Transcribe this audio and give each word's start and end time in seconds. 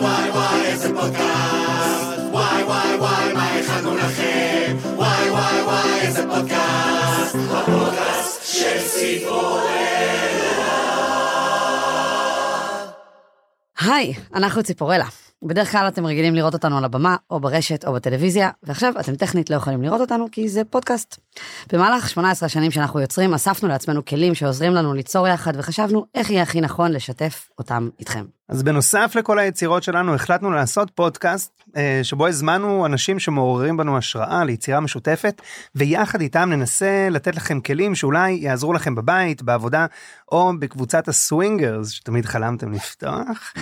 וואי 0.00 0.30
וואי 0.30 0.66
איזה 0.66 0.88
פודקאסט 0.94 2.18
וואי 2.30 2.62
וואי 2.62 2.96
וואי 2.98 3.32
מה 3.34 3.54
הכנו 3.54 3.96
לכם 3.96 4.76
וואי 4.96 5.30
וואי 5.30 5.62
וואי 5.62 6.00
איזה 6.00 6.22
פודקאסט 6.22 7.36
הפודקאסט 7.50 8.46
של 8.46 8.88
ציפורלה 8.88 9.80
היי, 13.80 14.14
אנחנו 14.34 14.62
ציפורלה. 14.62 15.06
בדרך 15.44 15.72
כלל 15.72 15.88
אתם 15.88 16.06
רגילים 16.06 16.34
לראות 16.34 16.54
אותנו 16.54 16.78
על 16.78 16.84
הבמה, 16.84 17.16
או 17.30 17.40
ברשת, 17.40 17.84
או 17.84 17.92
בטלוויזיה, 17.92 18.50
ועכשיו 18.62 18.92
אתם 19.00 19.16
טכנית 19.16 19.50
לא 19.50 19.56
יכולים 19.56 19.82
לראות 19.82 20.00
אותנו 20.00 20.26
כי 20.32 20.48
זה 20.48 20.64
פודקאסט. 20.64 21.20
במהלך 21.72 22.08
18 22.08 22.46
השנים 22.46 22.70
שאנחנו 22.70 23.00
יוצרים, 23.00 23.34
אספנו 23.34 23.68
לעצמנו 23.68 24.04
כלים 24.04 24.34
שעוזרים 24.34 24.74
לנו 24.74 24.94
ליצור 24.94 25.28
יחד, 25.28 25.52
וחשבנו 25.56 26.06
איך 26.14 26.30
יהיה 26.30 26.42
הכי 26.42 26.60
נכון 26.60 26.92
לשתף 26.92 27.48
אותם 27.58 27.88
איתכם. 28.00 28.24
אז 28.50 28.62
בנוסף 28.62 29.12
לכל 29.14 29.38
היצירות 29.38 29.82
שלנו 29.82 30.14
החלטנו 30.14 30.50
לעשות 30.50 30.90
פודקאסט 30.90 31.62
אה, 31.76 32.00
שבו 32.02 32.26
הזמנו 32.26 32.86
אנשים 32.86 33.18
שמעוררים 33.18 33.76
בנו 33.76 33.98
השראה 33.98 34.44
ליצירה 34.44 34.80
משותפת 34.80 35.42
ויחד 35.74 36.20
איתם 36.20 36.50
ננסה 36.50 37.08
לתת 37.10 37.36
לכם 37.36 37.60
כלים 37.60 37.94
שאולי 37.94 38.30
יעזרו 38.30 38.72
לכם 38.72 38.94
בבית 38.94 39.42
בעבודה 39.42 39.86
או 40.32 40.52
בקבוצת 40.58 41.08
הסווינגרס 41.08 41.90
שתמיד 41.90 42.26
חלמתם 42.26 42.72
לפתוח. 42.72 43.52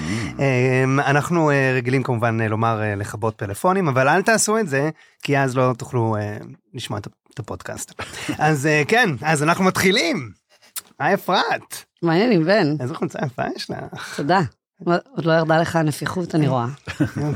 אה, 0.41 0.85
אנחנו 0.85 1.51
אה, 1.51 1.73
רגילים 1.77 2.03
כמובן 2.03 2.41
אה, 2.41 2.49
לומר 2.49 2.83
לכבות 2.97 3.35
פלאפונים 3.35 3.89
אבל 3.89 4.09
אל 4.09 4.23
תעשו 4.23 4.59
את 4.59 4.69
זה 4.69 4.91
כי 5.23 5.39
אז 5.39 5.57
לא 5.57 5.75
תוכלו 5.79 6.17
לשמוע 6.75 7.01
את 7.35 7.39
הפודקאסט. 7.39 8.03
אז 8.39 8.69
כן 8.89 9.11
אז 9.23 9.43
אנחנו 9.43 9.65
מתחילים. 9.65 10.31
היי 10.99 11.15
אפרת 11.15 11.85
מעניין 12.03 12.33
עם 12.33 12.45
בן, 12.45 12.77
איזה 12.81 12.95
חולצה 12.95 13.19
יפה 13.27 13.43
יש 13.57 13.71
לך. 13.71 14.17
תודה. 14.17 14.41
עוד 14.85 15.25
לא 15.25 15.33
ירדה 15.33 15.59
לך 15.59 15.77
הנפיחות, 15.77 16.35
אני 16.35 16.49
רואה. 16.49 16.67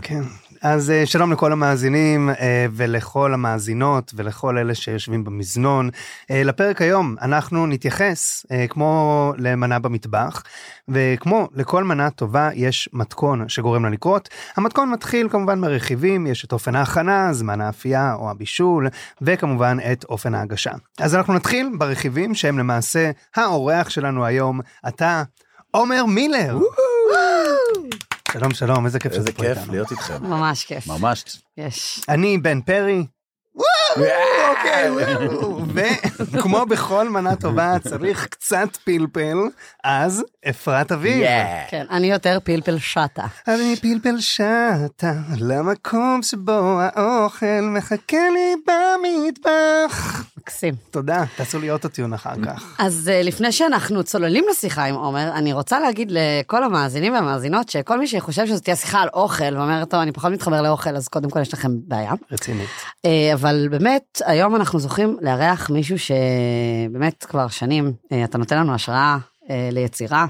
כן. 0.02 0.22
אז 0.62 0.90
אה, 0.90 1.06
שלום 1.06 1.32
לכל 1.32 1.52
המאזינים 1.52 2.30
אה, 2.30 2.66
ולכל 2.72 3.34
המאזינות 3.34 4.12
ולכל 4.16 4.58
אלה 4.58 4.74
שיושבים 4.74 5.24
במזנון. 5.24 5.90
אה, 6.30 6.42
לפרק 6.44 6.82
היום 6.82 7.16
אנחנו 7.22 7.66
נתייחס 7.66 8.46
כמו 8.68 9.32
למנה 9.38 9.78
במטבח 9.78 10.42
וכמו 10.88 11.48
לכל 11.54 11.84
מנה 11.84 12.10
טובה 12.10 12.50
יש 12.54 12.88
מתכון 12.92 13.48
שגורם 13.48 13.84
לה 13.84 13.90
לקרות. 13.90 14.28
המתכון 14.56 14.90
מתחיל 14.90 15.28
כמובן 15.28 15.58
מרכיבים 15.58 16.26
יש 16.26 16.44
את 16.44 16.52
אופן 16.52 16.74
ההכנה 16.74 17.32
זמן 17.32 17.60
האפייה 17.60 18.14
או 18.14 18.30
הבישול 18.30 18.88
וכמובן 19.22 19.78
את 19.92 20.04
אופן 20.04 20.34
ההגשה. 20.34 20.72
אז 21.00 21.14
אנחנו 21.14 21.34
נתחיל 21.34 21.70
ברכיבים 21.78 22.34
שהם 22.34 22.58
למעשה 22.58 23.10
האורח 23.36 23.90
שלנו 23.90 24.24
היום 24.24 24.60
אתה 24.88 25.22
עומר 25.76 26.06
מילר. 26.06 26.58
שלום 28.32 28.54
שלום 28.54 28.86
איזה 28.86 29.00
כיף 29.00 29.12
איזה 29.12 29.32
כיף. 29.32 29.58
להיות 29.70 29.90
איתכם. 29.90 30.14
ממש 30.20 30.64
כיף. 30.64 30.86
ממש. 30.86 31.24
יש. 31.56 32.00
אני 32.08 32.38
בן 32.38 32.60
פרי. 32.60 33.06
אוקיי, 34.50 34.90
וכמו 36.18 36.66
בכל 36.66 37.08
מנה 37.08 37.36
טובה 37.36 37.76
צריך 37.88 38.26
קצת 38.26 38.68
פלפל 38.84 39.36
אז 39.84 40.24
אפרת 40.50 40.92
אביב. 40.92 41.26
כן, 41.70 41.86
אני 41.90 42.06
יותר 42.06 42.38
פלפל 42.44 42.78
שטה. 42.78 43.26
אני 43.48 43.76
פלפל 43.76 44.20
שטה 44.20 45.12
למקום 45.38 46.20
שבו 46.22 46.78
האוכל 46.80 47.60
מחכה 47.62 48.16
לי 48.32 48.54
במטבח. 48.66 50.24
מקסים. 50.38 50.74
תודה 50.90 51.24
תעשו 51.36 51.58
לי 51.58 51.70
אוטוטיון 51.70 52.12
אחר 52.12 52.34
כך. 52.44 52.76
אז 52.78 53.10
אה, 53.12 53.22
לפני 53.22 53.52
שאנחנו 53.52 54.04
צוללים 54.04 54.44
לשיחה 54.50 54.84
עם 54.84 54.94
עומר, 54.94 55.30
אני 55.34 55.52
רוצה 55.52 55.80
להגיד 55.80 56.12
לכל 56.12 56.64
המאזינים 56.64 57.12
והמאזינות 57.12 57.68
שכל 57.68 57.98
מי 57.98 58.06
שחושב 58.06 58.46
שזו 58.46 58.60
תהיה 58.60 58.76
שיחה 58.76 59.00
על 59.00 59.08
אוכל 59.14 59.56
ואומר, 59.56 59.84
טוב, 59.84 60.00
אני 60.00 60.12
פחות 60.12 60.32
מתחבר 60.32 60.62
לאוכל, 60.62 60.96
אז 60.96 61.08
קודם 61.08 61.30
כל 61.30 61.40
יש 61.40 61.54
לכם 61.54 61.70
בעיה. 61.88 62.12
רצינית. 62.32 62.68
אה, 63.04 63.30
אבל 63.34 63.68
באמת, 63.82 64.22
היום 64.24 64.56
אנחנו 64.56 64.78
זוכים 64.78 65.16
לארח 65.20 65.70
מישהו 65.70 65.96
שבאמת 65.98 67.24
כבר 67.24 67.48
שנים, 67.48 67.92
אה, 68.12 68.24
אתה 68.24 68.38
נותן 68.38 68.58
לנו 68.58 68.74
השראה 68.74 69.18
אה, 69.50 69.68
ליצירה, 69.72 70.26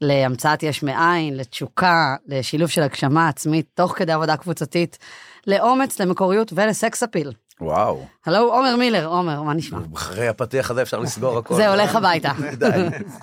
להמצאת 0.00 0.62
יש 0.62 0.82
מאין, 0.82 1.36
לתשוקה, 1.36 2.16
לשילוב 2.26 2.68
של 2.68 2.82
הגשמה 2.82 3.28
עצמית 3.28 3.66
תוך 3.74 3.92
כדי 3.98 4.12
עבודה 4.12 4.36
קבוצתית, 4.36 4.98
לאומץ, 5.46 6.00
למקוריות 6.00 6.52
ולסקס 6.56 7.02
אפיל. 7.02 7.32
וואו. 7.60 8.06
הלו, 8.26 8.54
עומר 8.54 8.76
מילר, 8.76 9.06
עומר, 9.06 9.42
מה 9.42 9.54
נשמע? 9.54 9.78
אחרי 9.94 10.28
הפתיח 10.28 10.70
הזה 10.70 10.82
אפשר 10.82 10.98
לסגור 10.98 11.38
הכל. 11.38 11.54
זה 11.54 11.68
הולך 11.68 11.96
הביתה. 11.96 12.32
די, 12.58 12.66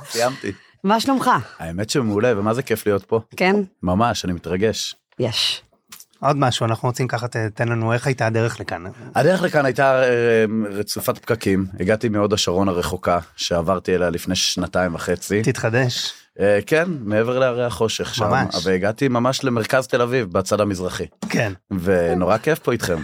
סיימתי. 0.06 0.52
מה 0.84 1.00
שלומך? 1.00 1.30
האמת 1.60 1.90
שמעולה 1.90 2.40
ומה 2.40 2.54
זה 2.54 2.64
כיף 2.64 2.88
להיות 2.88 3.06
פה. 3.06 3.20
כן? 3.38 3.56
ממש 3.84 4.26
אני 4.26 4.34
מתרגש. 4.34 4.96
יש. 5.20 5.62
עוד 6.24 6.38
משהו 6.38 6.66
אנחנו 6.66 6.88
רוצים 6.90 7.08
ככה 7.08 7.28
ת- 7.28 7.36
תן 7.36 7.68
לנו 7.68 7.94
איך 7.94 8.08
הייתה 8.08 8.28
הדרך 8.28 8.60
לכאן. 8.60 8.84
הדרך 9.16 9.42
לכאן 9.42 9.66
הייתה 9.66 10.04
אה, 10.04 10.46
רצופת 10.72 11.18
פקקים 11.18 11.66
הגעתי 11.80 12.10
מהוד 12.10 12.34
השרון 12.34 12.68
הרחוקה 12.70 13.20
שעברתי 13.36 13.96
אליה 13.96 14.10
לפני 14.10 14.36
שנתיים 14.36 14.96
וחצי. 14.96 15.42
תתחדש. 15.42 16.14
אה, 16.40 16.60
כן 16.66 16.84
מעבר 17.00 17.40
להרי 17.40 17.66
החושך 17.66 18.16
שם 18.16 18.26
ממש. 18.26 18.56
והגעתי 18.66 19.08
ממש 19.08 19.44
למרכז 19.44 19.88
תל 19.88 20.02
אביב 20.02 20.32
בצד 20.32 20.62
המזרחי 20.62 21.06
כן. 21.30 21.54
ונורא 21.82 22.38
כיף 22.38 22.60
פה 22.60 22.72
איתכם. 22.72 22.98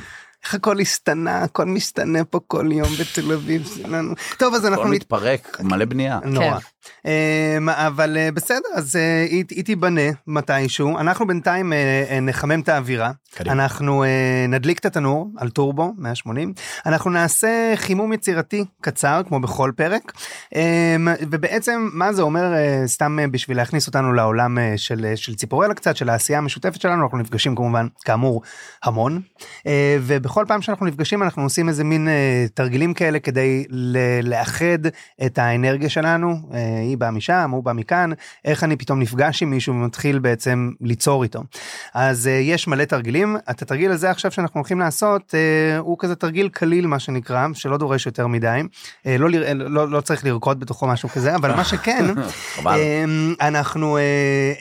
איך 0.45 0.53
הכל 0.55 0.79
השתנה 0.79 1.43
הכל 1.43 1.65
משתנה 1.65 2.23
פה 2.23 2.39
כל 2.47 2.67
יום 2.71 2.89
בתל 2.99 3.31
אביב 3.33 3.69
שלנו. 3.75 4.13
טוב 4.37 4.53
אז 4.55 4.65
אנחנו 4.65 4.81
הכל. 4.83 4.91
מתפרק 4.91 5.57
מלא 5.63 5.85
בנייה. 5.85 6.19
נורא. 6.25 6.57
אמ, 7.05 7.69
אבל 7.69 8.17
אה, 8.17 8.31
בסדר 8.31 8.69
אז 8.75 8.95
אה, 8.95 9.25
היא 9.29 9.43
היא 9.49 9.63
תיבנה 9.63 10.01
מתישהו. 10.27 10.99
אנחנו 10.99 11.27
בינתיים 11.27 11.73
אה, 11.73 12.19
נחמם 12.21 12.59
את 12.59 12.69
האווירה. 12.69 13.11
קדימה. 13.35 13.53
אנחנו 13.53 14.03
נדליק 14.49 14.79
את 14.79 14.85
התנור 14.85 15.29
על 15.37 15.49
טורבו 15.49 15.93
180 15.97 16.53
אנחנו 16.85 17.11
נעשה 17.11 17.73
חימום 17.75 18.13
יצירתי 18.13 18.65
קצר 18.81 19.21
כמו 19.27 19.39
בכל 19.39 19.71
פרק. 19.75 20.11
אמ, 20.55 21.07
ובעצם 21.21 21.89
מה 21.93 22.13
זה 22.13 22.21
אומר 22.21 22.53
סתם 22.85 23.17
בשביל 23.31 23.57
להכניס 23.57 23.87
אותנו 23.87 24.13
לעולם 24.13 24.57
של 24.77 25.13
של 25.15 25.35
ציפורלה 25.35 25.73
קצת 25.73 25.95
של 25.95 26.09
העשייה 26.09 26.39
המשותפת 26.39 26.81
שלנו 26.81 27.03
אנחנו 27.03 27.17
נפגשים 27.17 27.55
כמובן 27.55 27.87
כאמור 28.05 28.41
המון. 28.83 29.21
ובכל 30.01 30.45
פעם 30.47 30.61
שאנחנו 30.61 30.85
נפגשים 30.85 31.23
אנחנו 31.23 31.43
עושים 31.43 31.69
איזה 31.69 31.83
מין 31.83 32.07
תרגילים 32.53 32.93
כאלה 32.93 33.19
כדי 33.19 33.65
לאחד 34.23 34.85
את 35.25 35.37
האנרגיה 35.37 35.89
שלנו 35.89 36.35
היא 36.81 36.97
באה 36.97 37.11
משם 37.11 37.49
הוא 37.51 37.63
בא 37.63 37.73
מכאן 37.73 38.09
איך 38.45 38.63
אני 38.63 38.75
פתאום 38.75 38.99
נפגש 38.99 39.43
עם 39.43 39.49
מישהו 39.49 39.73
ומתחיל 39.73 40.19
בעצם 40.19 40.71
ליצור 40.81 41.23
איתו. 41.23 41.43
אז 41.93 42.27
אה, 42.27 42.31
יש 42.33 42.67
מלא 42.67 42.83
תרגילים 42.85 43.37
את 43.49 43.61
התרגיל 43.61 43.91
הזה 43.91 44.09
עכשיו 44.11 44.31
שאנחנו 44.31 44.59
הולכים 44.59 44.79
לעשות 44.79 45.35
אה, 45.35 45.77
הוא 45.77 45.95
כזה 45.99 46.15
תרגיל 46.15 46.49
קליל 46.49 46.87
מה 46.87 46.99
שנקרא 46.99 47.47
שלא 47.53 47.77
דורש 47.77 48.05
יותר 48.05 48.27
מדי 48.27 48.61
אה, 49.05 49.17
לא, 49.17 49.29
לר- 49.29 49.53
לא, 49.53 49.89
לא 49.89 50.01
צריך 50.01 50.25
לרקוד 50.25 50.59
בתוכו 50.59 50.87
משהו 50.87 51.09
כזה 51.09 51.35
אבל 51.35 51.55
מה 51.55 51.63
שכן. 51.63 52.05
אמ, 52.75 53.33
אנחנו 53.41 53.97
אה, 53.97 54.01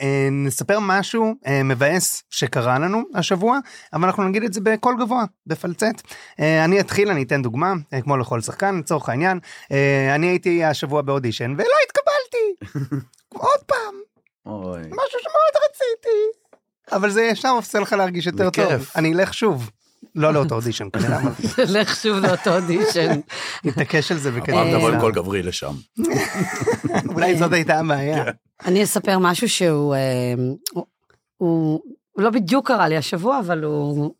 אה, 0.01 0.27
נספר 0.31 0.77
משהו 0.81 1.35
אה, 1.47 1.63
מבאס 1.63 2.23
שקרה 2.29 2.79
לנו 2.79 3.01
השבוע 3.15 3.59
אבל 3.93 4.05
אנחנו 4.05 4.23
נגיד 4.23 4.43
את 4.43 4.53
זה 4.53 4.61
בקול 4.63 4.95
גבוה 4.99 5.23
בפלצט. 5.47 6.01
אה, 6.39 6.65
אני 6.65 6.79
אתחיל 6.79 7.09
אני 7.09 7.23
אתן 7.23 7.41
דוגמה 7.41 7.73
אה, 7.93 8.01
כמו 8.01 8.17
לכל 8.17 8.41
שחקן 8.41 8.77
לצורך 8.77 9.09
העניין 9.09 9.39
אה, 9.71 10.15
אני 10.15 10.27
הייתי 10.27 10.63
השבוע 10.63 11.01
באודישן 11.01 11.51
ולא 11.51 11.63
התקבלתי 11.85 12.08
עוד 13.29 13.59
פעם 13.65 13.95
אוי. 14.45 14.79
משהו 14.81 15.19
שמאוד 15.19 15.63
רציתי 15.69 16.39
אבל 16.91 17.09
זה 17.09 17.21
ישר 17.21 17.49
עושה 17.49 17.79
לך 17.79 17.93
להרגיש 17.93 18.25
יותר 18.25 18.49
טוב. 18.49 18.89
אני 18.95 19.13
אלך 19.13 19.33
שוב. 19.33 19.69
לא 20.15 20.33
לאותו 20.33 20.55
אודישן 20.55 20.87
כנראה 20.93 21.19
אבל 21.21 21.33
לך 21.79 21.95
שוב 21.95 22.17
לאותו 22.17 22.55
אודישן. 22.55 23.19
נתעקש 23.63 24.11
על 24.11 24.17
זה 24.17 24.29
אמרת 24.29 24.43
וכנראה 24.43 24.77
תבוא 24.77 24.89
עם 24.89 24.99
קול 24.99 25.11
גברי 25.11 25.43
לשם. 25.43 25.73
אולי 27.15 27.37
זאת 27.37 27.53
הייתה 27.53 27.79
הבעיה. 27.79 28.23
אני 28.65 28.83
אספר 28.83 29.17
משהו 29.19 29.49
שהוא 29.49 29.95
אה, 29.95 30.33
הוא- 31.37 31.81
לא 32.17 32.29
בדיוק 32.29 32.67
קרה 32.67 32.87
לי 32.87 32.97
השבוע, 32.97 33.39
אבל 33.39 33.63
הוא... 33.63 34.13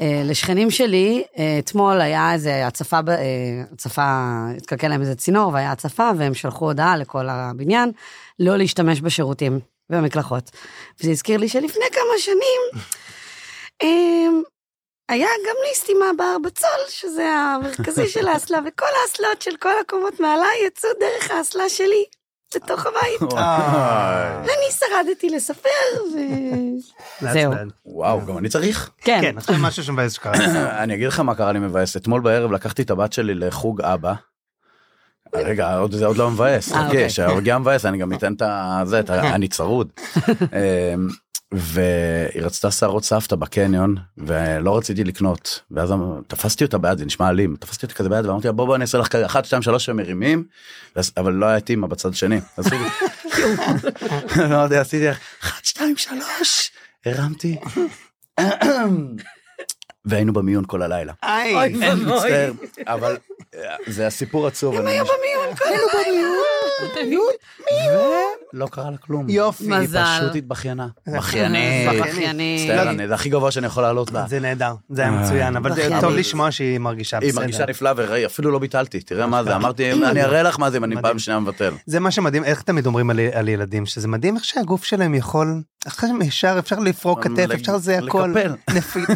אה, 0.00 0.22
לשכנים 0.24 0.70
שלי, 0.70 1.24
אה, 1.38 1.58
אתמול 1.58 2.00
היה 2.00 2.32
איזה 2.32 2.66
הצפה, 2.66 2.98
אה, 3.08 3.14
הצפה, 3.72 4.02
התקלקל 4.56 4.88
להם 4.88 5.00
איזה 5.00 5.14
צינור 5.14 5.52
והיה 5.52 5.72
הצפה, 5.72 6.10
והם 6.18 6.34
שלחו 6.34 6.64
הודעה 6.64 6.96
לכל 6.96 7.28
הבניין 7.28 7.92
לא 8.38 8.56
להשתמש 8.56 9.00
בשירותים 9.00 9.60
ובמקלחות. 9.90 10.50
וזה 11.00 11.10
הזכיר 11.10 11.36
לי 11.36 11.48
שלפני 11.48 11.84
כמה 11.92 12.18
שנים, 12.18 12.82
אה, 13.82 14.28
היה 15.08 15.28
גם 15.46 15.56
לי 15.68 15.74
סתימה 15.74 16.06
בהר 16.16 16.36
בצול, 16.44 16.80
שזה 16.88 17.28
המרכזי 17.28 18.08
של 18.08 18.28
האסלה, 18.28 18.58
וכל 18.66 18.86
האסלות 19.02 19.42
של 19.42 19.56
כל 19.56 19.78
הקומות 19.80 20.20
מעליי 20.20 20.66
יצאו 20.66 20.90
דרך 21.00 21.30
האסלה 21.30 21.68
שלי 21.68 22.04
לתוך 22.56 22.86
הבית. 22.86 23.32
ואני 24.42 24.70
שרדתי 24.70 25.30
לספר, 25.30 25.68
ו... 26.14 26.18
לאט 27.22 27.32
זהו. 27.32 27.52
לאט. 27.52 27.68
וואו 27.86 28.26
גם 28.26 28.38
אני 28.38 28.48
צריך. 28.48 28.90
כן, 28.98 29.20
כן 29.46 29.56
משהו 29.60 29.84
שמבאס 29.84 30.12
שקרה. 30.12 30.32
אני 30.82 30.94
אגיד 30.94 31.08
לך 31.08 31.20
מה 31.20 31.34
קרה 31.34 31.52
לי 31.52 31.58
מבאס 31.58 31.96
אתמול 31.96 32.20
בערב 32.20 32.52
לקחתי 32.52 32.82
את 32.82 32.90
הבת 32.90 33.12
שלי 33.12 33.34
לחוג 33.34 33.80
אבא. 33.80 34.12
רגע 35.34 35.76
עוד 35.76 35.92
זה 35.94 36.06
עוד 36.06 36.16
לא 36.16 36.30
מבאס 36.30 36.72
אה, 36.72 36.78
חכה 36.78 36.86
אוקיי. 36.86 37.10
שהרגיע 37.10 37.58
מבאס 37.58 37.84
אני 37.84 37.98
גם 37.98 38.12
אתן 38.12 38.32
את 38.32 38.42
זה 38.88 39.00
אני 39.08 39.48
צרוד. 39.56 39.88
אמ, 41.52 41.58
והיא 41.60 42.42
רצתה 42.42 42.70
שערות 42.70 43.04
סבתא 43.04 43.36
בקניון 43.36 43.94
ולא 44.18 44.76
רציתי 44.78 45.04
לקנות. 45.04 45.60
ואז 45.70 45.92
אמר- 45.92 46.20
תפסתי 46.26 46.64
אותה 46.64 46.78
ביד 46.78 46.98
זה 46.98 47.04
נשמע 47.04 47.28
אלים 47.28 47.56
תפסתי 47.60 47.86
אותה 47.86 47.94
כזה 47.94 48.08
ביד 48.08 48.26
ואמרתי 48.26 48.46
לה 48.46 48.52
בוא 48.52 48.66
בוא 48.66 48.74
אני 48.76 48.82
אעשה 48.82 48.98
לך 48.98 49.08
כזה 49.08 49.26
אחת 49.26 49.44
שתיים 49.44 49.62
שלוש 49.62 49.84
שמרימים. 49.84 50.44
אבל 51.16 51.32
לא 51.32 51.46
היה 51.46 51.58
אימא 51.68 51.86
בצד 51.86 52.14
שני. 52.14 52.40
עשיתי- 52.56 52.76
עשיתי 54.80 55.10
אחת 55.10 55.64
שתיים 55.64 55.96
שלוש. 55.96 56.70
הרמתי 57.06 57.56
והיינו 60.04 60.32
במיון 60.32 60.64
כל 60.66 60.82
הלילה. 60.82 61.12
היי, 61.22 61.54
אוי 61.54 61.88
ואבוי. 61.88 62.14
מצטער, 62.14 62.52
אבל 62.86 63.16
אה, 63.54 63.60
זה 63.86 64.06
הסיפור 64.06 64.46
עצוב. 64.46 64.74
הם 64.74 64.86
היו 64.86 65.04
במיון 65.04 65.56
כל 65.56 65.64
ולא 68.52 68.66
קרה 68.66 68.90
לה 68.90 68.96
כלום. 68.96 69.28
יופי. 69.28 69.64
מזל. 69.68 69.98
היא 69.98 70.20
פשוט 70.20 70.36
התבכיינה. 70.36 70.86
הלילה. 71.06 71.20
בכיינית. 71.20 71.88
בכיינית. 72.00 72.70
מצטער, 72.70 72.90
אני- 72.90 73.08
זה 73.08 73.14
הכי 73.14 73.28
גבוה 73.28 73.50
שאני 73.50 73.66
יכול 73.66 73.82
לעלות 73.82 74.10
בה. 74.10 74.24
זה 74.28 74.40
נהדר, 74.40 74.74
זה 74.90 75.02
היה 75.02 75.10
מצוין, 75.10 75.56
אבל 75.56 75.74
זה. 75.74 75.88
טוב 76.00 76.12
לשמוע 76.12 76.50
שהיא 76.50 76.78
מרגישה 76.78 77.18
היא 77.22 77.28
בסדר. 77.28 77.40
מרגישה 77.40 77.66
נפלאה 77.66 77.92
ואפילו 77.96 78.50
לא 78.50 78.58
ביטלתי 78.58 79.00
תראה 79.00 79.26
מה 79.26 79.44
זה 79.44 79.56
אמרתי 79.56 79.92
אני 79.92 80.22
אראה 80.22 80.42
לך 80.42 80.58
מה 80.58 80.70
זה 80.70 80.76
אם 80.76 80.84
אני 80.84 80.96
פעם 81.02 81.18
שנייה 81.18 81.40
מבטל. 81.40 81.72
זה 81.86 82.00
מה 82.00 82.10
שמדהים, 82.10 82.44
איך 82.44 82.62
תמיד 82.62 82.86
אומרים 82.86 83.10
על, 83.10 83.48
ילדים, 83.48 83.86
שזה 83.86 84.08
מדהים 84.08 84.36
איך 84.36 84.44
שהגוף 84.44 84.84
שלהם 84.84 85.14
יכול, 85.14 85.62
אחרי 85.86 86.08
שהם 86.08 86.22
ישר 86.22 86.56
אפשר 86.58 86.78
לפרוק 86.78 87.24
כתף, 87.24 87.38
לג- 87.38 87.52
אפשר 87.52 87.78
זה 87.78 87.98
הכל, 87.98 88.34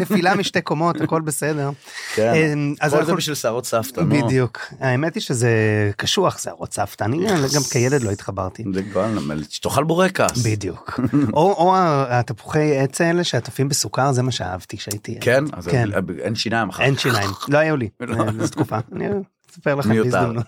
נפילה 0.00 0.34
משתי 0.34 0.62
קומות, 0.72 1.00
הכל 1.00 1.20
בסדר. 1.20 1.70
כן. 2.14 2.32
אמ, 2.34 2.74
אז 2.80 2.94
כל 2.94 3.04
זה 3.04 3.14
בשביל 3.14 3.34
שערות 3.34 3.66
סבתא. 3.66 4.00
נו. 4.00 4.06
בדיוק, 4.26 4.60
האמת 4.80 5.14
היא 5.14 5.20
שזה 5.22 5.50
קשוח 5.96 6.38
שערות 6.38 6.72
סבתא, 6.74 7.04
אני 7.04 7.26
גם 7.26 7.62
כילד 7.72 8.02
לא 8.02 8.10
התחברתי. 8.10 8.64
זה 8.74 8.82
גועל, 8.82 9.18
שתאכל 9.50 9.84
בורקס. 9.84 10.38
בדיוק. 10.46 11.00
או, 11.32 11.74
התפוחי 12.08 12.78
עץ 12.78 13.00
האלה 13.00 13.24
שעטופים 13.24 13.68
בסוכר, 13.68 14.12
זה 14.12 14.22
מה 14.22 14.30
שאהבתי 14.32 14.76
שהייתי. 14.76 15.12
ילד. 15.12 15.22
כן? 15.22 15.44
אז 15.52 15.68
כן. 15.68 15.88
אין 16.20 16.34
שיניים 16.34 16.68
אחר 16.68 16.82
אין 16.82 16.94
כך. 16.94 17.00
שיניים, 17.00 17.30
לא 17.48 17.58
היו 17.58 17.76
לי, 17.76 17.88
לא. 18.00 18.24
זו 18.40 18.48
תקופה. 18.48 18.78
אני 18.92 19.08
אספר 19.52 19.74
לכם. 19.74 20.02
בהזדמנות. 20.02 20.46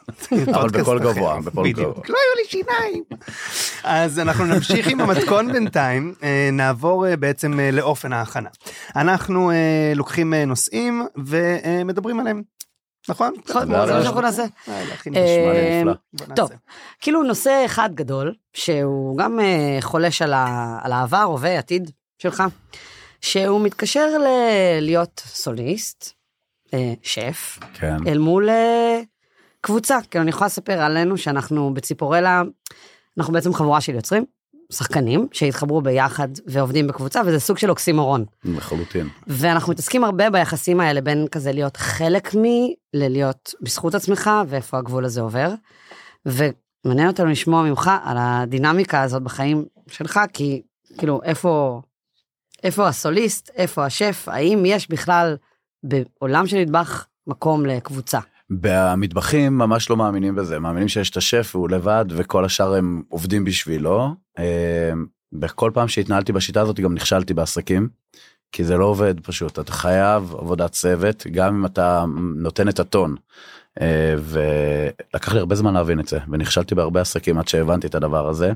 אבל 0.55 0.69
בקול. 0.69 1.01
גבוה, 1.01 1.41
בקול 1.41 1.71
בדיוק. 1.71 1.93
גבוה. 1.93 2.05
לא 2.09 2.17
היו 2.19 2.35
לי 2.37 2.49
שיניים. 2.49 3.05
אז 3.85 4.19
אנחנו 4.19 4.45
נמשיך 4.45 4.89
עם 4.89 5.01
המתכון 5.01 5.53
בינתיים, 5.53 6.15
אה, 6.23 6.49
נעבור 6.53 7.07
אה, 7.07 7.17
בעצם 7.17 7.61
אה, 7.61 7.71
לאופן 7.71 8.13
ההכנה. 8.13 8.49
אנחנו 8.97 9.51
לוקחים 9.95 10.35
נושאים 10.35 11.07
ומדברים 11.17 12.21
עליהם, 12.21 12.43
נכון? 13.09 13.35
נכון, 13.49 13.67
זה 13.67 13.87
זה 13.87 13.87
מה. 13.97 14.03
שאנחנו 14.05 14.21
נעשה. 14.21 14.45
טוב, 16.37 16.51
כאילו 17.01 17.23
נושא 17.23 17.63
אחד 17.67 17.91
גדול, 17.95 18.35
שהוא 18.55 19.19
גם 19.19 19.41
חולש 19.81 20.23
על, 20.23 20.33
העבר, 20.93 21.23
הווה, 21.23 21.59
עתיד 21.59 21.91
שלך, 22.19 22.43
שהוא 23.21 23.61
מתקשר 23.61 24.09
להיות 24.81 25.23
סוליסט, 25.27 26.13
שף, 27.03 27.59
כן. 27.75 27.97
אל 28.07 28.19
מול 28.19 28.49
קבוצה. 29.61 29.99
כאילו, 30.11 30.23
אני 30.23 30.31
יכולה 30.31 30.47
לספר 30.47 30.81
עלינו 30.81 31.19
שאנחנו 31.19 31.75
בציפורלה, 31.75 32.43
אנחנו 33.19 33.33
בעצם 33.33 33.55
חבורה 33.55 33.81
של 33.81 33.95
יוצרים, 33.95 34.25
שחקנים, 34.73 35.29
שהתחברו 35.33 35.81
ביחד 35.83 36.29
ועובדים 36.47 36.87
בקבוצה, 36.87 37.21
וזה 37.27 37.41
סוג 37.41 37.59
של 37.59 37.71
אוקסימורון. 37.71 38.25
לחלוטין. 38.45 39.09
ואנחנו 39.27 39.73
מתעסקים 39.73 40.05
הרבה 40.05 40.31
ביחסים 40.31 40.81
האלה 40.81 41.01
בין 41.01 41.27
כזה 41.31 41.53
להיות 41.53 41.77
חלק 41.77 42.35
מ... 42.35 42.43
ללהיות 42.95 43.55
בזכות 43.61 43.95
עצמך, 43.95 44.31
ואיפה 44.49 44.79
הגבול 44.79 45.05
הזה 45.05 45.21
עובר. 45.21 45.55
ומעניין 46.27 47.09
אותנו 47.09 47.27
לשמוע 47.27 47.63
ממך 47.63 47.91
על 48.05 48.17
הדינמיקה 48.21 49.03
הזאת 49.03 49.23
בחיים 49.23 49.65
שלך, 49.89 50.21
כי 50.33 50.63
כאילו, 50.99 51.21
איפה, 51.23 51.83
איפה 52.63 52.89
הסוליסט, 52.89 53.51
איפה 53.55 53.85
השף, 53.85 54.29
האם 54.31 54.63
יש 54.67 54.91
בכלל 54.91 55.37
בעולם 55.83 56.47
של 56.47 56.57
נדבך 56.57 57.07
מקום 57.27 57.67
לקבוצה? 57.67 58.21
במטבחים 58.51 59.59
ממש 59.59 59.91
לא 59.91 59.97
מאמינים 59.97 60.35
בזה, 60.35 60.59
מאמינים 60.59 60.89
שיש 60.89 61.11
את 61.11 61.17
השף 61.17 61.53
והוא 61.55 61.71
לבד 61.71 62.05
וכל 62.09 62.45
השאר 62.45 62.75
הם 62.75 63.03
עובדים 63.09 63.45
בשבילו. 63.45 64.15
בכל 65.33 65.71
פעם 65.75 65.89
שהתנהלתי 65.89 66.33
בשיטה 66.33 66.61
הזאת 66.61 66.81
גם 66.81 66.95
נכשלתי 66.95 67.35
בעסקים, 67.35 67.89
כי 68.53 68.65
זה 68.65 68.77
לא 68.77 68.85
עובד 68.85 69.21
פשוט, 69.21 69.59
אתה 69.59 69.73
חייב 69.73 70.35
עבודת 70.39 70.71
צוות, 70.71 71.27
גם 71.33 71.55
אם 71.55 71.67
אתה 71.67 72.05
נותן 72.37 72.69
את 72.69 72.81
הטון. 72.81 73.17
אה, 73.81 74.15
ולקח 74.19 75.33
לי 75.33 75.39
הרבה 75.39 75.55
זמן 75.55 75.75
להבין 75.75 76.01
את 76.01 76.09
זה, 76.09 76.19
ונכשלתי 76.29 76.75
בהרבה 76.75 77.01
עסקים 77.01 77.39
עד 77.39 77.49
שהבנתי 77.49 77.87
את 77.87 77.95
הדבר 77.95 78.29
הזה. 78.29 78.53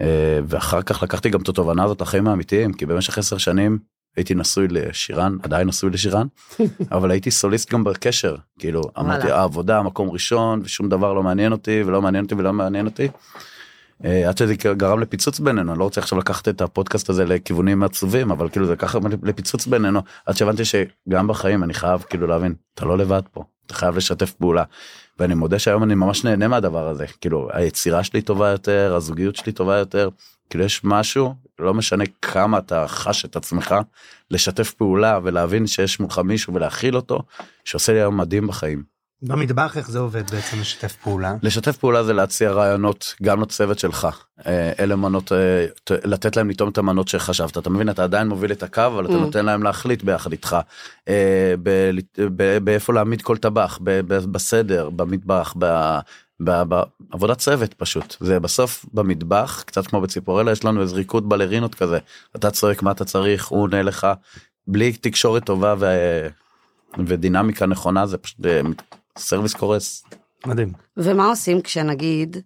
אה, 0.00 0.40
ואחר 0.46 0.82
כך 0.82 1.02
לקחתי 1.02 1.30
גם 1.30 1.40
את 1.40 1.48
התובנה 1.48 1.84
הזאת 1.84 2.00
לחיים 2.00 2.28
האמיתיים, 2.28 2.72
כי 2.72 2.86
במשך 2.86 3.18
עשר 3.18 3.38
שנים 3.38 3.78
הייתי 4.18 4.34
נשוי 4.34 4.68
לשירן, 4.68 5.36
עדיין 5.42 5.68
נשוי 5.68 5.90
לשירן, 5.90 6.26
אבל 6.92 7.10
הייתי 7.10 7.30
סוליסט 7.30 7.72
גם 7.72 7.84
בקשר, 7.84 8.36
כאילו 8.58 8.82
אמרתי. 8.98 9.30
העבודה 9.30 9.82
מקום 9.82 10.10
ראשון 10.10 10.60
ושום 10.64 10.88
דבר 10.88 11.12
לא 11.12 11.22
מעניין 11.22 11.52
אותי 11.52 11.82
ולא 11.86 12.02
מעניין 12.02 12.24
אותי 12.24 12.34
ולא 12.34 12.52
מעניין 12.52 12.86
אותי. 12.86 13.08
אה, 14.04 14.28
עד 14.28 14.38
שזה 14.38 14.54
גרם 14.54 15.00
לפיצוץ 15.00 15.40
בינינו, 15.40 15.72
אני 15.72 15.78
לא 15.78 15.84
רוצה 15.84 16.00
עכשיו 16.00 16.18
לקחת 16.18 16.48
את 16.48 16.60
הפודקאסט 16.60 17.08
הזה 17.10 17.24
לכיוונים 17.24 17.82
עצובים, 17.82 18.30
אבל 18.30 18.48
כאילו 18.48 18.66
זה 18.66 18.76
ככה 18.76 18.98
לפיצוץ 19.22 19.66
בינינו, 19.66 20.00
עד 20.26 20.36
שהבנתי 20.36 20.62
שגם 20.64 21.26
בחיים 21.26 21.64
אני 21.64 21.74
חייב 21.74 22.02
כאילו 22.02 22.26
להבין, 22.26 22.54
אתה 22.74 22.84
לא 22.84 22.98
לבד 22.98 23.22
פה, 23.32 23.44
אתה 23.66 23.74
חייב 23.74 23.96
לשתף 23.96 24.32
פעולה. 24.32 24.64
ואני 25.18 25.34
מודה 25.34 25.58
שהיום 25.58 25.82
אני 25.82 25.94
ממש 25.94 26.24
נהנה 26.24 26.48
מהדבר 26.48 26.88
הזה, 26.88 27.06
כאילו 27.20 27.48
היצירה 27.52 28.04
שלי 28.04 28.22
טובה 28.22 28.48
יותר, 28.48 28.94
הזוגיות 28.96 29.36
שלי 29.36 29.52
טובה 29.52 29.76
יותר, 29.76 30.08
כאילו 30.50 30.64
יש 30.64 30.80
משהו, 30.84 31.34
לא 31.58 31.74
משנה 31.74 32.04
כמה 32.22 32.58
אתה 32.58 32.84
חש 32.88 33.24
את 33.24 33.36
עצמך, 33.36 33.74
לשתף 34.30 34.72
פעולה 34.72 35.18
ולהבין 35.22 35.66
שיש 35.66 36.00
מולך 36.00 36.18
מישהו 36.18 36.54
ולהכיל 36.54 36.96
אותו, 36.96 37.18
שעושה 37.64 37.92
לי 37.92 37.98
היום 37.98 38.16
מדהים 38.16 38.46
בחיים. 38.46 38.98
במטבח 39.22 39.76
איך 39.76 39.90
זה 39.90 39.98
עובד 39.98 40.30
בעצם 40.30 40.60
לשתף 40.60 40.96
פעולה? 41.02 41.34
לשתף 41.42 41.76
פעולה 41.76 42.04
זה 42.04 42.12
להציע 42.12 42.50
רעיונות 42.50 43.14
גם 43.22 43.40
לצוות 43.42 43.78
שלך, 43.78 44.08
אה, 44.46 44.72
אלה 44.80 44.96
מנות, 44.96 45.32
אה, 45.32 45.66
לתת 46.04 46.36
להם 46.36 46.50
לטעום 46.50 46.70
את 46.70 46.78
המנות 46.78 47.08
שחשבת, 47.08 47.58
אתה 47.58 47.70
מבין, 47.70 47.90
אתה 47.90 48.04
עדיין 48.04 48.28
מוביל 48.28 48.52
את 48.52 48.62
הקו, 48.62 48.82
אבל 48.86 49.04
אתה 49.04 49.12
Mm. 49.12 49.16
נותן 49.16 49.44
להם 49.46 49.62
להחליט 49.62 50.02
ביחד 50.02 50.32
איתך, 50.32 50.56
אה, 51.08 51.54
ב- 51.62 51.90
ב- 52.36 52.58
באיפה 52.58 52.92
להעמיד 52.92 53.22
כל 53.22 53.36
טבח, 53.36 53.78
ב- 53.82 54.00
ב- 54.14 54.32
בסדר, 54.32 54.90
במטבח, 54.90 55.54
ב- 55.58 55.64
ב- 55.64 55.98
בעבודת 56.40 57.38
צוות 57.38 57.74
פשוט, 57.74 58.16
זה 58.20 58.40
בסוף 58.40 58.84
במטבח, 58.92 59.62
קצת 59.66 59.86
כמו 59.86 60.00
בציפורלה, 60.00 60.52
יש 60.52 60.64
לנו 60.64 60.82
איזה 60.82 60.96
ריקוד 60.96 61.28
בלרינות 61.28 61.74
כזה, 61.74 61.98
אתה 62.36 62.50
צועק 62.50 62.82
מה 62.82 62.90
אתה 62.90 63.04
צריך, 63.04 63.46
הוא 63.46 63.62
עונה 63.62 63.82
לך, 63.82 64.06
בלי 64.66 64.92
תקשורת 64.92 65.44
טובה 65.44 65.74
ו... 65.78 65.86
ודינמיקה 67.06 67.66
נכונה 67.66 68.06
זה 68.06 68.18
פשוט 68.18 68.46
אה, 68.46 68.60
סרוויס 69.18 69.54
קורס. 69.54 70.04
מדהים. 70.46 70.72
ומה 70.96 71.26
עושים 71.26 71.60
כשנגיד 71.62 72.36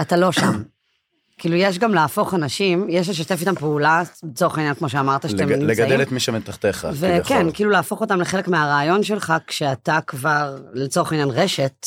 אתה 0.00 0.16
לא 0.16 0.32
שם? 0.32 0.62
כאילו 1.38 1.54
יש 1.56 1.78
גם 1.78 1.94
להפוך 1.94 2.34
אנשים, 2.34 2.86
יש 2.88 3.08
לשתף 3.08 3.40
איתם 3.40 3.54
פעולה, 3.54 4.02
לצורך 4.22 4.58
העניין 4.58 4.74
כמו 4.74 4.88
שאמרת 4.88 5.22
שאתם 5.30 5.36
לג- 5.36 5.42
נמצאים. 5.52 5.68
לגדל 5.68 6.02
את 6.02 6.12
מי 6.12 6.20
שמתחתיך. 6.20 6.86
וכן. 6.94 7.46
כאילו 7.54 7.70
להפוך 7.70 8.00
אותם 8.00 8.20
לחלק 8.20 8.48
מהרעיון 8.48 9.02
שלך 9.02 9.32
כשאתה 9.46 9.98
כבר 10.06 10.56
לצורך 10.72 11.12
העניין 11.12 11.30
רשת. 11.30 11.86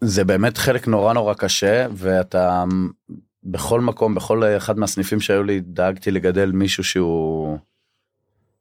זה 0.00 0.24
באמת 0.24 0.58
חלק 0.58 0.88
נורא 0.88 1.12
נורא 1.12 1.34
קשה 1.34 1.86
ואתה 1.92 2.64
בכל 3.44 3.80
מקום 3.80 4.14
בכל 4.14 4.44
אחד 4.44 4.78
מהסניפים 4.78 5.20
שהיו 5.20 5.42
לי 5.42 5.60
דאגתי 5.60 6.10
לגדל 6.10 6.52
מישהו 6.52 6.84
שהוא 6.84 7.58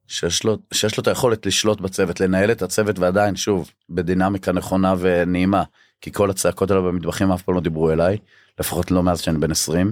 שיש 0.08 0.44
לו 0.44 0.58
שיש 0.74 0.98
לו 0.98 1.02
את 1.02 1.08
היכולת 1.08 1.46
לשלוט 1.46 1.82
בצוות 1.82 2.20
לנהל 2.20 2.52
את 2.52 2.62
הצוות 2.62 3.00
ועדיין 3.00 3.36
שוב 3.36 3.72
בדינמיקה 3.90 4.52
נכונה 4.52 4.96
ונעימה 5.00 5.64
כי 6.02 6.12
כל 6.12 6.30
הצעקות 6.30 6.72
האלה 6.72 6.82
במטבחים 6.82 7.32
אף 7.32 7.42
פעם 7.42 7.56
לא 7.56 7.62
דיברו 7.62 7.92
אליי 7.92 8.18
לפחות 8.60 8.92
לא 8.92 9.04
מאז 9.04 9.20
שאני 9.20 9.38
בן 9.38 9.52
20. 9.52 9.92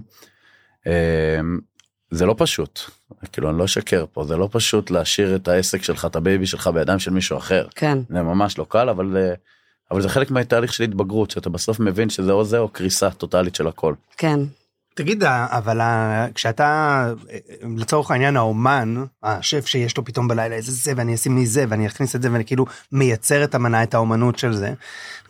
אמ, 0.87 0.91
זה 2.11 2.25
לא 2.25 2.35
פשוט 2.37 2.79
כאילו 3.31 3.49
אני 3.49 3.57
לא 3.57 3.65
אשקר 3.65 4.05
פה 4.13 4.23
זה 4.23 4.37
לא 4.37 4.49
פשוט 4.51 4.91
להשאיר 4.91 5.35
את 5.35 5.47
העסק 5.47 5.83
שלך 5.83 6.05
את 6.05 6.15
ה 6.15 6.21
baby 6.21 6.45
שלך 6.45 6.67
בידיים 6.67 6.99
של 6.99 7.11
מישהו 7.11 7.37
אחר 7.37 7.67
כן. 7.75 7.97
זה 8.09 8.21
ממש 8.21 8.57
לא 8.57 8.65
קל 8.69 8.89
אבל 8.89 9.11
זה 9.11 9.33
אבל 9.91 10.01
זה 10.01 10.09
חלק 10.09 10.31
מהתהליך 10.31 10.73
של 10.73 10.83
התבגרות 10.83 11.31
שאתה 11.31 11.49
בסוף 11.49 11.79
מבין 11.79 12.09
שזה 12.09 12.31
או 12.31 12.43
זה 12.45 12.59
או 12.59 12.69
קריסה 12.69 13.09
טוטאלית 13.09 13.55
של 13.55 13.67
הכל. 13.67 13.93
כן. 14.17 14.39
תגיד, 14.95 15.23
אבל 15.23 15.81
ה- 15.81 16.27
כשאתה, 16.35 17.11
לצורך 17.77 18.11
העניין 18.11 18.37
האומן, 18.37 19.03
השף 19.23 19.65
שיש 19.65 19.97
לו 19.97 20.05
פתאום 20.05 20.27
בלילה 20.27 20.55
איזה 20.55 20.71
זה, 20.71 20.93
ואני 20.97 21.15
אשים 21.15 21.35
מזה, 21.35 21.65
ואני 21.69 21.87
אכניס 21.87 22.15
את 22.15 22.21
זה, 22.21 22.31
ואני 22.31 22.45
כאילו 22.45 22.65
מייצר 22.91 23.43
את 23.43 23.55
המנה, 23.55 23.83
את 23.83 23.93
האומנות 23.93 24.39
של 24.39 24.53
זה. 24.53 24.73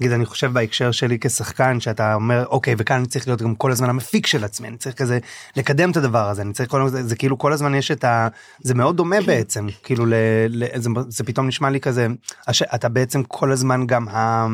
נגיד, 0.02 0.12
אני 0.12 0.26
חושב 0.26 0.54
בהקשר 0.54 0.92
שלי 0.92 1.18
כשחקן, 1.22 1.80
שאתה 1.80 2.14
אומר, 2.14 2.46
אוקיי, 2.46 2.76
וכאן 2.78 2.98
אני 2.98 3.06
צריך 3.06 3.28
להיות 3.28 3.42
גם 3.42 3.56
כל 3.56 3.72
הזמן 3.72 3.90
המפיק 3.90 4.28
של 4.28 4.44
עצמי, 4.44 4.68
אני 4.68 4.78
צריך 4.78 4.96
כזה 4.96 5.20
לקדם 5.56 5.92
את 5.92 5.98
הדבר 5.98 6.30
הזה, 6.30 6.42
אני 6.42 6.54
צריך 6.54 6.70
כל 6.70 6.82
הזמן, 6.82 7.02
זה 7.02 7.16
כאילו 7.16 7.38
כל 7.38 7.54
הזמן 7.54 7.76
יש 7.76 7.92
את 7.92 8.04
ה... 8.04 8.28
זה 8.62 8.74
מאוד 8.74 8.98
דומה 8.98 9.22
בעצם, 9.26 9.68
כאילו, 9.84 10.06
ל, 10.06 10.14
ל, 10.50 10.66
זה, 10.76 10.90
זה 11.08 11.24
פתאום 11.24 11.48
נשמע 11.48 11.70
לי 11.70 11.80
כזה, 11.80 12.08
הש, 12.48 12.62
אתה 12.62 12.90
בעצם 12.90 13.24
כל 13.24 13.52
הזמן 13.52 13.88
גם 13.88 14.08
ה, 14.08 14.48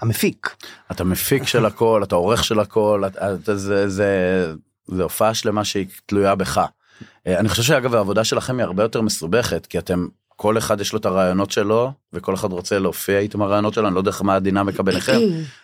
המפיק. 0.00 0.56
אתה 0.90 1.04
מפיק 1.04 1.46
של 1.46 1.66
הכל 1.66 2.02
אתה 2.02 2.14
עורך 2.14 2.44
של 2.44 2.60
הכל 2.60 3.02
אתה, 3.06 3.56
זה 3.56 3.88
זה 3.88 4.52
זה 4.88 5.02
הופעה 5.02 5.34
שלמה 5.34 5.64
שהיא 5.64 5.86
תלויה 6.06 6.34
בך. 6.34 6.60
אה, 7.26 7.38
אני 7.38 7.48
חושב 7.48 7.62
שאגב 7.62 7.94
העבודה 7.94 8.24
שלכם 8.24 8.56
היא 8.58 8.64
הרבה 8.64 8.82
יותר 8.82 9.00
מסובכת 9.00 9.66
כי 9.66 9.78
אתם 9.78 10.06
כל 10.40 10.58
אחד 10.58 10.80
יש 10.80 10.92
לו 10.92 10.98
את 10.98 11.06
הרעיונות 11.06 11.50
שלו 11.50 11.92
וכל 12.12 12.34
אחד 12.34 12.52
רוצה 12.52 12.78
להופיע 12.78 13.18
איתם 13.18 13.42
הרעיונות 13.42 13.74
שלו 13.74 13.86
אני 13.86 13.94
לא 13.94 14.00
יודע 14.00 14.12
מה 14.22 14.34
הדינמיקה 14.34 14.82
ביניכם 14.82 15.18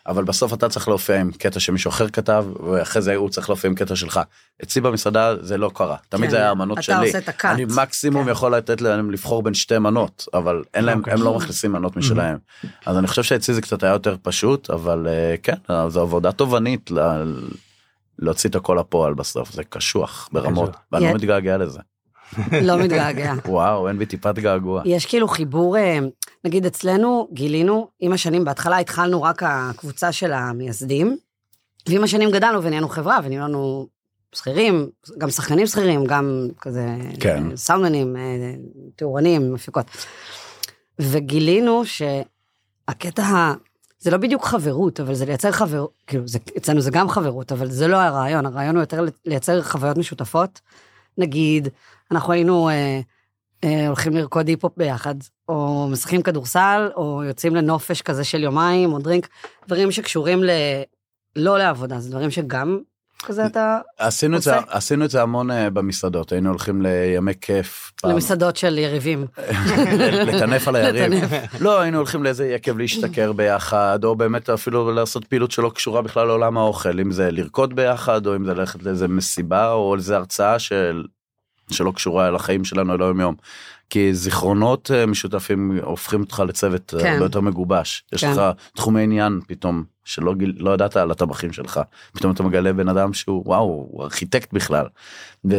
אבל 0.07 0.25
בסוף 0.25 0.55
אתה 0.55 0.69
צריך 0.69 0.89
להופיע 0.89 1.21
עם 1.21 1.31
קטע 1.33 1.61
שמישהו 1.61 1.89
אחר 1.89 2.09
כתב 2.09 2.45
ואחרי 2.71 3.03
זה 3.03 3.15
הוא 3.15 3.29
צריך 3.29 3.49
להופיע 3.49 3.71
עם 3.71 3.75
קטע 3.77 3.97
שלך. 3.97 4.21
אצלי 4.63 4.81
במסעדה 4.83 5.35
זה 5.41 5.57
לא 5.57 5.71
קרה 5.75 5.97
תמיד 6.09 6.25
כן, 6.25 6.31
זה 6.31 6.37
היה 6.37 6.51
המנות 6.51 6.79
אתה 6.79 6.83
שלי. 6.83 7.07
עושה 7.07 7.19
את 7.19 7.29
הקאט. 7.29 7.55
אני 7.55 7.65
מקסימום 7.77 8.25
כן. 8.25 8.31
יכול 8.31 8.55
לתת 8.57 8.81
להם 8.81 9.11
לבחור 9.11 9.43
בין 9.43 9.55
שתי 9.55 9.79
מנות 9.79 10.27
אבל 10.35 10.63
אין 10.75 10.85
להם 10.85 10.99
אוקיי. 10.99 11.13
הם 11.13 11.23
לא 11.23 11.35
מכניסים 11.37 11.73
מנות 11.73 11.97
משלהם 11.97 12.39
אז 12.87 12.99
אני 12.99 13.07
חושב 13.07 13.23
שאצלי 13.23 13.55
זה 13.55 13.61
קצת 13.63 13.83
היה 13.83 13.93
יותר 13.93 14.17
פשוט 14.23 14.71
אבל 14.71 15.07
אה, 15.09 15.35
כן 15.43 15.57
זו 15.89 16.01
עבודה 16.01 16.33
תובענית 16.33 16.91
ל- 16.91 17.35
להוציא 18.19 18.51
את 18.51 18.55
הכל 18.55 18.77
לפועל 18.81 19.15
בסוף 19.15 19.53
זה 19.53 19.65
קשוח 19.65 20.29
ברמות 20.33 20.71
קשוח. 20.71 20.83
ואני 20.93 21.05
לא. 21.07 21.15
מתגעגע 21.15 21.57
לזה. 21.57 21.81
לא 22.69 22.79
מתגעגע. 22.79 23.35
וואו 23.49 23.89
אין 23.89 23.99
בי 23.99 24.07
טיפת 24.07 24.39
געגוע. 24.39 24.83
יש 24.85 25.07
כאילו 25.07 25.29
חיבור, 25.29 25.77
אה, 25.77 25.99
נגיד 26.45 26.67
אצלנו 26.67 27.29
גילינו, 27.33 27.89
עם 28.01 28.13
השנים, 28.13 28.45
בהתחלה 28.45 28.79
התחלנו 28.79 29.23
רק 29.23 29.43
הקבוצה 29.47 30.13
של 30.13 30.33
המייסדים, 30.33 31.17
ועם 31.89 32.05
השנים 32.05 32.31
גדלנו 32.31 32.63
ונהיינו 32.63 32.89
חברה 32.89 33.19
ונהיינו 33.25 33.87
שכירים, 34.33 34.89
גם 35.19 35.31
שחקנים 35.31 35.67
שכירים, 35.67 36.05
גם 36.05 36.49
כזה 36.61 36.87
כן. 37.21 37.51
אה, 37.51 37.57
סאונדמנים, 37.57 38.17
אה, 38.17 38.55
תאורנים, 38.97 39.55
מפיקות. 39.55 39.87
וגילינו 40.99 41.83
שהקטע, 41.85 43.53
זה 43.99 44.11
לא 44.11 44.17
בדיוק 44.17 44.45
חברות, 44.45 45.01
אבל 45.01 45.15
זה 45.15 45.25
לייצר 45.27 45.53
חברות, 45.53 45.91
כאילו, 46.07 46.29
זה, 46.29 46.39
אצלנו 46.57 46.81
זה 46.81 46.91
גם 46.91 47.09
חברות, 47.09 47.53
אבל 47.53 47.71
זה 47.71 47.89
לא 47.89 47.97
הרעיון, 47.97 48.47
הרעיון 48.47 48.75
הוא 48.77 48.83
יותר 48.83 49.05
לייצר 49.27 49.63
חוויות 49.63 49.99
משותפות. 49.99 50.61
נגיד, 51.19 51.69
אנחנו 52.11 52.33
היינו 52.33 52.69
אה, 52.69 53.01
אה, 53.65 53.87
הולכים 53.87 54.13
לרקוד 54.13 54.49
היפ-הופ 54.49 54.73
ביחד, 54.77 55.15
או 55.49 55.89
משחקים 55.91 56.23
כדורסל, 56.23 56.91
או 56.97 57.23
יוצאים 57.25 57.55
לנופש 57.55 58.03
כזה 58.03 58.25
של 58.25 58.43
יומיים, 58.43 58.93
או 58.93 58.99
דרינק, 58.99 59.29
דברים 59.67 59.91
שקשורים 59.91 60.45
ל... 60.45 60.51
לא 61.37 61.59
לעבודה, 61.59 62.01
זה 62.01 62.11
דברים 62.11 62.31
שגם 62.31 62.81
כזה 63.25 63.47
אתה... 63.47 63.79
עשינו 63.99 64.37
את 64.37 64.43
זה 64.43 64.57
עושה. 64.57 64.67
עשינו 64.71 65.05
את 65.05 65.11
זה 65.11 65.23
המון 65.23 65.51
אה, 65.51 65.71
במסעדות 65.71 66.33
היינו 66.33 66.49
הולכים 66.51 66.83
לימי 66.83 67.33
כיף. 67.41 67.93
פעם. 68.01 68.11
למסעדות 68.11 68.57
של 68.57 68.79
יריבים. 68.79 69.27
לטנף 70.27 70.69
על 70.69 70.77
היריב. 70.77 71.25
לא 71.61 71.81
היינו 71.81 71.97
הולכים 71.99 72.25
לאיזה 72.25 72.47
יקב 72.47 72.79
להשתכר 72.79 73.33
ביחד 73.33 74.05
או 74.05 74.17
באמת 74.17 74.51
אפילו 74.51 74.93
לעשות 74.93 75.25
פעילות 75.25 75.51
שלא 75.51 75.71
קשורה 75.75 76.03
בכלל 76.03 76.27
לעולם 76.27 76.59
האוכל 76.59 77.01
אם 77.01 77.11
זה 77.11 77.31
לרקוד 77.31 77.77
ביחד 77.77 78.27
או 78.27 78.37
אם 78.37 78.45
זה 78.45 78.55
ללכת 78.55 78.83
לאיזה 78.83 79.09
מסיבה 79.09 79.73
או 79.73 79.95
איזה 79.95 80.17
הרצאה 80.17 80.59
של 80.59 81.05
שלא 81.71 81.93
קשורה 81.95 82.31
לחיים 82.31 82.65
שלנו 82.65 82.97
ליום 82.97 83.21
יום. 83.21 83.35
כי 83.91 84.15
זיכרונות 84.15 84.91
אה, 84.95 85.07
משותפים 85.07 85.79
הופכים 85.83 86.21
אותך 86.21 86.43
לצוות 86.49 86.95
אה, 86.97 87.01
כן. 87.03 87.13
הרבה 87.13 87.25
יותר 87.25 87.41
מגובש 87.41 88.05
יש 88.13 88.25
כן. 88.25 88.31
לך 88.33 88.41
תחומי 88.77 89.03
עניין 89.03 89.41
פתאום 89.47 89.85
שלא 90.05 90.35
גיל- 90.35 90.55
לא 90.59 90.75
ידעת 90.75 90.97
על 90.97 91.11
הטבחים 91.11 91.53
שלך 91.53 91.81
פתאום 92.13 92.33
אתה 92.33 92.43
מגלה 92.43 92.73
בן 92.73 92.89
אדם 92.89 93.13
שהוא 93.13 93.43
וואו 93.47 93.61
הוא 93.91 94.03
ארכיטקט 94.03 94.53
בכלל 94.53 94.87
ו... 95.51 95.55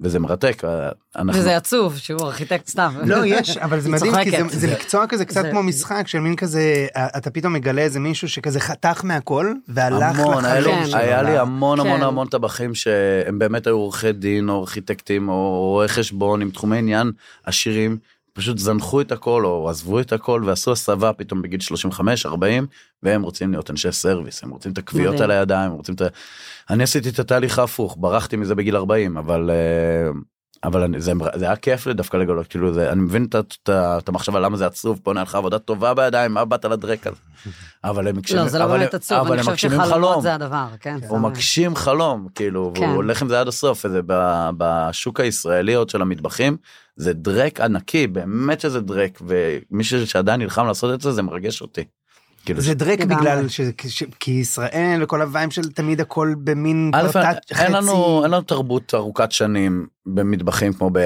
וזה 0.00 0.18
מרתק. 0.18 0.62
אה, 0.64 0.88
אנחנו... 1.16 1.40
וזה 1.40 1.56
עצוב 1.56 1.96
שהוא 1.96 2.20
ארכיטקט 2.22 2.66
סתם. 2.68 2.92
לא 3.04 3.16
יש 3.26 3.56
אבל 3.56 3.80
זה 3.80 3.88
מדהים 3.92 4.14
כי 4.24 4.30
זה. 4.30 4.38
זה 4.48 4.72
מקצוע 4.72 5.06
כזה 5.06 5.24
קצת 5.24 5.42
זה- 5.42 5.50
כמו 5.50 5.62
משחק 5.62 6.02
של 6.08 6.18
מין 6.18 6.36
כזה 6.36 6.86
אתה 7.16 7.30
פתאום 7.30 7.52
מגלה 7.52 7.82
איזה 7.82 8.00
מישהו 8.00 8.28
שכזה 8.28 8.60
חתך 8.60 9.00
מהכל 9.04 9.52
והלך 9.68 10.18
המון, 10.18 10.44
לי, 10.44 10.64
כן. 10.64 10.86
שלו. 10.86 10.96
היה 10.98 11.22
לי 11.22 11.38
המון 11.38 11.80
המון 11.80 11.96
כן. 12.00 12.02
המון 12.06 12.26
טבחים 12.28 12.74
שהם 12.74 13.38
באמת 13.38 13.66
היו 13.66 13.76
עורכי 13.76 14.12
דין 14.12 14.48
או 14.48 14.60
ארכיטקטים 14.60 15.28
או 15.28 15.34
רואי 15.72 15.88
חשבון 15.88 16.42
עם 16.42 16.50
תחומי 16.50 16.78
עניין 16.78 17.10
עשירים 17.44 17.98
פשוט 18.32 18.58
זנחו 18.58 19.00
את 19.00 19.12
הכל 19.12 19.44
או 19.44 19.70
עזבו 19.70 20.00
את 20.00 20.12
הכל 20.12 20.42
ועשו 20.46 20.72
הסבה 20.72 21.12
פתאום 21.12 21.42
בגיל 21.42 21.60
35 21.60 22.26
40 22.26 22.66
והם 23.02 23.22
רוצים 23.22 23.50
להיות 23.50 23.70
אנשי 23.70 23.92
סרוויס 23.92 24.44
הם 24.44 24.50
רוצים 24.50 24.72
את 24.72 24.78
הכוויות. 24.78 25.20
על 25.20 25.30
הידיים 25.30 25.70
הם 25.70 25.76
רוצים 25.76 25.94
את 25.94 26.00
ה... 26.00 26.06
אני 26.70 26.82
עשיתי 26.82 27.08
את 27.08 27.18
התהליך 27.18 27.58
ההפוך 27.58 27.96
ברחתי 28.00 28.36
מזה 28.36 28.54
בגיל 28.54 28.76
40 28.76 29.16
אבל 29.16 29.50
אה, 29.50 30.10
אבל 30.64 30.82
אני, 30.82 31.00
זה, 31.00 31.12
זה 31.34 31.44
היה 31.44 31.56
כיף 31.56 31.86
לי 31.86 31.94
דווקא 31.94 32.16
לגלות 32.16 32.46
כאילו 32.46 32.74
זה 32.74 32.92
אני 32.92 33.00
מבין 33.00 33.24
את, 33.24 33.34
את, 33.62 33.68
ה- 33.68 33.98
את 33.98 34.08
המחשבה 34.08 34.40
למה 34.40 34.56
זה 34.56 34.66
עצוב 34.66 35.00
פה 35.02 35.12
נהיה 35.12 35.22
לך 35.24 35.34
עבודה 35.34 35.58
טובה 35.58 35.94
בידיים 35.94 36.34
מה 36.34 36.44
באת 36.44 36.64
לדרק 36.64 37.06
על 37.06 37.12
זה. 37.14 37.50
אבל 37.84 38.08
הם 38.08 38.16
מגשימים 38.16 38.42
לא, 38.44 38.48
זה 38.50 38.58
לא 38.58 38.64
אבל 38.64 38.78
באמת 38.78 38.94
עצוב, 38.94 39.18
אבל 39.18 39.32
אני 39.38 39.42
מגשימים 39.48 39.78
שחלומות 39.80 40.08
חלום. 40.10 40.22
זה 40.22 40.34
הדבר, 40.34 40.66
כן. 40.80 40.98
הוא 41.08 41.18
זה- 41.20 41.26
מגשים 41.26 41.76
חלום 41.76 42.28
כאילו 42.34 42.72
כן. 42.74 42.82
והוא 42.84 42.94
הולך 42.94 43.22
עם 43.22 43.28
זה 43.28 43.40
עד 43.40 43.48
הסוף 43.48 43.84
וזה 43.84 44.00
ב- 44.06 44.50
בשוק 44.58 45.20
הישראלי 45.20 45.74
עוד 45.74 45.88
של 45.88 46.02
המטבחים 46.02 46.56
זה 46.96 47.12
דרק 47.12 47.60
ענקי 47.60 48.06
באמת 48.06 48.60
שזה 48.60 48.80
דרק 48.80 49.18
ומישהו 49.26 50.06
שעדיין 50.06 50.40
נלחם 50.40 50.66
לעשות 50.66 50.94
את 50.94 51.00
זה 51.00 51.12
זה 51.12 51.22
מרגש 51.22 51.60
אותי. 51.62 51.84
כאילו 52.50 52.62
זה 52.62 52.74
דרק. 52.74 53.00
בגלל 53.00 53.48
ש... 53.48 53.60
ש... 53.88 54.02
כי 54.20 54.30
ישראל 54.30 55.00
וכל 55.02 55.22
הוויים 55.22 55.50
של 55.50 55.72
תמיד 55.72 56.00
הכל 56.00 56.34
במין 56.44 56.90
פרטת 56.92 57.38
אין 57.58 57.72
לנו 57.72 58.22
אין 58.22 58.30
לנו 58.30 58.42
תרבות 58.42 58.94
ארוכת 58.94 59.32
שנים 59.32 59.86
במטבחים 60.06 60.72
כמו 60.72 60.90
ב, 60.90 60.98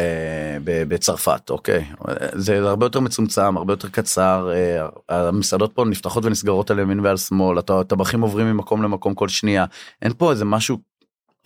ב, 0.65 0.83
בצרפת 0.89 1.51
אוקיי 1.51 1.85
זה 2.33 2.59
הרבה 2.59 2.87
יותר 2.87 3.01
מצומצם 3.01 3.57
הרבה 3.57 3.73
יותר 3.73 3.89
קצר 3.89 4.53
אה, 4.55 4.89
המסעדות 5.09 5.73
פה 5.75 5.85
נפתחות 5.85 6.25
ונסגרות 6.25 6.71
על 6.71 6.79
ימין 6.79 7.01
ועל 7.01 7.17
שמאל 7.17 7.59
הט- 7.59 7.71
הטבחים 7.71 8.21
עוברים 8.21 8.47
ממקום 8.47 8.83
למקום 8.83 9.15
כל 9.15 9.29
שנייה 9.29 9.65
אין 10.03 10.13
פה 10.19 10.31
איזה 10.31 10.45
משהו 10.45 10.79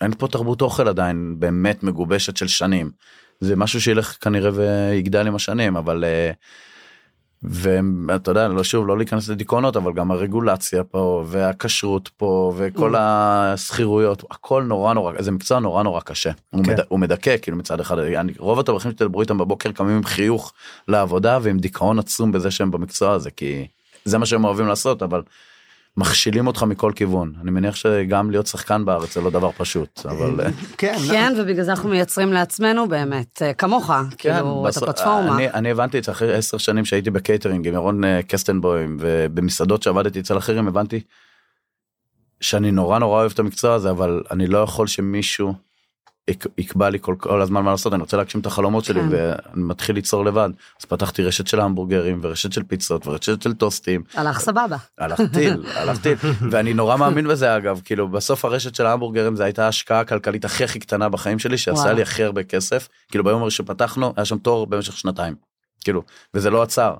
אין 0.01 0.11
פה 0.17 0.27
תרבות 0.27 0.61
אוכל 0.61 0.87
עדיין 0.87 1.35
באמת 1.39 1.83
מגובשת 1.83 2.37
של 2.37 2.47
שנים 2.47 2.91
זה 3.39 3.55
משהו 3.55 3.81
שילך 3.81 4.17
כנראה 4.21 4.51
ויגדל 4.53 5.27
עם 5.27 5.35
השנים 5.35 5.77
אבל. 5.77 6.03
אה, 6.03 6.31
ואתה 7.43 8.31
יודע 8.31 8.47
לא 8.47 8.63
שוב 8.63 8.87
לא 8.87 8.97
להיכנס 8.97 9.29
לדיכאונות 9.29 9.77
אבל 9.77 9.93
גם 9.93 10.11
הרגולציה 10.11 10.83
פה 10.83 11.23
והכשרות 11.27 12.09
פה 12.17 12.53
וכל 12.57 12.95
השכירויות 12.97 14.23
הכל 14.31 14.63
נורא 14.63 14.93
נורא 14.93 15.21
זה 15.21 15.31
מקצוע 15.31 15.59
נורא 15.59 15.83
נורא 15.83 16.01
קשה 16.01 16.31
הוא, 16.49 16.65
כן. 16.65 16.71
מד, 16.71 16.79
הוא 16.87 16.99
מדכא 16.99 17.35
כאילו 17.41 17.57
מצד 17.57 17.79
אחד 17.79 17.99
אני, 17.99 18.33
רוב 18.37 18.59
הטבחים 18.59 18.91
שתדברו 18.91 19.21
איתם 19.21 19.37
בבוקר 19.37 19.71
קמים 19.71 19.95
עם 19.95 20.03
חיוך 20.03 20.53
לעבודה 20.87 21.39
ועם 21.41 21.57
דיכאון 21.59 21.99
עצום 21.99 22.31
בזה 22.31 22.51
שהם 22.51 22.71
במקצוע 22.71 23.11
הזה 23.11 23.31
כי 23.31 23.67
זה 24.05 24.17
מה 24.17 24.25
שהם 24.25 24.43
אוהבים 24.43 24.67
לעשות 24.67 25.03
אבל 25.03 25.21
מכשילים 25.97 26.47
אותך 26.47 26.63
מכל 26.63 26.91
כיוון 26.95 27.33
אני 27.41 27.51
מניח 27.51 27.75
שגם 27.75 28.31
להיות 28.31 28.47
שחקן 28.47 28.85
בארץ 28.85 29.15
זה 29.15 29.21
לא 29.21 29.29
דבר 29.29 29.51
פשוט 29.51 30.05
אבל 30.05 30.41
אה, 30.41 30.49
כן, 30.77 30.95
לא. 31.01 31.13
כן, 31.13 31.33
ובגלל 31.37 31.63
זה 31.63 31.71
אנחנו 31.71 31.89
מייצרים 31.89 32.33
לעצמנו 32.33 32.87
באמת, 32.87 33.41
אה, 33.41 33.53
כמוך, 33.53 33.91
כאילו, 34.17 34.67
את 34.69 34.77
הפלטפורמה. 34.77 35.35
אני, 35.35 35.49
אני 35.49 35.71
הבנתי 35.71 35.99
את 35.99 36.03
זה 36.03 36.11
אחרי 36.11 36.35
עשר 36.35 36.57
שנים 36.57 36.85
שהייתי 36.85 37.09
בקייטרינג 37.09 37.67
עם 37.67 37.73
ירון 37.73 38.03
אה, 38.03 38.19
קסטנבוים 38.27 38.97
ובמסעדות 38.99 39.83
שעבדתי 39.83 40.19
אצל 40.19 40.37
אחרים 40.37 40.67
הבנתי 40.67 41.01
שאני 42.41 42.71
נורא 42.71 42.99
נורא 42.99 43.19
אוהב 43.19 43.31
את 43.31 43.39
המקצוע 43.39 43.73
הזה 43.73 43.89
אבל 43.89 44.23
אני 44.31 44.47
לא 44.47 44.57
יכול 44.57 44.87
שמישהו 44.87 45.53
יקבע 46.57 46.89
לי 46.89 46.97
כל, 47.01 47.15
כל 47.17 47.41
הזמן 47.41 47.61
מה 47.61 47.71
לעשות 47.71 47.93
אני 47.93 48.01
רוצה 48.01 48.17
להגשים 48.17 48.41
את 48.41 48.45
החלומות 48.45 48.85
שלי 48.85 49.01
כן. 49.01 49.07
ואני 49.11 49.63
מתחיל 49.63 49.95
ליצור 49.95 50.25
לבד 50.25 50.49
אז 50.79 50.85
פתחתי 50.85 51.23
רשת 51.23 51.47
של 51.47 51.59
המבורגרים 51.59 52.19
ורשת 52.23 52.53
של 52.53 52.63
פיצות 52.63 53.07
ורשת 53.07 53.41
של 53.41 53.53
טוסטים 53.53 54.03
הלך 54.13 54.39
סבבה. 54.39 54.77
הלך 54.97 55.21
טיל, 55.33 55.63
הלך 55.75 56.01
טיל, 56.01 56.17
ואני 56.51 56.73
נורא 56.73 56.97
מאמין 56.97 57.27
בזה 57.27 57.57
אגב, 57.57 57.81
כאילו 57.85 58.07
בסוף 58.07 58.45
הרשת 58.45 58.75
של 58.75 58.85
ההמבורגרים 58.85 59.35
זה 59.35 59.43
הייתה 59.43 59.65
ההשקעה 59.65 59.99
הכלכלית 59.99 60.45
הכי 60.45 60.63
הכי 60.63 60.79
קטנה 60.79 61.09
בחיים 61.09 61.39
שלי 61.39 61.57
שעשה. 61.57 61.93
לי 61.93 62.01
הכי 62.01 62.23
הרבה 62.23 62.43
כסף, 62.43 62.87
כאילו 63.09 63.23
ביום 63.23 63.41
הראשון 63.41 63.65
שפתחנו 63.65 64.13
היה 64.17 64.25
שם 64.25 64.37
תור 64.37 64.67
במשך 64.67 64.97
שנתיים, 64.97 65.35
כאילו, 65.83 66.03
וזה 66.33 66.49
לא 66.49 66.61
עצר. 66.61 66.93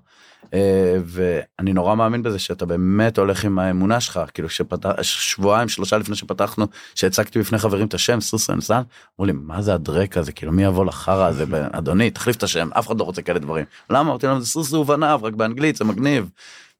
אה, 0.53 0.97
ואני 1.05 1.73
נורא 1.73 1.95
מאמין 1.95 2.23
בזה 2.23 2.39
שאתה 2.39 2.65
באמת 2.65 3.17
הולך 3.17 3.45
עם 3.45 3.59
האמונה 3.59 3.99
שלך, 3.99 4.19
כאילו 4.33 4.49
שפתח, 4.49 4.89
שבועיים 5.01 5.69
שלושה 5.69 5.97
לפני 5.97 6.15
שפתחנו, 6.15 6.65
שהצגתי 6.95 7.39
בפני 7.39 7.57
חברים 7.57 7.87
את 7.87 7.93
השם 7.93 8.21
סוסו 8.21 8.53
אנסן, 8.53 8.81
אמרו 9.19 9.25
לי 9.25 9.33
מה 9.35 9.61
זה 9.61 9.73
הדרק 9.73 10.17
הזה, 10.17 10.31
כאילו 10.31 10.51
מי 10.51 10.63
יבוא 10.63 10.85
לחרא 10.85 11.27
הזה, 11.27 11.45
אדוני 11.71 12.11
תחליף 12.11 12.35
את 12.35 12.43
השם, 12.43 12.69
אף 12.73 12.87
אחד 12.87 12.99
לא 12.99 13.03
רוצה 13.03 13.21
כאלה 13.21 13.39
דברים. 13.39 13.65
למה? 13.89 14.09
אמרתי 14.09 14.27
להם 14.27 14.39
זה 14.39 14.45
סוסו 14.45 14.77
ובניו, 14.77 15.19
רק 15.23 15.33
באנגלית 15.33 15.75
זה 15.75 15.85
מגניב. 15.85 16.29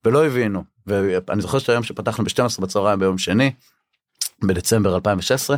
ולא 0.05 0.25
הבינו 0.25 0.63
ואני 0.87 1.41
זוכר 1.41 1.59
שהיום 1.59 1.83
שפתחנו 1.83 2.23
ב-12 2.23 2.61
בצהריים 2.61 2.99
ביום 2.99 3.17
שני 3.17 3.51
בדצמבר 4.43 4.95
2016 4.95 5.57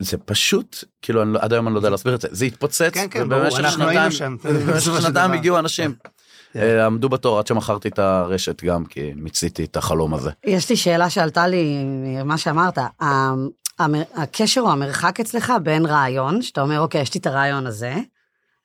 וזה 0.00 0.16
פשוט 0.18 0.84
כאילו 1.02 1.22
אני, 1.22 1.32
לא- 1.32 1.38
עד 1.42 1.52
היום 1.52 1.66
אני 1.66 1.74
לא 1.74 1.78
יודע 1.78 1.90
להסביר 1.90 2.14
את 2.14 2.20
זה 2.20 2.28
זה 2.30 2.44
התפוצץ 2.44 2.90
כן, 2.94 3.06
כן, 3.10 3.22
ובמשך 3.22 3.58
היינו 3.58 3.70
שנתיים. 4.12 4.38
במשך 4.66 5.02
שנתיים. 5.02 5.32
הגיעו 5.32 5.58
אנשים 5.58 5.94
כן. 5.94 6.08
אה, 6.60 6.86
עמדו 6.86 7.08
בתור 7.08 7.38
עד 7.38 7.46
שמכרתי 7.46 7.88
את 7.88 7.98
הרשת 7.98 8.64
גם 8.64 8.84
כי 8.84 9.12
מיציתי 9.16 9.64
את 9.64 9.76
החלום 9.76 10.14
הזה. 10.14 10.30
יש 10.44 10.70
לי 10.70 10.76
שאלה 10.76 11.10
שעלתה 11.10 11.46
לי 11.46 11.84
ממה 11.84 12.38
שאמרת. 12.38 12.78
הקשר 14.14 14.60
או 14.60 14.70
המרחק 14.70 15.20
אצלך 15.20 15.52
בין 15.62 15.86
רעיון, 15.86 16.42
שאתה 16.42 16.60
אומר, 16.60 16.80
אוקיי, 16.80 17.00
יש 17.00 17.14
לי 17.14 17.20
את 17.20 17.26
הרעיון 17.26 17.66
הזה, 17.66 17.94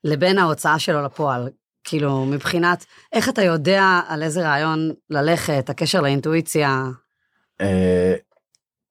לבין 0.04 0.38
ההוצאה 0.38 0.80
שלו 0.80 1.04
לפועל. 1.04 1.50
כאילו, 1.84 2.26
מבחינת, 2.26 2.86
איך 3.14 3.30
אתה 3.30 3.44
יודע 3.44 4.02
על 4.08 4.24
איזה 4.24 4.42
רעיון 4.42 4.92
ללכת, 5.10 5.70
הקשר 5.70 6.02
לאינטואיציה? 6.02 6.84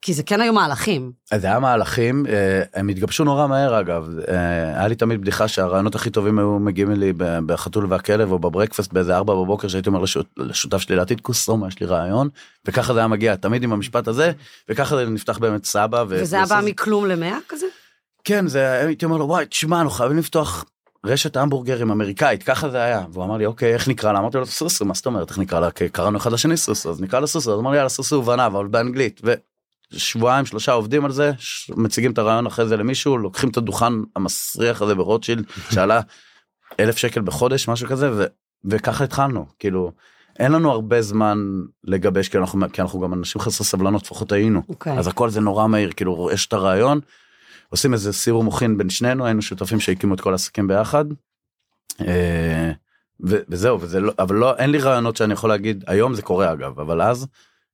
כי 0.03 0.15
זה 0.15 0.23
כן 0.23 0.41
היו 0.41 0.53
מהלכים. 0.53 1.13
זה 1.35 1.47
היה 1.47 1.59
מהלכים, 1.59 2.27
אה, 2.29 2.63
הם 2.75 2.89
התגבשו 2.89 3.25
נורא 3.25 3.47
מהר 3.47 3.81
אגב, 3.81 4.09
אה, 4.29 4.35
היה 4.79 4.89
לי 4.89 4.95
תמיד 4.95 5.21
בדיחה 5.21 5.49
שהרעיונות 5.49 5.95
הכי 5.95 6.11
טובים 6.11 6.39
היו 6.39 6.59
מגיעים 6.59 6.91
לי 6.93 7.13
בחתול 7.47 7.87
והכלב 7.89 8.33
או 8.33 8.39
בברקפסט 8.39 8.93
באיזה 8.93 9.17
ארבע 9.17 9.35
בבוקר 9.35 9.69
שהייתי 9.69 9.89
אומר 9.89 10.01
לשות- 10.01 10.27
לשותף 10.37 10.79
שלי 10.79 10.97
לעתיד 10.97 11.21
כוס 11.21 11.49
רומא 11.49 11.67
יש 11.69 11.81
לי 11.81 11.87
רעיון. 11.87 12.29
וככה 12.67 12.93
זה 12.95 12.99
היה 12.99 13.09
מגיע 13.09 13.37
תמיד 13.37 13.63
עם 13.63 13.73
המשפט 13.73 14.09
הזה 14.09 14.33
וככה 14.69 14.97
זה 14.97 15.07
נפתח 15.11 15.39
באמת 15.39 15.65
סבא. 15.65 16.05
ו- 16.09 16.19
וזה 16.23 16.37
היה 16.37 16.47
בא 16.47 16.61
מכלום 16.65 17.07
למאה 17.07 17.39
כזה? 17.49 17.67
כן 18.25 18.47
זה 18.47 18.73
הייתי 18.73 19.05
אומר 19.05 19.17
לו 19.17 19.25
וואי 19.29 19.47
תשמע 19.47 19.77
אנחנו 19.81 19.91
חייבים 19.91 20.19
לפתוח 20.19 20.65
רשת 21.07 21.37
המבורגרים 21.37 21.91
אמריקאית. 21.91 22.43
ככה 22.43 22.71
זה 22.71 22.83
היה. 22.83 23.05
והוא 23.13 23.25
אמר 23.25 23.37
לי 23.37 23.47
אוקיי 23.47 23.75
איך 23.75 23.89
נקרא? 23.89 24.13
לה 24.13 24.19
אמרתי 24.19 24.37
לו 24.39 24.47
סוסו. 24.47 24.85
מה 24.85 24.95
זאת 24.95 25.07
אומרת 25.07 25.31
איך 25.31 25.39
נקרא 25.39 25.61
לה? 25.61 25.71
קראנו 25.71 26.19
אחד 26.19 26.33
לשני 26.33 26.57
סוסו 26.57 26.91
אז 26.91 27.01
נקרא 27.01 27.21
לה 27.21 27.27
סוסו. 27.27 27.53
אז 27.55 27.59
אמר 27.61 27.71
לי 27.71 27.77
יאללה 27.77 27.89
סוסו 27.89 28.17
ובניו 28.17 28.47
אבל 28.47 28.67
באנגלית 28.67 29.21
ושבועיים 29.93 30.47
שלושה 30.47 30.73
עובדים 30.73 31.05
על 31.05 31.13
זה 31.13 31.33
מציגים 31.69 32.13
את 32.13 32.19
הרעיון 32.19 32.47
אחרי 32.47 32.67
זה 32.69 32.77
למישהו 32.77 33.19
לוקחים 33.19 33.51
את 33.51 33.57
הדוכן 33.57 33.93
המסריח 34.17 34.83
הזה 34.83 34.95
ברוטשילד 34.95 35.45
שעלה 35.75 36.01
אלף 36.81 36.97
שקל 36.97 37.21
בחודש 37.21 37.69
משהו 37.69 37.89
כזה 37.89 38.11
ו- 38.13 38.27
וככה 38.65 39.05
התחלנו 39.05 39.47
כאילו. 39.59 39.93
אין 40.39 40.53
לנו 40.53 40.71
הרבה 40.71 41.03
זמן 41.03 41.39
לגבש 41.85 42.29
כי 42.29 42.39
אנחנו 42.39 42.73
כי 42.73 42.83
אנחנו 42.83 43.01
גם 43.01 43.13
אנשים 43.15 43.41
חסרי 43.41 43.67
סבלנות 43.67 44.03
לפחות 44.03 44.33
היינו 44.33 44.63
אוקיי. 44.69 44.99
אז 44.99 45.07
הכל 45.07 45.31
זה 45.31 45.41
נורא 45.41 45.67
מהיר 45.67 45.93
כאילו 45.93 46.31
יש 46.33 46.47
את 46.47 46.53
הרעיון 46.53 47.01
עושים 47.69 47.93
איזה 47.93 48.13
סיור 48.13 48.45
מוחין 48.45 48.79
בין 48.79 48.91
שנינו 48.91 49.27
היינו 49.27 49.43
שותפים 49.43 49.81
שהקימו 49.81 50.15
את 50.15 50.21
כל 50.21 50.33
העסקים 50.33 50.69
ביחד. 50.69 51.05
אה, 52.01 52.73
ו- 53.27 53.41
וזהו 53.49 53.81
וזה 53.81 54.01
לא 54.01 54.13
אבל 54.19 54.37
לא 54.37 54.57
אין 54.57 54.71
לי 54.71 54.79
רעיונות 54.79 55.17
שאני 55.17 55.33
יכול 55.33 55.51
להגיד 55.51 55.85
היום 55.87 56.15
זה 56.15 56.23
קורה 56.23 56.53
אגב 56.53 56.81
אבל 56.81 57.03
אז 57.03 57.27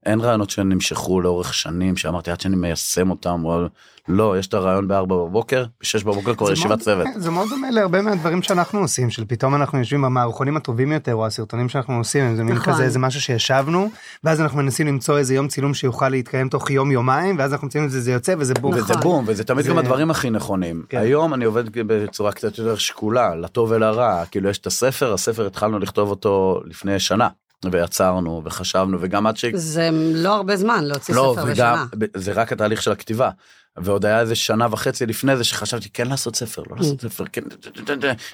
אין 0.07 0.21
רעיונות 0.21 0.51
שנמשכו 0.51 1.21
לאורך 1.21 1.55
שנים 1.55 1.97
שאמרתי 1.97 2.31
עד 2.31 2.41
שאני 2.41 2.57
מיישם 2.57 3.11
אותם 3.11 3.45
או 3.45 3.61
לא 4.09 4.39
יש 4.39 4.47
את 4.47 4.55
הרעיון 4.55 4.89
בארבע 4.89 5.17
בבוקר 5.17 5.65
בשש 5.81 6.03
בבוקר 6.03 6.35
כבר 6.35 6.53
ישיבת 6.53 6.79
צוות. 6.81 7.07
זה 7.17 7.31
מאוד 7.31 7.49
דומה 7.49 7.71
להרבה 7.71 8.03
מהדברים 8.03 8.43
שאנחנו 8.43 8.81
עושים 8.81 9.11
של 9.11 9.25
פתאום 9.29 9.55
אנחנו 9.55 9.79
יושבים 9.79 10.03
במערכונים 10.03 10.57
הטובים 10.57 10.93
יותר 10.93 11.15
או 11.15 11.27
הסרטונים 11.27 11.69
שאנחנו 11.69 11.99
עושים 11.99 12.37
זה 12.37 12.45
מין 12.45 12.55
נכון. 12.55 12.73
כזה 12.73 12.85
איזה 12.85 12.99
משהו 12.99 13.21
שישבנו 13.21 13.91
ואז 14.25 14.41
אנחנו 14.41 14.59
מנסים 14.59 14.87
למצוא 14.87 15.19
איזה 15.19 15.35
יום 15.35 15.49
צילום 15.49 15.75
שיוכל 15.75 16.09
להתקיים 16.09 16.49
תוך 16.49 16.71
יום 16.71 16.91
יומיים 16.93 17.39
ואז 17.39 17.53
אנחנו 17.53 17.67
מציינים 17.67 17.87
את 17.87 17.93
זה 17.93 18.01
זה 18.01 18.13
יוצא 18.13 18.35
וזה 18.39 18.55
בום. 18.55 18.73
וזה 18.75 18.81
נכון. 18.83 19.03
בום 19.03 19.25
וזה 19.29 19.45
תמיד 19.45 19.65
זה- 19.65 19.71
גם 19.71 19.79
הדברים 19.79 20.11
הכי 20.11 20.31
נכונים 20.31 20.83
כן. 20.89 20.99
היום 20.99 21.35
אני 21.35 21.45
עובד 21.45 21.65
בצורה 21.87 22.33
קצת 22.33 22.59
יותר 22.59 22.77
שקולה 22.77 23.35
לטוב 23.35 23.71
ולרע 23.71 24.25
כאילו 24.31 24.51
יש 24.51 24.59
את 24.59 24.67
הספר 24.67 25.13
הספר 25.13 25.47
התחלנו 25.47 25.79
לכתוב 25.79 26.11
אותו 26.11 26.61
לפני 26.65 26.99
שנה 27.01 27.29
ויצרנו 27.73 28.43
וחשבנו 28.45 28.99
וגם 29.01 29.27
עד 29.27 29.37
ש... 29.37 29.45
זה 29.55 29.91
לא 30.15 30.35
הרבה 30.35 30.57
זמן 30.57 30.85
להוציא 30.85 31.15
לא, 31.15 31.35
ספר 31.37 31.45
וגם, 31.49 31.87
בשנה. 31.93 32.07
זה 32.17 32.33
רק 32.33 32.53
התהליך 32.53 32.83
של 32.83 32.93
הכתיבה. 32.93 33.31
ועוד 33.77 34.07
היה 34.07 34.21
איזה 34.21 34.35
שנה 34.35 34.67
וחצי 34.71 35.07
לפני 35.07 35.37
זה 35.37 35.45
שחשבתי 35.45 35.89
כן 35.89 36.09
לעשות 36.09 36.37
ספר, 36.37 36.63
לא 36.71 36.77
לעשות 36.77 37.01
ספר, 37.01 37.25
כן, 37.33 37.43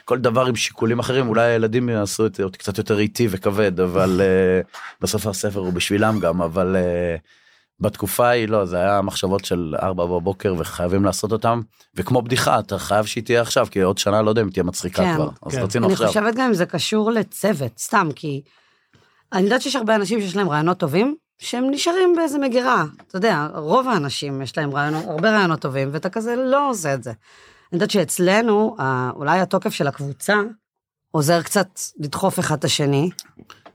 כל 0.04 0.18
דבר 0.18 0.46
עם 0.46 0.56
שיקולים 0.56 0.98
אחרים, 0.98 1.28
אולי 1.28 1.42
הילדים 1.42 1.88
יעשו 1.88 2.26
את 2.26 2.34
זה 2.34 2.42
עוד 2.42 2.56
קצת 2.56 2.78
יותר 2.78 2.98
איטי 2.98 3.28
וכבד, 3.30 3.80
אבל 3.80 4.20
אה, 4.20 4.60
בסוף 5.00 5.26
הספר 5.26 5.60
הוא 5.60 5.72
בשבילם 5.72 6.20
גם, 6.20 6.42
אבל 6.42 6.76
אה, 6.76 7.16
בתקופה 7.80 8.28
ההיא 8.28 8.48
לא, 8.48 8.64
זה 8.64 8.76
היה 8.76 9.02
מחשבות 9.02 9.44
של 9.44 9.74
ארבע 9.82 10.06
בבוקר 10.06 10.54
וחייבים 10.58 11.04
לעשות 11.04 11.32
אותם, 11.32 11.60
וכמו 11.94 12.22
בדיחה, 12.22 12.58
אתה 12.58 12.78
חייב 12.78 13.04
שהיא 13.04 13.24
תהיה 13.24 13.40
עכשיו, 13.40 13.66
כי 13.70 13.80
עוד 13.80 13.98
שנה 13.98 14.22
לא 14.22 14.30
יודע 14.30 14.42
אם 14.42 14.50
תהיה 14.50 14.64
מצחיקה 14.64 15.02
כן. 15.02 15.14
כבר, 15.14 15.28
אז 15.46 15.52
כן. 15.52 15.62
רצינו 15.62 15.86
אני 15.86 15.92
עכשיו. 15.92 16.08
חושבת 16.08 16.34
גם 16.34 16.46
אם 16.46 16.54
זה 16.54 16.66
קשור 16.66 17.10
לצוות, 17.10 17.78
סתם, 17.78 18.08
כי 18.16 18.42
אני 19.32 19.42
יודעת 19.44 19.62
שיש 19.62 19.76
הרבה 19.76 19.94
אנשים 19.94 20.20
שיש 20.20 20.36
להם 20.36 20.48
רעיונות 20.48 20.78
טובים, 20.78 21.14
שהם 21.38 21.70
נשארים 21.70 22.12
באיזה 22.16 22.38
מגירה. 22.38 22.84
אתה 23.06 23.16
יודע, 23.16 23.46
רוב 23.54 23.88
האנשים 23.88 24.42
יש 24.42 24.58
להם 24.58 24.74
רעיונות, 24.74 25.04
הרבה 25.06 25.30
רעיונות 25.30 25.60
טובים, 25.60 25.88
ואתה 25.92 26.10
כזה 26.10 26.36
לא 26.36 26.70
עושה 26.70 26.94
את 26.94 27.02
זה. 27.02 27.10
אני 27.10 27.16
יודעת 27.76 27.90
שאצלנו, 27.90 28.76
אולי 29.14 29.40
התוקף 29.40 29.70
של 29.70 29.86
הקבוצה 29.86 30.34
עוזר 31.10 31.42
קצת 31.42 31.68
לדחוף 31.98 32.38
אחד 32.38 32.56
את 32.58 32.64
השני. 32.64 33.10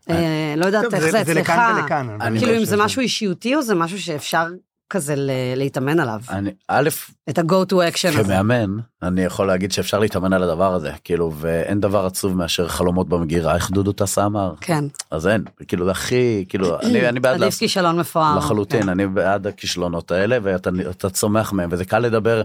אה, 0.09 0.15
לא 0.57 0.65
יודעת 0.65 0.83
איך 0.93 1.03
זה- 1.03 1.11
זה 1.11 1.11
זה 1.11 1.21
אצלך. 1.21 1.37
לכאן 1.49 1.75
ולכאן. 1.83 2.37
כאילו 2.39 2.57
אם 2.57 2.65
זה 2.65 2.77
משהו 2.77 3.01
אישיותי 3.01 3.55
או 3.55 3.61
זה 3.61 3.75
משהו 3.75 3.99
שאפשר 4.01 4.47
כזה 4.89 5.13
להתאמן 5.55 5.99
עליו. 5.99 6.19
אני, 6.29 6.51
א', 6.67 6.89
את 7.29 7.37
ה-go 7.37 7.71
to 7.71 7.73
action 7.73 8.19
הזה. 8.19 8.23
כמאמן 8.23 8.77
אני 9.03 9.21
יכול 9.21 9.47
להגיד 9.47 9.71
שאפשר 9.71 9.99
להתאמן 9.99 10.33
על 10.33 10.43
הדבר 10.43 10.73
הזה 10.73 10.91
כאילו 11.03 11.31
ואין 11.35 11.79
דבר 11.79 12.05
עצוב 12.05 12.37
מאשר 12.37 12.67
חלומות 12.67 13.09
במגירה 13.09 13.55
איך 13.55 13.71
דודו 13.71 13.91
טסה 13.91 14.25
אמר 14.25 14.53
כן. 14.61 14.85
אז 15.11 15.27
אין 15.27 15.43
כאילו 15.67 15.91
הכי 15.91 16.45
כאילו 16.49 16.79
אני 16.79 17.09
אני 17.09 17.19
בעד 17.19 17.33
עדיף 17.33 17.45
לעשות 17.45 17.59
כישלון 17.59 17.99
מפואר. 17.99 18.37
לחלוטין 18.37 18.81
כן. 18.81 18.89
אני 18.89 19.07
בעד 19.07 19.47
הכישלונות 19.47 20.11
האלה 20.11 20.37
ואתה 20.43 20.69
אתה 20.89 21.09
צומח 21.09 21.53
מהם 21.53 21.69
וזה 21.71 21.85
קל 21.85 21.99
לדבר. 21.99 22.41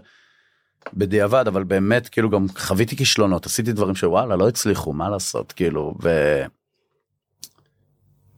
בדיעבד 0.95 1.45
אבל 1.49 1.65
באמת 1.65 2.09
כאילו 2.09 2.31
גם 2.31 2.47
חוויתי 2.59 2.97
כישלונות 2.97 3.47
עשיתי 3.47 3.73
דברים 3.73 3.95
שוואלה 3.95 4.37
לא 4.37 4.49
הצליחו 4.49 4.93
מה 4.93 5.09
לעשות 5.09 5.53
כאילו 5.53 5.95
ו... 6.03 6.09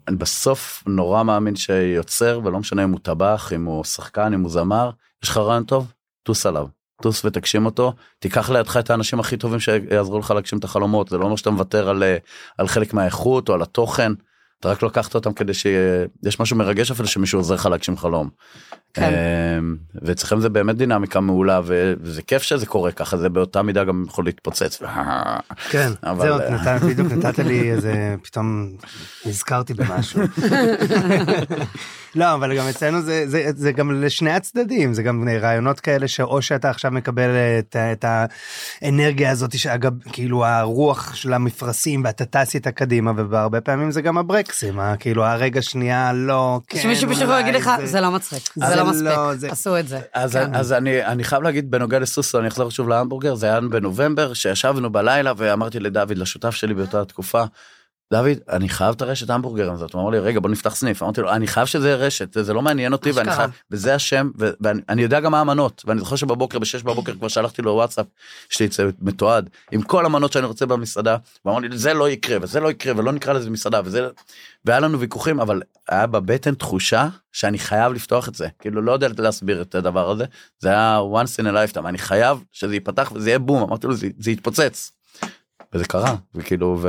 אני 0.08 0.16
בסוף 0.16 0.82
נורא 0.86 1.22
מאמין 1.22 1.56
שיוצר 1.56 2.40
ולא 2.44 2.58
משנה 2.58 2.84
אם 2.84 2.90
הוא 2.90 3.00
טבח 3.02 3.52
אם 3.54 3.64
הוא 3.64 3.84
שחקן 3.84 4.32
אם 4.34 4.40
הוא 4.40 4.50
זמר 4.50 4.90
יש 5.22 5.28
לך 5.28 5.36
רעיון 5.36 5.64
טוב 5.64 5.92
טוס 6.22 6.46
עליו. 6.46 6.66
טוס 7.02 7.24
ותגשים 7.24 7.66
אותו. 7.66 7.92
תיקח 8.18 8.50
לידך 8.50 8.76
את 8.76 8.90
האנשים 8.90 9.20
הכי 9.20 9.36
טובים 9.36 9.60
שיעזרו 9.60 10.18
לך 10.18 10.30
להגשים 10.30 10.58
את 10.58 10.64
החלומות. 10.64 11.08
זה 11.08 11.18
לא 11.18 11.24
אומר 11.24 11.36
שאתה 11.36 11.50
מוותר 11.50 11.88
על, 11.88 12.02
אה, 12.02 12.16
על 12.58 12.68
חלק 12.68 12.94
מהאיכות 12.94 13.48
או 13.48 13.54
על 13.54 13.62
התוכן 13.62 14.12
אתה 14.62 14.70
רק 14.70 14.82
לקחת 14.82 15.14
אותם 15.14 15.32
כדי 15.32 15.54
שיש 15.54 16.40
משהו 16.40 16.56
מרגש 16.56 16.90
אפילו 16.90 17.08
שמישהו 17.08 17.38
עוזר 17.38 17.54
לך 17.54 17.66
להגשים 17.66 17.96
חלום. 17.96 18.28
כן. 18.94 19.12
אמ, 19.58 19.76
ואצלכם 20.02 20.40
זה 20.40 20.48
באמת 20.48 20.76
דינמיקה 20.76 21.20
מעולה 21.20 21.60
וזה 21.64 22.22
כיף 22.22 22.42
שזה 22.42 22.66
קורה 22.66 22.92
ככה 22.92 23.16
זה 23.16 23.28
באותה 23.28 23.62
מידה 23.62 23.84
גם 23.84 24.04
יכול 24.08 24.24
להתפוצץ. 24.24 24.82
כן, 25.70 25.90
אבל, 26.02 26.26
זהו, 26.26 26.40
אה, 26.40 26.50
נתן- 26.50 26.78
בדיוק 26.88 27.12
נתת 27.12 27.38
לי 27.38 27.70
איזה, 27.72 28.14
פתאום 28.22 28.72
נזכרתי 29.26 29.74
במשהו. 29.74 30.20
לא, 32.14 32.34
אבל 32.34 32.56
גם 32.56 32.66
אצלנו 32.68 33.02
זה, 33.02 33.24
זה, 33.26 33.50
זה 33.56 33.72
גם 33.72 34.02
לשני 34.02 34.30
הצדדים, 34.30 34.94
זה 34.94 35.02
גם 35.02 35.28
רעיונות 35.40 35.80
כאלה 35.80 36.08
שאו 36.08 36.42
שאתה 36.42 36.70
עכשיו 36.70 36.90
מקבל 36.90 37.28
את, 37.58 37.76
את 37.76 38.04
האנרגיה 38.82 39.30
הזאת, 39.30 39.58
שאגב, 39.58 39.92
כאילו 40.12 40.46
הרוח 40.46 41.14
של 41.14 41.32
המפרשים 41.32 42.04
ואתה 42.04 42.24
טס 42.24 42.54
איתה 42.54 42.70
קדימה, 42.70 43.12
והרבה 43.30 43.60
פעמים 43.60 43.90
זה 43.90 44.02
גם 44.02 44.18
הברקסים, 44.18 44.51
ה- 44.80 44.96
כאילו 44.96 45.24
הרגע 45.24 45.62
שנייה 45.62 46.12
לא, 46.12 46.60
כן, 46.68 46.78
שמישהו 46.80 47.08
פשוט 47.10 47.22
יכול 47.22 47.34
אולי 47.34 47.42
להגיד 47.44 47.60
לך, 47.60 47.70
זה 47.84 48.00
לא 48.00 48.10
מצחיק, 48.10 48.42
זה 48.56 48.76
לא 48.76 48.84
מספיק, 48.84 49.08
זה- 49.36 49.48
עשו 49.50 49.78
את 49.78 49.88
זה. 49.88 50.00
אז, 50.12 50.32
כן. 50.32 50.54
אני 51.06 51.24
חייב 51.24 51.42
להגיד 51.42 51.70
בנוגע 51.70 51.98
לסוסו 51.98 52.38
אני 52.38 52.48
אחזור 52.48 52.70
שוב 52.70 52.88
להמבורגר 52.88 53.34
זה 53.34 53.46
היה 53.46 53.60
בנובמבר 53.60 54.34
שישבנו 54.34 54.92
בלילה 54.92 55.32
ואמרתי 55.36 55.80
לדוד 55.80 56.18
לשותף 56.18 56.50
שלי 56.50 56.74
באותה 56.74 57.04
תקופה. 57.04 57.42
דוד 58.12 58.38
אני 58.50 58.68
חייב 58.68 58.94
את 58.94 59.02
הרשת 59.02 59.30
המבורגר 59.30 59.72
הזאת 59.72 59.92
הוא 59.92 60.02
אמר 60.02 60.10
לי 60.10 60.18
רגע 60.18 60.40
בוא 60.40 60.50
נפתח 60.50 60.74
סניף 60.74 61.02
אמרתי 61.02 61.20
לו 61.20 61.30
אני 61.30 61.46
חייב 61.46 61.66
שזה 61.66 61.94
רשת 61.94 62.36
זה 62.44 62.54
לא 62.54 62.62
מעניין 62.62 62.92
אותי 62.92 63.10
ואני. 63.10 63.32
חייב 63.32 63.50
וזה 63.70 63.94
השם 63.94 64.30
ואני 64.60 64.80
אני 64.88 65.02
יודע 65.02 65.20
גם 65.20 65.32
מה 65.32 65.40
המנות 65.40 65.82
ואני 65.86 66.00
זוכר 66.00 66.16
שבבוקר 66.16 66.58
בשש 66.58 66.82
בבוקר 66.82 67.14
כבר 67.14 67.28
שלחתי 67.28 67.62
לו 67.62 67.72
וואטסאפ 67.72 68.06
יש 68.52 68.60
לי 68.60 68.68
זה 68.68 68.90
מתועד 69.00 69.50
עם 69.72 69.82
כל 69.82 70.06
המנות 70.06 70.32
שאני 70.32 70.46
רוצה 70.46 70.66
במסעדה 70.66 71.16
ואמר 71.44 71.58
לי 71.58 71.68
זה 71.78 71.94
לא 71.94 72.08
יקרה 72.08 72.38
וזה 72.42 72.60
לא 72.60 72.70
יקרה 72.70 72.92
ולא 72.96 73.12
נקרא 73.12 73.32
לזה 73.32 73.50
מסעדה 73.50 73.80
וזה 73.84 74.08
והיה 74.64 74.80
לנו 74.80 75.00
ויכוחים 75.00 75.40
אבל 75.40 75.62
היה 75.88 76.06
בבטן 76.06 76.54
תחושה 76.54 77.08
שאני 77.32 77.58
חייב 77.58 77.92
לפתוח 77.92 78.28
את 78.28 78.34
זה 78.34 78.48
כאילו 78.58 78.82
לא 78.82 78.92
יודע 78.92 79.08
להסביר 79.18 79.62
את 79.62 79.74
הדבר 79.74 80.10
הזה 80.10 80.24
זה 80.58 80.68
היה 80.68 81.00
once 81.14 81.42
in 81.42 81.44
a 81.44 81.74
lifetime 81.74 81.86
אני 81.86 81.98
חייב 81.98 82.44
שזה 82.52 82.74
ייפתח 82.74 83.12
וזה 83.14 83.30
יהיה 83.30 83.38
בום 83.38 83.62
אמרתי 83.62 83.86
לו 83.86 83.94
זה, 83.94 84.08
זה 84.18 84.30
יתפוצץ. 84.30 85.01
וזה 85.74 85.84
קרה 85.84 86.16
וכאילו 86.34 86.78
ו... 86.80 86.88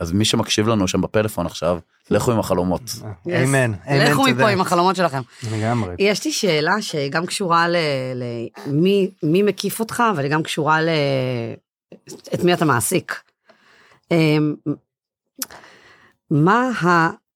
אז 0.00 0.12
מי 0.12 0.24
שמקשיב 0.24 0.68
לנו 0.68 0.88
שם 0.88 1.00
בפלאפון 1.00 1.46
עכשיו 1.46 1.78
לכו 2.10 2.32
עם 2.32 2.38
החלומות. 2.38 2.82
אמן, 3.26 3.44
אמן, 3.54 3.74
לכו. 3.88 4.22
מפה 4.22 4.48
עם 4.48 4.60
החלומות 4.60 4.96
שלכם. 4.96 5.20
לגמרי. 5.52 5.94
יש 5.98 6.24
לי 6.24 6.32
שאלה 6.32 6.82
שגם 6.82 7.26
קשורה 7.26 7.66
למי 8.66 9.10
מי 9.22 9.42
מקיף 9.42 9.80
אותך, 9.80 10.02
אבל 10.14 10.24
היא 10.24 10.32
גם 10.32 10.42
קשורה 10.42 10.82
ל... 10.82 10.88
את 12.34 12.44
מי 12.44 12.54
אתה 12.54 12.64
מעסיק. 12.64 13.22
אמ, 14.10 14.54
מה 16.30 16.70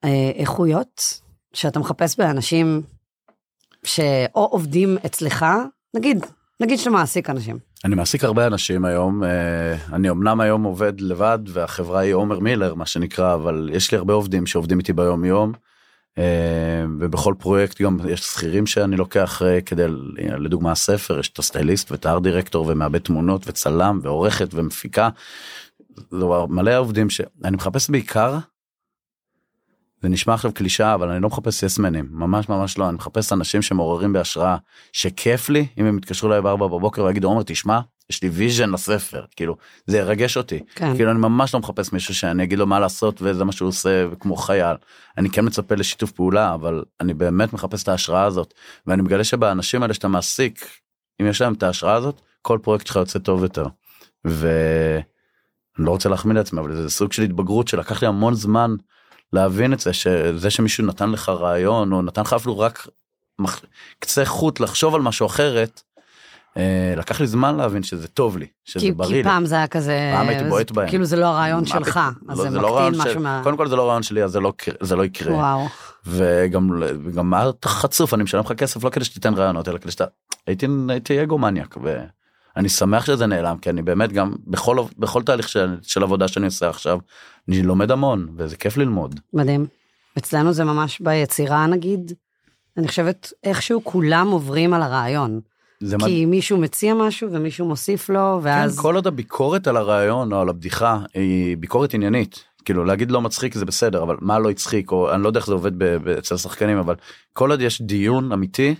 האיכויות 0.02 1.20
שאתה 1.52 1.78
מחפש 1.78 2.18
באנשים 2.18 2.82
שאו 3.84 4.44
עובדים 4.44 4.96
אצלך, 5.06 5.46
נגיד, 5.94 6.26
נגיד 6.60 6.78
שאתה 6.78 6.90
מעסיק 6.90 7.30
אנשים. 7.30 7.58
אני 7.84 7.94
מעסיק 7.94 8.24
הרבה 8.24 8.46
אנשים 8.46 8.84
היום 8.84 9.24
אה, 9.24 9.76
אני 9.92 10.10
אמנם 10.10 10.40
היום 10.40 10.62
עובד 10.62 11.00
לבד 11.00 11.38
והחברה 11.48 12.00
היא 12.00 12.14
עומר 12.14 12.38
מילר 12.38 12.74
מה 12.74 12.86
שנקרא 12.86 13.34
אבל 13.34 13.70
יש 13.72 13.92
לי 13.92 13.98
הרבה 13.98 14.14
עובדים 14.14 14.46
שעובדים 14.46 14.78
איתי 14.78 14.92
ביום 14.92 15.24
יום. 15.24 15.52
אה, 16.18 16.84
ובכל 17.00 17.34
פרויקט 17.38 17.80
גם 17.80 17.98
יש 18.08 18.20
שכירים 18.20 18.66
שאני 18.66 18.96
לוקח 18.96 19.42
אה, 19.42 19.60
כדי 19.60 19.84
לדוגמה 20.38 20.72
הספר 20.72 21.18
יש 21.18 21.28
את 21.28 21.38
הסטייליסט 21.38 21.92
ואת 21.92 22.06
הארט 22.06 22.22
דירקטור 22.22 22.66
ומעבד 22.68 22.98
תמונות 22.98 23.42
וצלם 23.46 23.98
ועורכת 24.02 24.48
ומפיקה. 24.54 25.08
זה 26.10 26.24
מלא 26.48 26.78
עובדים 26.78 27.10
שאני 27.10 27.56
מחפש 27.56 27.90
בעיקר. 27.90 28.38
זה 30.04 30.08
נשמע 30.08 30.34
עכשיו 30.34 30.52
קלישאה 30.54 30.94
אבל 30.94 31.10
אני 31.10 31.22
לא 31.22 31.28
מחפש 31.28 31.62
יסמנים 31.62 32.08
ממש 32.10 32.48
ממש 32.48 32.78
לא. 32.78 32.88
אני 32.88 32.94
מחפש 32.96 33.32
אנשים 33.32 33.62
שמעוררים 33.62 34.12
בהשראה 34.12 34.56
שכיף 34.92 35.48
לי 35.48 35.66
אם 35.78 35.86
הם 35.86 35.98
יתקשרו 35.98 36.28
אליי 36.28 36.42
בארבע 36.42 36.66
בבוקר 36.66 37.04
ויגידו 37.04 37.28
עומר 37.28 37.42
תשמע 37.42 37.80
יש 38.10 38.22
לי 38.22 38.28
vision 38.28 38.70
לספר. 38.70 39.24
כאילו 39.36 39.56
זה 39.86 39.98
ירגש 39.98 40.36
אותי. 40.36 40.60
כן. 40.74 40.96
כאילו 40.96 41.10
אני 41.10 41.18
ממש 41.18 41.54
לא 41.54 41.60
מחפש 41.60 41.92
מישהו 41.92 42.14
שאני 42.14 42.44
אגיד 42.44 42.58
לו 42.58 42.66
מה 42.66 42.80
לעשות 42.80 43.22
וזה 43.22 43.44
מה 43.44 43.52
שהוא 43.52 43.68
עושה 43.68 44.06
כמו 44.20 44.36
חייל. 44.36 44.76
אני 45.18 45.30
כן 45.30 45.44
מצפה 45.44 45.74
לשיתוף 45.74 46.12
פעולה 46.12 46.54
אבל 46.54 46.84
אני 47.00 47.14
באמת 47.14 47.52
מחפש 47.52 47.82
את 47.82 47.88
ההשראה 47.88 48.24
הזאת. 48.24 48.54
ואני 48.86 49.02
מגלה 49.02 49.24
שבאנשים 49.24 49.82
האלה 49.82 49.94
שאתה 49.94 50.08
מעסיק 50.08 50.68
אם 51.20 51.26
יש 51.26 51.40
להם 51.40 51.52
את 51.52 51.62
ההשראה 51.62 51.94
הזאת 51.94 52.20
כל 52.42 52.58
פרויקט 52.62 52.86
שלך 52.86 52.96
יוצא 52.96 53.18
טוב 53.18 53.42
יותר. 53.42 53.66
ואני 54.24 55.02
לא 55.78 55.90
רוצה 55.90 56.08
להחמיא 56.08 56.34
לעצמי 56.34 56.60
אבל 56.60 56.76
זה 56.76 56.90
סוג 56.90 57.12
של 57.12 57.22
התבגרות 57.22 57.68
שלקח 57.68 58.02
לי 58.02 58.08
המון 58.08 58.34
זמן 58.34 58.74
להבין 59.34 59.72
את 59.72 59.80
זה 59.80 59.92
שזה 59.92 60.50
שמישהו 60.50 60.86
נתן 60.86 61.10
לך 61.10 61.28
רעיון 61.28 61.92
או 61.92 62.02
נתן 62.02 62.22
לך 62.22 62.32
אפילו 62.32 62.58
רק. 62.58 62.86
קצה 63.98 64.24
חוט 64.24 64.60
לחשוב 64.60 64.94
על 64.94 65.02
משהו 65.02 65.26
אחרת. 65.26 65.82
אה, 66.56 66.94
לקח 66.96 67.20
לי 67.20 67.26
זמן 67.26 67.56
להבין 67.56 67.82
שזה 67.82 68.08
טוב 68.08 68.38
לי 68.38 68.46
שזה 68.64 68.80
כי, 68.80 68.92
בריא 68.92 69.08
כי 69.08 69.14
לי. 69.14 69.24
פעם 69.24 69.46
זה 69.46 69.54
היה 69.54 69.66
כזה, 69.66 70.12
פעם 70.16 70.28
הייתי 70.28 70.44
בועט 70.44 70.70
בהם. 70.70 70.88
כאילו 70.88 71.04
זה 71.04 71.16
לא 71.16 71.26
הרעיון 71.26 71.66
שלך? 71.66 72.00
אז 72.28 72.38
לא, 72.38 72.50
זה 72.50 72.58
לא 72.58 72.88
מקטין 72.88 73.00
משהו 73.00 73.20
מה... 73.20 73.40
קודם 73.44 73.56
כל 73.56 73.68
זה 73.68 73.76
לא 73.76 73.88
רעיון 73.88 74.02
שלי 74.02 74.24
אז 74.24 74.30
זה 74.30 74.40
לא 74.40 74.52
זה 74.80 74.96
לא 74.96 75.04
יקרה 75.04 75.34
וואו, 75.34 75.66
וגם 76.06 76.82
גם 77.14 77.30
מה 77.30 77.48
אתה 77.48 77.68
חצוף 77.68 78.14
אני 78.14 78.22
משלם 78.22 78.40
לך 78.40 78.52
כסף 78.52 78.84
לא 78.84 78.90
כדי 78.90 79.04
שתיתן 79.04 79.34
רעיונות 79.34 79.68
אלא 79.68 79.78
כדי 79.78 79.90
שאתה 79.90 80.04
הייתי 80.46 80.66
הייתי 80.88 81.22
אגו 81.22 81.38
מניאק 81.38 81.76
ואני 82.56 82.68
שמח 82.68 83.06
שזה 83.06 83.26
נעלם 83.26 83.58
כי 83.58 83.70
אני 83.70 83.82
באמת 83.82 84.12
גם 84.12 84.34
בכל 84.46 84.76
בכל 84.98 85.22
תהליך 85.22 85.48
של, 85.48 85.76
של 85.82 86.02
עבודה 86.02 86.28
שאני 86.28 86.46
עושה 86.46 86.68
עכשיו 86.68 86.98
אני 87.48 87.62
לומד 87.62 87.90
המון 87.90 88.28
וזה 88.36 88.56
כיף 88.56 88.76
ללמוד. 88.76 89.20
מדהים. 89.32 89.66
אצלנו 90.18 90.52
זה 90.52 90.64
ממש 90.64 91.00
ביצירה 91.00 91.66
נגיד, 91.66 92.12
אני 92.76 92.88
חושבת 92.88 93.32
איכשהו 93.44 93.84
כולם 93.84 94.28
עוברים 94.30 94.74
על 94.74 94.82
הרעיון. 94.82 95.40
זה 95.80 95.96
כי 96.04 96.26
מישהו 96.26 96.58
מציע 96.58 96.94
משהו 96.94 97.28
ומישהו 97.32 97.66
מוסיף 97.66 98.08
לו, 98.08 98.40
ואז... 98.42 98.76
כן, 98.76 98.82
כל 98.82 98.94
עוד 98.94 99.06
הביקורת 99.06 99.66
על 99.66 99.76
הרעיון 99.76 100.32
או 100.32 100.40
על 100.40 100.48
הבדיחה 100.48 100.98
היא 101.14 101.56
ביקורת 101.56 101.94
עניינית. 101.94 102.44
כאילו 102.64 102.84
להגיד 102.84 103.10
לא 103.10 103.20
מצחיק 103.20 103.54
זה 103.54 103.64
בסדר 103.64 104.02
אבל 104.02 104.16
מה 104.20 104.38
לא 104.38 104.50
הצחיק 104.50 104.92
או 104.92 105.14
אני 105.14 105.22
לא 105.22 105.28
יודע 105.28 105.38
איך 105.38 105.46
זה 105.46 105.52
עובד 105.52 105.82
אצל 106.18 106.34
השחקנים 106.34 106.78
אבל 106.78 106.94
כל 107.32 107.50
עוד 107.50 107.60
יש 107.60 107.82
דיון 107.82 108.32
אמיתי 108.32 108.74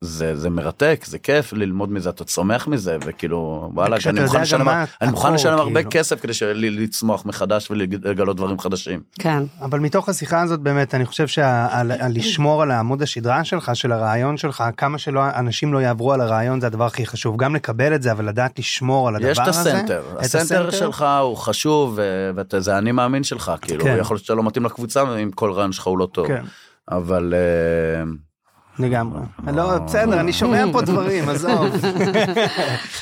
זה 0.00 0.36
זה 0.36 0.50
מרתק 0.50 1.04
זה 1.06 1.18
כיף 1.18 1.52
ללמוד 1.52 1.92
מזה 1.92 2.10
אתה 2.10 2.24
צומח 2.24 2.68
מזה 2.68 2.96
וכאילו 3.04 3.70
וואלה 3.74 3.96
אני 4.06 4.20
מוכן 4.20 4.40
לשלם 4.40 4.68
אני 5.00 5.10
מוכן 5.10 5.32
לשלם 5.32 5.58
הרבה 5.58 5.74
כאילו. 5.74 5.90
כסף 5.90 6.20
כדי 6.20 6.32
לצמוח 6.70 7.26
מחדש 7.26 7.70
ולגלות 7.70 8.36
דברים 8.36 8.58
חדשים. 8.58 9.00
כן, 9.18 9.42
אבל 9.60 9.80
מתוך 9.80 10.08
השיחה 10.08 10.42
הזאת 10.42 10.60
באמת 10.60 10.94
אני 10.94 11.06
חושב 11.06 11.26
שלשמור 11.26 12.62
על 12.62 12.70
העמוד 12.70 13.02
השדרה 13.02 13.44
שלך 13.44 13.70
של 13.74 13.92
הרעיון 13.92 14.36
שלך 14.36 14.64
כמה 14.76 14.98
שלא 14.98 15.20
אנשים 15.34 15.72
לא 15.72 15.78
יעברו 15.78 16.12
על 16.12 16.20
הרעיון 16.20 16.60
זה 16.60 16.66
הדבר 16.66 16.84
הכי 16.84 17.06
חשוב 17.06 17.36
גם 17.36 17.54
לקבל 17.54 17.94
את 17.94 18.02
זה 18.02 18.12
אבל 18.12 18.28
לדעת 18.28 18.58
לשמור 18.58 19.08
על 19.08 19.16
הדבר 19.16 19.30
יש 19.30 19.38
את 19.38 19.48
הזה. 19.48 19.74
הסנטר 19.74 20.02
הסנטר 20.18 20.70
שלך 20.70 21.06
הוא 21.22 21.36
חשוב 21.36 21.98
וזה 22.52 22.78
אני 22.78 22.92
מאמין 22.92 23.24
שלך 23.24 23.52
כאילו 23.62 23.84
כן. 23.84 23.96
יכול 24.00 24.14
להיות 24.14 24.24
שאתה 24.24 24.34
לא 24.34 24.42
מתאים 24.42 24.64
לקבוצה 24.64 25.02
אם 25.22 25.30
כל 25.30 25.52
רעיון 25.52 25.72
שלך 25.72 25.86
הוא 25.86 25.98
לא 25.98 26.08
טוב 26.12 26.26
כן. 26.26 26.42
אבל. 26.90 27.34
אה, 28.80 28.86
לגמרי. 28.86 29.20
לא, 29.52 29.78
בסדר, 29.78 30.20
אני 30.20 30.32
שומע 30.32 30.64
פה 30.72 30.82
דברים, 30.82 31.28
עזוב. 31.28 31.66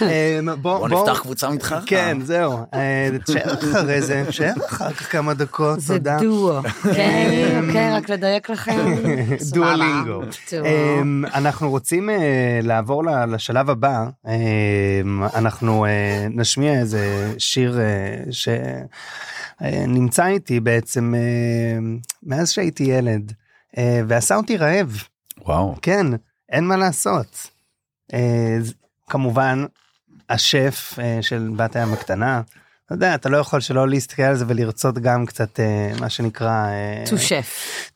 אמ, 0.02 0.48
בוא 0.62 0.88
נפתח 0.88 1.20
קבוצה 1.22 1.50
מתחרה. 1.50 1.80
כן, 1.86 2.18
זהו. 2.22 2.58
אה, 2.74 3.08
תשאר 3.24 3.54
אחרי 3.54 4.02
זה, 4.02 4.24
תשאר 4.28 4.52
אחר 4.68 4.92
כך 4.92 5.12
כמה 5.12 5.34
דקות, 5.34 5.80
זה 5.80 5.94
תודה. 5.94 6.18
דואו. 6.20 6.58
אוקיי, 6.58 7.60
אוקיי, 7.66 7.92
רק 7.92 8.08
לדייק 8.08 8.50
לכם. 8.50 8.94
דואלינגו. 9.54 10.22
אמ, 10.64 11.24
אנחנו 11.34 11.70
רוצים 11.70 12.10
אה, 12.10 12.60
לעבור 12.62 13.02
לשלב 13.28 13.70
הבא. 13.70 14.04
אמ, 14.26 15.22
אנחנו 15.34 15.84
אה, 15.84 16.26
נשמיע 16.30 16.80
איזה 16.80 17.34
שיר 17.38 17.78
שנמצא 19.60 20.26
איתי 20.26 20.60
בעצם 20.60 21.14
אה, 21.14 21.78
מאז 22.22 22.50
שהייתי 22.50 22.84
ילד, 22.84 23.32
אה, 23.78 24.00
ועשה 24.08 24.36
אותי 24.36 24.56
רעב. 24.56 25.02
וואו. 25.44 25.74
כן, 25.82 26.06
אין 26.48 26.64
מה 26.64 26.76
לעשות. 26.76 27.50
אה, 28.12 28.56
כמובן, 29.10 29.64
השף 30.28 30.98
אה, 30.98 31.18
של 31.22 31.50
בת 31.56 31.76
הים 31.76 31.92
הקטנה, 31.92 32.42
אתה 32.86 32.94
יודע, 32.94 33.14
אתה 33.14 33.28
לא 33.28 33.36
יכול 33.36 33.60
שלא 33.60 33.88
להסתכל 33.88 34.22
על 34.22 34.34
זה 34.36 34.44
ולרצות 34.48 34.98
גם 34.98 35.26
קצת 35.26 35.60
אה, 35.60 35.90
מה 36.00 36.08
שנקרא... 36.08 36.66
אה, 36.66 37.04
to 37.06 37.18
chef. 37.18 37.46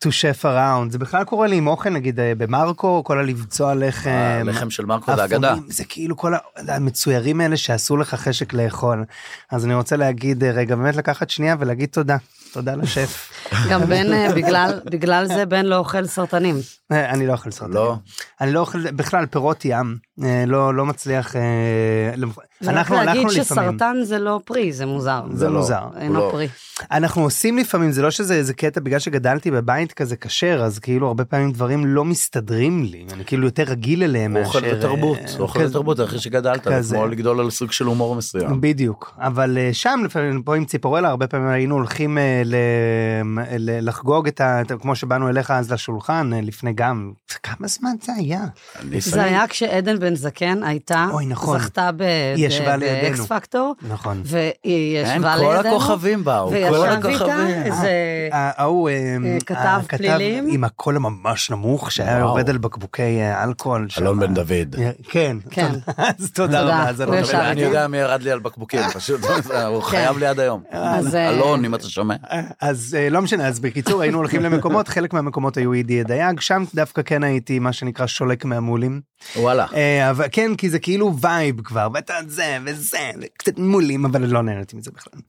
to 0.05 0.09
chef 0.09 0.42
around. 0.44 0.90
זה 0.92 0.98
בכלל 0.98 1.24
קורה 1.24 1.46
לי 1.46 1.57
עם 1.57 1.66
אוכל, 1.66 1.90
נגיד 1.90 2.20
אה, 2.20 2.33
במרקו, 2.38 3.05
כל 3.05 3.18
הלבצוע 3.18 3.74
לחם. 3.74 4.11
הלחם 4.40 4.70
של 4.70 4.85
מרקו 4.87 5.16
זה 5.16 5.24
אגדה. 5.24 5.55
זה 5.68 5.85
כאילו 5.85 6.16
כל 6.16 6.33
המצוירים 6.68 7.40
האלה 7.40 7.57
שעשו 7.57 7.96
לך 7.96 8.14
חשק 8.14 8.53
לאכול. 8.53 9.05
אז 9.51 9.64
אני 9.64 9.74
רוצה 9.74 9.96
להגיד 9.96 10.44
אה, 10.44 10.51
רגע, 10.51 10.77
באמת 10.77 10.96
לקחת 10.96 11.31
שנייה 11.31 11.57
ולהגיד 11.59 11.88
תודה. 11.88 12.16
תודה 12.53 12.74
לשף. 12.74 13.31
גם 13.70 13.81
בן, 13.81 14.12
אה, 14.12 14.33
בגלל- 14.35 14.81
בגלל 14.85 15.27
זה 15.27 15.46
בן 15.46 15.66
לא 15.66 15.77
אוכל 15.77 16.07
סרטנים. 16.07 16.57
אה, 16.92 17.11
אני 17.11 17.27
לא 17.27 17.33
אוכל 17.33 17.51
סרטנים. 17.51 17.74
לא. 17.74 17.96
אני 18.40 18.53
לא 18.53 18.61
אוכל 18.61 18.90
בכלל 18.90 19.27
פירות 19.27 19.64
ים, 19.64 19.96
לא 20.46 20.74
לא 20.74 20.87
מצליח. 20.87 21.37
אה, 21.37 21.40
אנחנו 22.68 22.94
להגיד 22.96 23.09
אנחנו 23.22 23.40
לפעמים. 23.40 23.44
שסרטן 23.72 23.96
זה 24.02 24.18
לא 24.18 24.40
פרי, 24.44 24.72
זה 24.72 24.87
מוזר. 24.87 25.22
זה 25.31 25.37
זה 25.38 25.48
לא. 25.48 25.59
מוזר. 25.59 25.83
אינו 26.00 26.14
לא. 26.14 26.28
פרי. 26.33 26.48
אנחנו 26.90 27.22
עושים 27.22 27.59
לפעמים 27.59 27.90
זה 27.92 28.02
לא 28.02 28.11
שזה 28.11 28.35
איזה 28.35 28.54
קטע 28.54 28.81
בגלל 28.81 28.98
שגדלתי 28.98 29.50
בבית 29.50 29.92
כזה 29.92 30.16
כשר 30.16 30.62
אז 30.64 30.78
כאילו 30.78 31.07
הרבה 31.07 31.24
פעמים 31.24 31.52
דברים 31.52 31.87
לא 31.87 32.04
מסתדרים 32.04 32.85
לי 32.85 33.04
אני 33.12 33.24
כאילו 33.24 33.44
יותר 33.44 33.62
רגיל 33.62 34.02
אליהם 34.02 34.37
אוכל 34.37 34.61
מאשר, 34.61 34.76
ותרבות, 34.78 35.18
אה, 35.18 35.38
אוכל 35.38 35.61
כזה. 35.61 35.68
ותרבות, 35.70 36.00
אחרי 36.00 36.18
שגדלת, 36.18 36.64
זה 36.64 36.70
כזה. 36.70 36.96
כמו 36.96 37.07
לגדול 37.07 37.40
על 37.40 37.50
סוג 37.50 37.72
של 37.72 37.85
הומור 37.85 38.14
מסוים. 38.16 38.61
בדיוק 38.61 39.14
אבל 39.18 39.59
אה, 39.59 39.70
שם 39.72 40.00
לפעמים 40.04 40.42
פה 40.42 40.57
עם 40.57 40.64
ציפורלה 40.64 41.09
הרבה 41.09 41.26
פעמים 41.26 41.48
היינו 41.48 41.74
הולכים 41.74 42.18
אה, 42.18 42.42
ל- 42.44 42.54
ל- 43.59 43.88
לחגוג 43.88 44.26
את 44.28 44.40
ה... 44.40 44.62
כמו 44.81 44.96
שבאנו 44.96 45.28
אליך 45.28 45.50
אז 45.50 45.72
לשולחן 45.72 46.31
אה, 46.33 46.40
לפני 46.40 46.72
גם 46.74 47.12
כמה 47.42 47.68
זמן 47.68 47.90
זה 48.02 48.12
היה 48.12 48.40
זה 48.98 49.22
היה 49.22 49.46
כשעדן 49.46 49.98
בן 50.08 50.14
זקן 50.16 50.62
הייתה, 50.62 51.06
אוי, 51.12 51.26
נכון. 51.26 51.58
זכתה. 51.58 51.90
באקס 51.92 53.20
פקטור, 53.26 53.74
נכון. 53.88 54.22
והיא 54.24 54.98
ישבה 54.98 55.36
כל 55.38 55.42
לידינו, 55.56 55.76
הכוכבים 55.76 56.24
באו, 56.24 56.48
כל 56.48 56.54
וישב 56.54 56.74
איתה 56.74 56.92
הכוכבים. 56.94 57.62
איזה... 57.64 57.90
ה- 58.32 58.62
ההוא 58.62 58.88
אה, 58.88 59.16
כתב 59.46 59.56
הכתב 59.58 59.96
פלילים. 59.96 60.46
עם 60.50 60.64
הקול 60.64 60.96
הממש 60.96 61.50
נמוך 61.50 61.92
שהיה 61.92 62.10
וואו. 62.16 62.20
יורד 62.28 62.50
על 62.50 62.58
בקבוקי 62.58 63.02
אה, 63.02 63.44
אלכוהול. 63.44 63.88
אלון 63.98 64.20
שם. 64.20 64.26
בן 64.26 64.34
דוד. 64.34 64.74
אה, 64.78 64.90
כן. 65.10 65.36
כן. 65.50 65.72
אז 66.18 66.30
תודה. 66.34 66.62
רבה. 66.62 66.88
אז 66.88 67.00
אלון 67.02 67.14
בן 67.16 67.22
דוד. 67.22 67.34
אני 67.34 67.60
יודע 67.62 67.86
מי 67.86 67.98
ירד 67.98 68.22
לי 68.22 68.30
על 68.30 68.38
בקבוקים, 68.38 68.80
פשוט, 68.94 69.20
הוא 69.74 69.82
חייב 69.82 70.18
לי 70.18 70.26
עד 70.26 70.40
היום. 70.40 70.62
אה, 70.72 70.98
אלון, 71.28 71.64
אם 71.64 71.74
אתה 71.74 71.88
שומע. 71.88 72.14
אז 72.60 72.96
אה, 73.00 73.10
לא 73.10 73.22
משנה 73.22 73.46
אז 73.46 73.60
בקיצור 73.60 74.02
היינו 74.02 74.18
הולכים 74.18 74.42
למקומות 74.42 74.88
חלק 74.88 75.12
מהמקומות 75.12 75.56
היו 75.56 75.72
אידי 75.72 76.04
דייג 76.04 76.40
שם 76.40 76.64
דווקא 76.74 77.02
כן 77.02 77.24
הייתי 77.24 77.58
מה 77.58 77.72
שנקרא 77.72 78.06
שולק 78.06 78.44
מהמולים 78.44 79.00
וואלה. 79.36 79.66
אבל 80.02 80.26
כן 80.32 80.56
כי 80.56 80.70
זה 80.70 80.78
כאילו 80.78 81.16
vibe 81.20 81.61
כבר 81.61 81.88
ואתה 81.94 82.14
זה 82.26 82.58
וזה 82.64 82.98
קצת 83.37 83.58
מולים 83.58 84.04
אבל 84.04 84.26
לא 84.26 84.42
נהניתי 84.42 84.76
מזה 84.76 84.90
בכלל. 84.90 85.20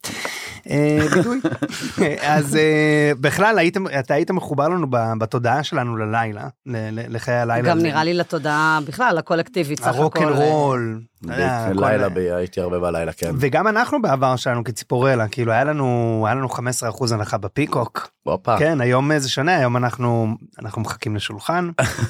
אה, 0.69 0.99
ביטוי. 1.15 1.39
אז 2.37 2.55
אה, 2.55 3.11
בכלל 3.21 3.59
הייתם 3.59 3.83
אתה 3.99 4.13
היית 4.13 4.31
מחובר 4.31 4.69
לנו 4.69 4.87
ב- 4.89 5.13
בתודעה 5.19 5.63
שלנו 5.63 5.97
ללילה 5.97 6.47
ל- 6.65 6.89
ל- 6.99 7.15
לחיי 7.15 7.35
הלילה. 7.35 7.69
גם. 7.69 7.77
נראה 7.79 8.03
לי 8.03 8.13
לתודעה 8.13 8.79
בכלל, 8.87 9.17
הקולקטיבית, 9.17 9.79
סך 9.79 9.87
הכל. 9.87 9.97
ה 9.97 10.01
rock 10.01 10.17
and 10.17 10.29
roll. 10.35 11.01
אתה 11.25 11.33
יודע, 11.33 11.67
הכל- 11.71 11.79
לילה, 11.89 12.09
ב- 12.09 12.17
הייתי 12.17 12.61
הרבה 12.61 12.79
בלילה, 12.79 13.11
כן. 13.13 13.31
וגם 13.39 13.67
אנחנו 13.67 14.01
בעבר 14.01 14.35
שלנו 14.35 14.63
כציפורלה 14.63 15.27
כאילו 15.27 15.51
היה 15.51 15.63
לנו 15.63 16.23
היה 16.25 16.35
לנו 16.35 16.49
15% 16.49 16.59
הנחה 17.13 17.37
בפיקוק. 17.37 18.09
הופה. 18.23 18.57
כן 18.59 18.81
היום 18.81 19.17
זה 19.19 19.29
שונה 19.29 19.55
היום 19.57 19.77
אנחנו 19.77 20.27
אנחנו 20.61 20.81
מחכים 20.81 21.15
לשולחן. 21.15 21.69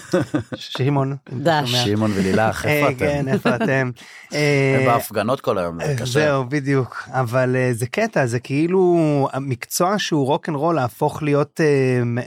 שמעון. 0.56 1.16
דש. 1.34 1.72
שמעון 1.76 2.12
ולילך, 2.16 2.66
אה, 2.66 2.72
איפה 2.88 3.00
כן 3.00 3.20
אתם? 3.22 3.28
איפה 3.34 3.56
אתם. 3.56 3.66
הם 3.72 3.92
אה, 4.34 4.84
בהפגנות 4.86 5.42
כל 5.42 5.58
היום, 5.58 5.78
זה 5.86 5.96
קשה. 5.98 6.06
זהו 6.06 6.46
בדיוק 6.50 7.04
אבל 7.12 7.56
אה, 7.56 7.70
זה 7.74 7.86
קטע 7.88 8.26
זה 8.26 8.39
כאילו 8.44 8.98
המקצוע 9.34 9.96
שהוא 9.98 10.26
rock 10.26 10.50
and 10.50 10.58
roll 10.58 10.76
להפוך 10.76 11.24
להיות 11.24 11.62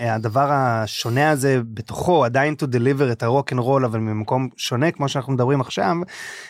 אה, 0.01 0.14
הדבר 0.14 0.48
השונה 0.53 1.31
הזה 1.31 1.61
בתוכו 1.75 2.25
עדיין 2.25 2.55
to 2.62 2.66
deliver 2.66 3.12
את 3.12 3.22
ה 3.23 3.29
rock 3.29 3.53
and 3.53 3.61
roll 3.61 3.85
אבל 3.85 3.98
ממקום 3.98 4.48
שונה 4.57 4.90
כמו 4.90 5.09
שאנחנו 5.09 5.33
מדברים 5.33 5.61
עכשיו 5.61 5.96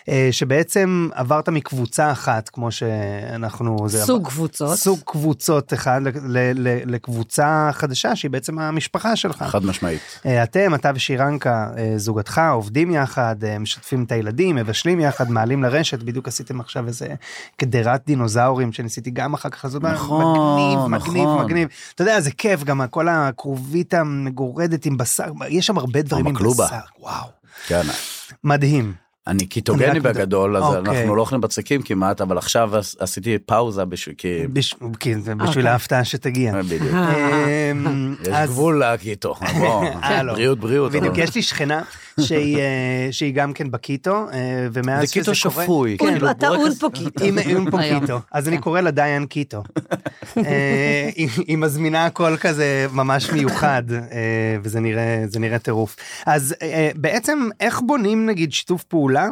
אה, 0.08 0.28
שבעצם 0.30 1.08
עברת 1.14 1.48
מקבוצה 1.48 2.12
אחת 2.12 2.48
כמו 2.48 2.72
שאנחנו 2.72 3.88
זה 3.88 4.04
סוג 4.04 4.26
קבוצות. 4.26 4.78
סוג 4.78 4.98
קבוצות 5.04 5.72
אחד 5.72 6.00
ל- 6.04 6.08
ל- 6.08 6.68
ל- 6.68 6.94
לקבוצה 6.94 7.70
חדשה 7.72 8.16
שהיא 8.16 8.30
בעצם 8.30 8.58
המשפחה 8.58 9.16
שלך. 9.16 9.42
חד 9.42 9.64
משמעית. 9.64 10.00
אה, 10.26 10.42
אתם 10.42 10.74
אתה 10.74 10.90
ושירנקה 10.94 11.68
אה, 11.78 11.92
זוגתך 11.96 12.40
עובדים 12.52 12.90
יחד 12.90 13.36
אה, 13.44 13.58
משתפים 13.58 14.04
את 14.04 14.12
הילדים 14.12 14.56
מבשלים 14.56 15.00
יחד 15.00 15.30
מעלים 15.30 15.62
לרשת 15.62 16.02
בדיוק 16.02 16.28
עשיתם 16.28 16.60
עכשיו 16.60 16.86
איזה 16.86 17.08
קדרת 17.56 18.02
דינוזאורים 18.06 18.72
שניסיתי 18.72 19.10
גם 19.10 19.34
אחר 19.34 19.48
כך 19.52 19.64
לעשות 19.64 19.82
נכון, 19.82 20.24
מגניב 20.74 20.86
מגניב 20.86 21.22
נכון. 21.28 21.44
מגניב 21.44 21.68
אתה 21.94 22.02
יודע 22.02 22.20
זה 22.20 22.30
כיף 22.30 22.64
גם 22.64 22.80
כל 22.90 23.08
הכרובית 23.08 23.94
המגורדת 23.94 24.86
עם 24.86 24.96
בשר 24.96 25.24
יש 25.48 25.66
שם 25.66 25.78
הרבה 25.78 26.02
דברים 26.02 26.26
עם. 26.26 26.34
בשר 26.66 26.76
וואו 27.00 27.24
כן. 27.66 27.82
מדהים 28.44 28.92
אני 29.26 29.46
קיטוגני 29.46 30.00
בגדול, 30.00 30.56
אז 30.56 30.62
אוקיי. 30.62 30.78
אנחנו 31.00 31.14
לא 31.14 31.20
אוכלים 31.20 31.40
בצקים 31.40 31.82
כמעט, 31.82 32.20
אבל 32.20 32.38
עכשיו 32.38 32.76
עש- 32.76 32.96
עשיתי 32.98 33.38
פאוזה 33.38 33.84
בשביל, 33.84 34.14
כי... 34.18 34.38
בש- 34.52 34.74
כן, 35.00 35.20
זה 35.20 35.34
בשביל 35.34 35.48
אוקיי. 35.48 35.68
ההפתעה 35.68 36.04
שתגיע. 36.04 36.62
בדיוק. 36.62 36.94
אמ, 36.94 38.14
יש 38.22 38.28
אז- 38.28 38.50
גבול 38.50 38.82
לקיטו, 38.84 39.34
אה. 39.42 40.22
בריאות 40.32 40.58
בריאות. 40.58 40.92
בדיוק, 40.92 41.18
יש 41.18 41.34
לי 41.34 41.42
שכנה 41.42 41.82
שהיא, 42.20 42.58
אה, 42.58 43.08
שהיא 43.10 43.34
גם 43.34 43.52
כן 43.52 43.70
בקיטו, 43.70 44.26
אה, 44.32 44.66
ומאז 44.72 45.00
זה 45.00 45.06
שזה 45.06 45.14
קיטו 45.20 45.32
קורה... 45.50 45.64
שפוי, 45.64 45.96
און- 46.00 46.10
כאילו 46.10 46.30
אתה 46.30 46.48
פה 46.80 46.90
קיטו. 46.94 47.24
עם, 47.24 47.38
עם 47.38 47.70
פה. 47.70 47.78
קיטו, 48.00 48.20
אז 48.32 48.48
אני 48.48 48.58
קורא 48.58 48.80
לה 48.80 48.90
דיין 48.90 49.26
קיטו. 49.26 49.62
אה, 50.36 51.10
היא, 51.16 51.28
היא 51.46 51.56
מזמינה 51.58 52.06
הכל 52.06 52.36
כזה 52.40 52.86
ממש 52.92 53.30
מיוחד, 53.30 53.82
וזה 54.62 54.80
נראה, 54.80 55.22
זה 55.26 55.40
נראה 55.40 55.58
טירוף. 55.58 55.96
אז 56.26 56.54
בעצם 56.94 57.48
איך 57.60 57.80
בונים 57.80 58.26
נגיד 58.26 58.52
שיתוף 58.52 58.82
פעולה 58.82 59.28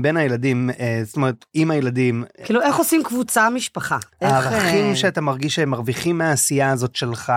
בין 0.00 0.16
הילדים, 0.16 0.70
זאת 1.04 1.16
אומרת 1.16 1.44
עם 1.54 1.70
הילדים, 1.70 2.24
כאילו, 2.44 2.62
איך 2.62 2.76
עושים 2.76 3.02
קבוצה 3.04 3.50
משפחה? 3.50 3.98
הערכים 4.20 4.96
שאתה 4.96 5.20
מרגיש 5.20 5.54
שהם 5.54 5.70
מרוויחים 5.70 6.18
מהעשייה 6.18 6.70
הזאת 6.70 6.96
שלך. 6.96 7.32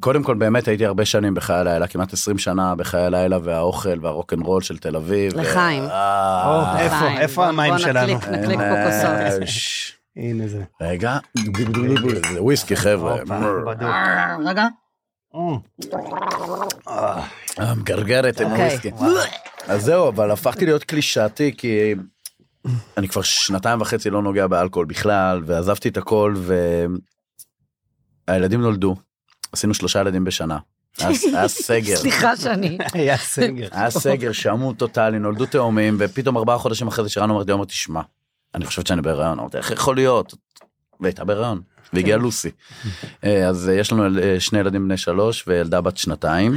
קודם 0.00 0.22
כל 0.22 0.34
באמת 0.34 0.68
הייתי 0.68 0.86
הרבה 0.86 1.04
שנים 1.04 1.34
בחיי 1.34 1.56
הלילה, 1.56 1.86
כמעט 1.86 2.12
20 2.12 2.38
שנה 2.38 2.74
בחיי 2.74 3.00
הלילה 3.04 3.38
והאוכל 3.44 3.98
והרוקנרול 4.04 4.62
של 4.62 4.78
תל 4.78 4.96
אביב. 4.96 5.34
לחיים. 5.36 5.82
אה, 5.84 6.46
או, 6.74 6.78
איפה, 6.78 7.10
איפה 7.20 7.34
בוא- 7.42 7.48
המים 7.48 7.70
בוא 7.72 7.78
שלנו? 7.78 8.14
נקליק, 8.14 8.28
נקליק 8.38 8.58
פה 8.58 8.64
אה, 8.64 8.84
כוסות. 9.30 9.48
ש- 9.48 9.92
הנה 10.16 10.48
זה. 10.48 10.62
רגע, 10.80 11.18
זה 12.32 12.42
וויסקי 12.42 12.76
חבר'ה. 12.76 13.16
רגע. 14.46 14.66
אה, 16.88 17.22
אה, 17.58 17.74
מגרגרת 17.74 18.40
עם 18.40 18.50
אוקיי. 18.50 18.64
הוויסקי. 18.66 18.90
אז 19.68 19.82
זהו, 19.84 20.08
אבל 20.08 20.30
הפכתי 20.30 20.64
להיות 20.66 20.84
קלישאתי 20.84 21.54
כי 21.58 21.94
אני 22.96 23.08
כבר 23.08 23.22
שנתיים 23.22 23.80
וחצי 23.80 24.10
לא 24.10 24.22
נוגע 24.22 24.46
באלכוהול 24.46 24.86
בכלל, 24.86 25.42
ועזבתי 25.46 25.88
את 25.88 25.96
הכל, 25.96 26.34
והילדים 28.28 28.60
נולדו. 28.60 28.96
עשינו 29.52 29.74
שלושה 29.74 30.00
ילדים 30.00 30.24
בשנה. 30.24 30.58
היה 30.98 31.48
סגר. 31.48 31.96
סליחה 31.96 32.36
שאני... 32.36 32.78
היה 32.92 33.16
סגר. 33.16 33.68
היה 33.72 33.90
סגר, 33.90 34.32
שעמום 34.32 34.74
טוטאלי, 34.74 35.18
נולדו 35.18 35.46
תאומים, 35.46 35.96
ופתאום 35.98 36.36
ארבעה 36.36 36.58
חודשים 36.58 36.88
אחרי 36.88 37.04
זה 37.04 37.10
שרן 37.10 37.30
אומרת 37.30 37.68
תשמע, 37.68 38.00
אני 38.54 38.66
חושבת 38.66 38.86
שאני 38.86 39.02
בהיריון. 39.02 39.38
אמרתי, 39.38 39.56
איך 39.56 39.70
יכול 39.70 39.96
להיות? 39.96 40.34
והייתה 41.00 41.24
בהיריון, 41.24 41.60
והגיעה 41.92 42.18
לוסי. 42.18 42.50
אה, 43.24 43.48
אז 43.48 43.68
אה, 43.68 43.74
יש 43.74 43.92
לנו 43.92 44.20
אה, 44.20 44.40
שני 44.40 44.58
ילדים 44.58 44.84
בני 44.84 44.96
שלוש 44.96 45.44
וילדה 45.48 45.80
בת 45.80 45.96
שנתיים. 45.96 46.56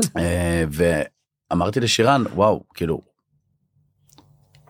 ואמרתי 1.50 1.80
לשירן, 1.80 2.24
וואו, 2.34 2.64
כאילו, 2.74 3.00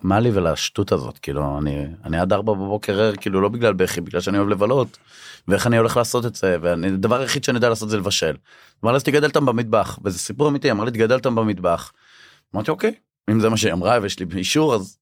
מה 0.03 0.21
לי 0.21 0.31
ולשטות 0.31 0.93
הזאת? 0.93 1.19
כאילו, 1.19 1.59
אני, 1.59 1.87
אני 2.05 2.19
עד 2.19 2.33
ארבע 2.33 2.53
בבוקר 2.53 3.01
ער, 3.01 3.17
כאילו, 3.17 3.41
לא 3.41 3.49
בגלל 3.49 3.73
בכי, 3.73 4.01
בגלל 4.01 4.21
שאני 4.21 4.39
אוהב 4.39 4.49
לבלות, 4.49 4.99
ואיך 5.49 5.67
אני 5.67 5.79
הולך 5.79 5.97
לעשות 5.97 6.27
את 6.27 6.35
זה, 6.35 6.57
והדבר 6.61 7.21
היחיד 7.21 7.45
שאני 7.45 7.57
יודע 7.57 7.69
לעשות 7.69 7.91
זה 7.91 7.97
לבשל. 7.97 8.37
אמר 8.85 8.93
לי, 8.93 8.97
אז 8.97 9.25
אותם 9.25 9.47
במטבח, 9.47 9.99
וזה 10.05 10.19
סיפור 10.19 10.49
אמיתי, 10.49 10.71
אמר 10.71 10.85
לי, 10.85 10.91
תגדל 10.91 11.15
אותם 11.15 11.35
במטבח. 11.35 11.93
אמרתי, 12.55 12.71
אוקיי, 12.71 12.95
אם 13.31 13.41
זה 13.41 13.49
מה 13.49 13.57
שהיא 13.57 13.73
אמרה 13.73 13.99
ויש 14.03 14.19
לי 14.19 14.27
אישור, 14.37 14.75
אז... 14.75 14.97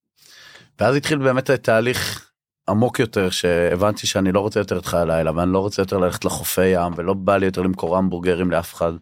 ואז 0.81 0.97
התחיל 0.97 1.19
באמת 1.19 1.51
תהליך 1.51 2.31
עמוק 2.69 2.99
יותר, 2.99 3.31
שהבנתי 3.31 4.07
שאני 4.07 4.33
לא 4.33 4.41
רוצה 4.41 4.61
יותר 4.61 4.79
את 4.79 4.87
חיי 4.87 5.01
הלילה, 5.01 5.33
ואני 5.37 5.53
לא 5.53 5.59
רוצה 5.59 5.83
יותר 5.83 5.99
ללכת 5.99 6.25
לחופי 6.25 6.67
ים, 6.67 6.93
ולא 6.97 7.15
בא 7.15 7.37
לי 7.37 7.47
יותר 7.47 7.63
למכור 7.63 7.97
המבורגרים 7.97 8.51
לאף 8.51 8.75
אחד. 8.75 8.93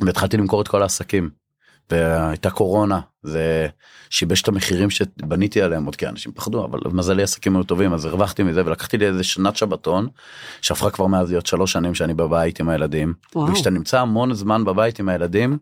והתחלתי 0.00 0.36
למכור 0.36 0.62
את 0.62 0.68
כל 0.68 0.82
העסקים. 0.82 1.39
והייתה 1.90 2.50
קורונה, 2.50 3.00
זה 3.22 3.68
שיבש 4.10 4.42
את 4.42 4.48
המחירים 4.48 4.90
שבניתי 4.90 5.62
עליהם 5.62 5.84
עוד 5.84 5.96
כי 5.96 6.06
אנשים 6.06 6.32
פחדו, 6.32 6.64
אבל 6.64 6.80
מזלי 6.92 7.22
עסקים 7.22 7.56
היו 7.56 7.64
טובים, 7.64 7.92
אז 7.92 8.04
הרווחתי 8.04 8.42
מזה 8.42 8.66
ולקחתי 8.66 8.98
לי 8.98 9.06
איזה 9.06 9.24
שנת 9.24 9.56
שבתון, 9.56 10.08
שהפכה 10.60 10.90
כבר 10.90 11.06
מאז 11.06 11.30
להיות 11.30 11.46
שלוש 11.46 11.72
שנים 11.72 11.94
שאני 11.94 12.14
בבית 12.14 12.60
עם 12.60 12.68
הילדים. 12.68 13.14
וואו. 13.34 13.50
וכשאתה 13.50 13.70
נמצא 13.70 14.00
המון 14.00 14.34
זמן 14.34 14.64
בבית 14.64 14.98
עם 14.98 15.08
הילדים, 15.08 15.58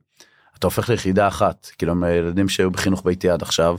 אתה 0.59 0.67
הופך 0.67 0.88
ליחידה 0.88 1.29
אחת, 1.29 1.71
כאילו 1.79 1.93
הם 1.93 2.05
ילדים 2.05 2.49
שהיו 2.49 2.71
בחינוך 2.71 3.05
ביתי 3.05 3.31
עד 3.31 3.43
עכשיו, 3.43 3.77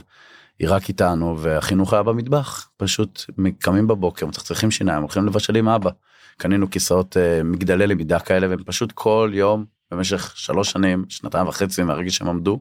היא 0.58 0.68
רק 0.70 0.88
איתנו, 0.88 1.38
והחינוך 1.38 1.92
היה 1.92 2.02
במטבח, 2.02 2.68
פשוט 2.76 3.24
קמים 3.58 3.86
בבוקר, 3.86 4.26
מצחצחים 4.26 4.70
שיניים, 4.70 5.02
הולכים 5.02 5.26
לבשל 5.26 5.56
עם 5.56 5.68
אבא. 5.68 5.90
קנינו 6.36 6.70
כיסאות 6.70 7.16
אה, 7.16 7.42
מגדלי 7.42 7.86
למידה 7.86 8.18
כאלה, 8.18 8.48
והם 8.48 8.64
פשוט 8.64 8.92
כל 8.92 9.30
יום 9.34 9.64
במשך 9.90 10.32
שלוש 10.36 10.70
שנים, 10.70 11.04
שנתיים 11.08 11.48
וחצי 11.48 11.82
מהרגע 11.82 12.10
שהם 12.10 12.28
עמדו, 12.28 12.60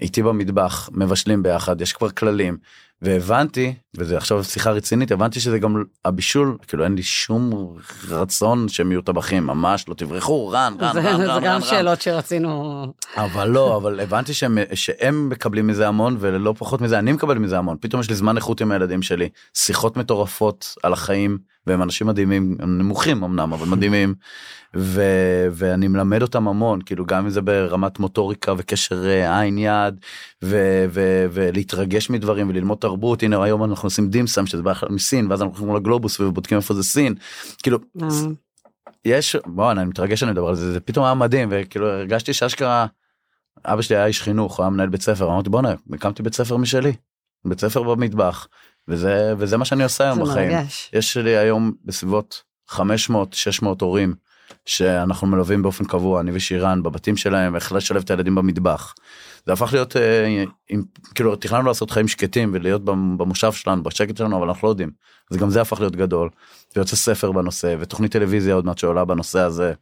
איתי 0.00 0.22
במטבח, 0.22 0.88
מבשלים 0.92 1.42
ביחד, 1.42 1.80
יש 1.80 1.92
כבר 1.92 2.10
כללים, 2.10 2.56
והבנתי, 3.02 3.74
וזה 3.96 4.16
עכשיו 4.16 4.44
שיחה 4.44 4.70
רצינית, 4.70 5.12
הבנתי 5.12 5.40
שזה 5.40 5.58
גם 5.58 5.84
הבישול, 6.04 6.56
כאילו 6.68 6.84
אין 6.84 6.94
לי 6.94 7.02
שום 7.02 7.76
רצון 8.08 8.68
שהם 8.68 8.92
יהיו 8.92 9.02
טבחים, 9.02 9.46
ממש 9.46 9.88
לא 9.88 9.94
תברחו, 9.94 10.48
רן, 10.48 10.74
רן, 10.80 10.92
זה 10.92 11.00
רן, 11.00 11.16
זה 11.16 11.26
רן, 11.26 11.40
גם 11.40 11.44
רן, 11.44 11.52
רן. 11.52 11.60
שאלות 11.60 12.02
שרצינו... 12.02 12.86
אבל 13.16 13.48
לא, 13.48 13.76
אבל 13.76 14.00
הבנתי 14.00 14.34
שהם, 14.34 14.58
שהם 14.74 15.28
מקבלים 15.28 15.66
מזה 15.66 15.88
המון 15.88 16.16
ולא 16.20 16.54
פחות 16.58 16.80
מזה 16.80 16.98
אני 16.98 17.12
מקבל 17.12 17.38
מזה 17.38 17.58
המון. 17.58 17.76
פתאום 17.80 18.00
יש 18.00 18.08
לי 18.10 18.14
זמן 18.14 18.36
איכות 18.36 18.60
עם 18.60 18.72
הילדים 18.72 19.02
שלי, 19.02 19.28
שיחות 19.54 19.96
מטורפות 19.96 20.74
על 20.82 20.92
החיים, 20.92 21.38
והם 21.66 21.82
אנשים 21.82 22.06
מדהימים, 22.06 22.56
הם 22.60 22.78
נמוכים 22.78 23.24
אמנם, 23.24 23.52
אבל 23.52 23.68
מדהימים, 23.76 24.14
ו, 24.76 25.02
ואני 25.52 25.88
מלמד 25.88 26.22
אותם 26.22 26.48
המון, 26.48 26.82
כאילו 26.82 27.06
גם 27.06 27.24
אם 27.24 27.30
זה 27.30 27.40
ברמת 27.40 27.98
מוטוריקה 27.98 28.54
וקשר 28.56 29.06
אה, 29.06 29.40
עין 29.40 29.58
יד, 29.58 30.00
ו, 30.44 30.84
ו, 30.90 31.26
ולהתרגש 31.32 32.10
מדברים 32.10 32.48
וללמוד 32.48 32.78
תרבות, 32.78 33.22
הנה 33.22 33.44
היום 33.44 33.64
אנחנו 33.64 33.86
עושים 33.86 34.08
דימסם 34.08 34.46
שזה 34.46 34.62
בכלל 34.62 34.88
מסין, 34.88 35.30
ואז 35.30 35.42
אנחנו 35.42 35.58
הולכים 35.58 35.76
לגלובוס 35.76 36.20
ובודקים 36.20 36.58
איפה 36.58 36.74
זה 36.74 36.82
סין, 36.82 37.14
כאילו 37.62 37.78
אה, 38.02 38.08
יש 39.04 39.36
בוא 39.46 39.72
אני 39.72 39.84
מתרגש 39.84 40.20
שאני 40.20 40.32
מדבר 40.32 40.48
על 40.48 40.54
זה 40.54 40.72
זה 40.72 40.80
פתאום 40.80 41.04
היה 41.04 41.14
מדהים 41.14 41.48
וכאילו 41.52 41.88
הרגשתי 41.88 42.32
שאשכרה 42.32 42.86
אבא 43.64 43.82
שלי 43.82 43.96
היה 43.96 44.06
איש 44.06 44.22
חינוך 44.22 44.60
היה 44.60 44.70
מנהל 44.70 44.88
בית 44.88 45.02
ספר 45.02 45.26
אמרתי 45.26 45.50
בואנה 45.50 45.74
הקמתי 45.92 46.22
בית 46.22 46.34
ספר 46.34 46.56
משלי 46.56 46.92
בית 47.44 47.60
ספר 47.60 47.82
במטבח 47.82 48.48
וזה 48.88 49.34
וזה 49.38 49.56
מה 49.56 49.64
שאני 49.64 49.82
עושה 49.84 50.04
היום 50.04 50.22
בחיים 50.22 50.52
מרגש. 50.52 50.90
יש 50.92 51.16
לי 51.16 51.36
היום 51.36 51.72
בסביבות 51.84 52.42
500 52.68 53.32
600 53.34 53.80
הורים 53.80 54.14
שאנחנו 54.66 55.26
מלווים 55.26 55.62
באופן 55.62 55.84
קבוע 55.84 56.20
אני 56.20 56.30
ושירן 56.34 56.82
בבתים 56.82 57.16
שלהם 57.16 57.54
איך 57.54 57.72
לשלב 57.72 58.02
את 58.02 58.10
הילדים 58.10 58.34
במטבח. 58.34 58.94
זה 59.46 59.52
הפך 59.52 59.72
להיות 59.72 59.96
אה, 59.96 60.44
עם, 60.68 60.82
כאילו 61.14 61.36
תכננו 61.36 61.62
לעשות 61.68 61.90
חיים 61.90 62.08
שקטים 62.08 62.50
ולהיות 62.54 62.84
במ- 62.84 63.18
במושב 63.18 63.52
שלנו 63.52 63.82
בשקט 63.82 64.16
שלנו 64.16 64.38
אבל 64.38 64.48
אנחנו 64.48 64.66
לא 64.68 64.72
יודעים 64.72 64.90
אז 65.30 65.36
גם 65.36 65.50
זה 65.50 65.60
הפך 65.60 65.80
להיות 65.80 65.96
גדול. 65.96 66.28
ויוצא 66.76 66.96
ספר 66.96 67.32
בנושא 67.32 67.74
ותוכנית 67.80 68.12
טלוויזיה 68.12 68.54
עוד 68.54 68.64
מעט 68.64 68.78
שעולה 68.78 69.04
בנושא 69.04 69.38
הזה 69.38 69.72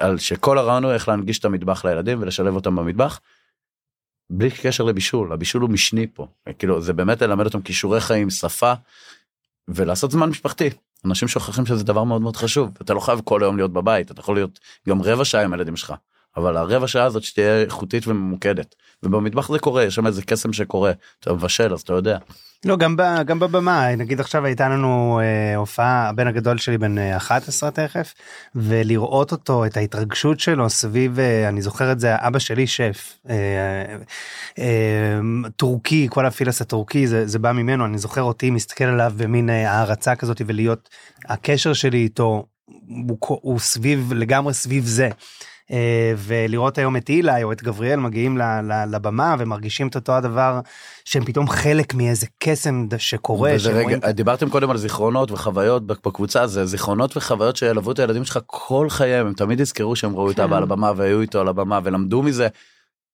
על 0.00 0.18
שכל 0.18 0.58
הרעיון 0.58 0.84
הוא 0.84 0.92
איך 0.92 1.08
להנגיש 1.08 1.38
את 1.38 1.44
המטבח 1.44 1.84
לילדים 1.84 2.18
ולשלב 2.22 2.54
אותם 2.54 2.76
במטבח. 2.76 3.20
בלי 4.30 4.50
קשר 4.50 4.84
לבישול 4.84 5.32
הבישול 5.32 5.62
הוא 5.62 5.70
משני 5.70 6.06
פה. 6.14 6.26
כאילו 6.58 6.80
זה 6.80 6.92
באמת 6.92 7.22
ללמד 7.22 7.44
אותם 7.44 7.62
כישורי 7.62 8.00
חיים 8.00 8.30
שפה 8.30 8.72
ולעשות 9.68 10.10
זמן 10.10 10.28
משפחתי. 10.28 10.70
אנשים 11.04 11.28
שוכחים 11.28 11.66
שזה 11.66 11.84
דבר 11.84 12.04
מאוד 12.04 12.22
מאוד 12.22 12.36
חשוב. 12.36 12.70
אתה 12.82 12.94
לא 12.94 13.00
חייב 13.00 13.20
כל 13.24 13.42
היום 13.42 13.56
להיות 13.56 13.72
בבית 13.72 14.10
אתה 14.10 14.20
יכול 14.20 14.36
להיות 14.36 14.58
גם 14.88 15.02
רבע 15.02 15.24
שעה 15.24 15.42
עם 15.42 15.52
הילדים 15.52 15.76
שלך 15.76 15.94
אבל 16.36 16.56
הרבע 16.56 16.88
שעה 16.88 17.04
הזאת 17.04 17.22
שתהיה 17.22 17.62
איכותית 17.62 18.08
וממוקדת 18.08 18.74
ובמטבח 19.02 19.52
זה 19.52 19.58
קורה 19.58 19.84
יש 19.84 19.94
שם 19.94 20.06
איזה 20.06 20.22
קסם 20.22 20.52
שקורה 20.52 20.92
אתה 21.20 21.32
מבשל 21.32 21.72
אז 21.72 21.80
אתה 21.80 21.92
יודע 21.92 22.18
לא 22.64 22.76
גם 22.76 22.96
ב, 22.96 23.02
גם 23.26 23.38
בבמה 23.38 23.96
נגיד 23.96 24.20
עכשיו 24.20 24.44
הייתה 24.44 24.68
לנו 24.68 25.20
אה, 25.22 25.56
הופעה 25.56 26.08
הבן 26.08 26.26
הגדול 26.26 26.58
שלי 26.58 26.78
בן 26.78 26.98
אה, 26.98 27.16
11 27.16 27.70
תכף 27.70 28.14
ולראות 28.54 29.32
אותו 29.32 29.66
את 29.66 29.76
ההתרגשות 29.76 30.40
שלו 30.40 30.70
סביב 30.70 31.18
אה, 31.18 31.48
אני 31.48 31.62
זוכר 31.62 31.92
את 31.92 32.00
זה 32.00 32.14
אבא 32.16 32.38
שלי 32.38 32.66
שף 32.66 33.18
אה, 33.30 33.34
אה, 34.58 35.18
טורקי 35.56 36.06
כל 36.10 36.26
הפילס 36.26 36.62
הטורקי 36.62 37.06
זה, 37.06 37.26
זה 37.26 37.38
בא 37.38 37.52
ממנו 37.52 37.86
אני 37.86 37.98
זוכר 37.98 38.22
אותי 38.22 38.50
מסתכל 38.50 38.84
עליו 38.84 39.12
במין 39.16 39.50
אה, 39.50 39.72
הערצה 39.72 40.14
כזאת 40.14 40.42
ולהיות 40.46 40.88
הקשר 41.28 41.72
שלי 41.72 41.98
איתו 41.98 42.46
הוא, 43.08 43.18
הוא 43.42 43.58
סביב 43.58 44.12
לגמרי 44.12 44.54
סביב 44.54 44.84
זה. 44.84 45.08
אה, 45.70 46.12
ולראות 46.16 46.78
היום 46.78 46.96
את 46.96 47.08
אילי 47.08 47.42
או 47.42 47.52
את 47.52 47.62
גבריאל 47.62 48.00
מגיעים 48.00 48.38
לבמה 48.90 49.36
ומרגישים 49.38 49.88
את 49.88 49.94
אותו 49.94 50.12
הדבר 50.12 50.60
שהם 51.04 51.24
פתאום 51.24 51.48
חלק 51.48 51.94
מאיזה 51.94 52.26
קסם 52.38 52.86
שקורה. 52.98 53.52
וזה 53.54 53.70
רגע, 53.70 53.82
רואים- 53.82 53.98
דיברתם 54.10 54.48
קודם 54.48 54.70
על 54.70 54.76
זיכרונות 54.76 55.30
וחוויות 55.30 55.86
בקבוצה 55.86 56.46
זה 56.46 56.66
זיכרונות 56.66 57.16
וחוויות 57.16 57.56
שילוו 57.56 57.92
את 57.92 57.98
הילדים 57.98 58.24
שלך 58.24 58.38
כל 58.46 58.86
חייהם 58.90 59.26
הם 59.26 59.32
תמיד 59.32 59.60
יזכרו 59.60 59.96
שהם 59.96 60.16
ראו 60.16 60.30
את 60.30 60.36
כן. 60.36 60.42
אבא 60.42 60.56
על 60.56 60.62
הבמה 60.62 60.92
והיו 60.96 61.20
איתו 61.20 61.40
על 61.40 61.48
הבמה 61.48 61.80
ולמדו 61.84 62.22
מזה. 62.22 62.48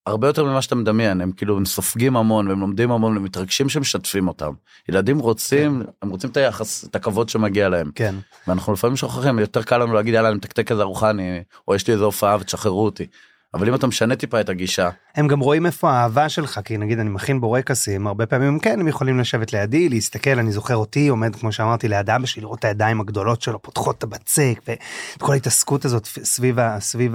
הרבה 0.07 0.27
יותר 0.27 0.45
ממה 0.45 0.63
שאתה 0.63 0.75
מדמיין 0.75 1.21
הם 1.21 1.33
כאילו 1.33 1.57
הם 1.57 1.65
סופגים 1.65 2.17
המון 2.17 2.49
והם 2.49 2.61
לומדים 2.61 2.91
המון 2.91 3.17
ומתרגשים 3.17 3.69
שמשתפים 3.69 4.29
אותם 4.29 4.53
ילדים 4.89 5.19
רוצים 5.19 5.83
הם 6.03 6.09
רוצים 6.09 6.31
את 6.31 6.37
היחס 6.37 6.85
את 6.85 6.97
הכבוד 6.97 7.29
שמגיע 7.29 7.69
להם 7.69 7.91
כן. 7.95 8.15
ואנחנו 8.47 8.73
לפעמים 8.73 8.97
שוכחים 8.97 9.39
יותר 9.39 9.63
קל 9.63 9.79
לנו 9.79 9.95
להגיד 9.95 10.15
יאללה 10.15 10.29
אני 10.29 10.37
מתקתק 10.37 10.71
איזה 10.71 10.83
ארוחה 10.83 11.11
אני 11.11 11.43
או 11.69 11.75
יש 11.75 11.87
לי 11.87 11.93
איזה 11.93 12.05
הופעה 12.05 12.37
ותשחררו 12.41 12.85
אותי. 12.85 13.07
אבל 13.55 13.69
אם 13.69 13.75
אתה 13.75 13.87
משנה 13.87 14.17
טיפה 14.17 14.41
את 14.41 14.49
הגישה 14.49 14.91
הם 15.15 15.29
גם 15.29 15.41
רואים 15.41 15.67
איפה 15.67 15.91
האהבה 15.91 16.29
שלך 16.29 16.61
כי 16.65 16.79
נגיד 16.79 16.99
אני 16.99 17.11
מכין 17.11 17.41
בורקסים 17.41 18.07
הרבה 18.07 18.27
פעמים 18.27 18.59
כן 18.59 18.81
הם 18.81 18.89
יכולים 18.89 19.21
לשבת 19.21 19.53
לידי 19.53 19.89
להסתכל 19.89 20.39
אני 20.39 20.53
זוכר 20.53 20.77
אותי 20.77 21.09
עומד 21.09 21.37
כמו 21.37 21.53
שאמרתי 21.53 21.89
ליד 21.89 22.11
אבא 22.11 22.27
שלי 22.27 22.43
לראות 22.43 22.59
את 22.59 22.65
הידיים 22.65 23.01
הגדולות 23.01 23.43
שלו 23.43 23.63
פותחות 23.63 23.99
את 23.99 24.03
הבצק 24.03 24.61
ואת 24.69 24.79
כל 25.19 25.33
ההתעסקות 25.33 25.85
הזאת 25.85 26.07
סביב 26.07 26.57
סביב 26.79 27.15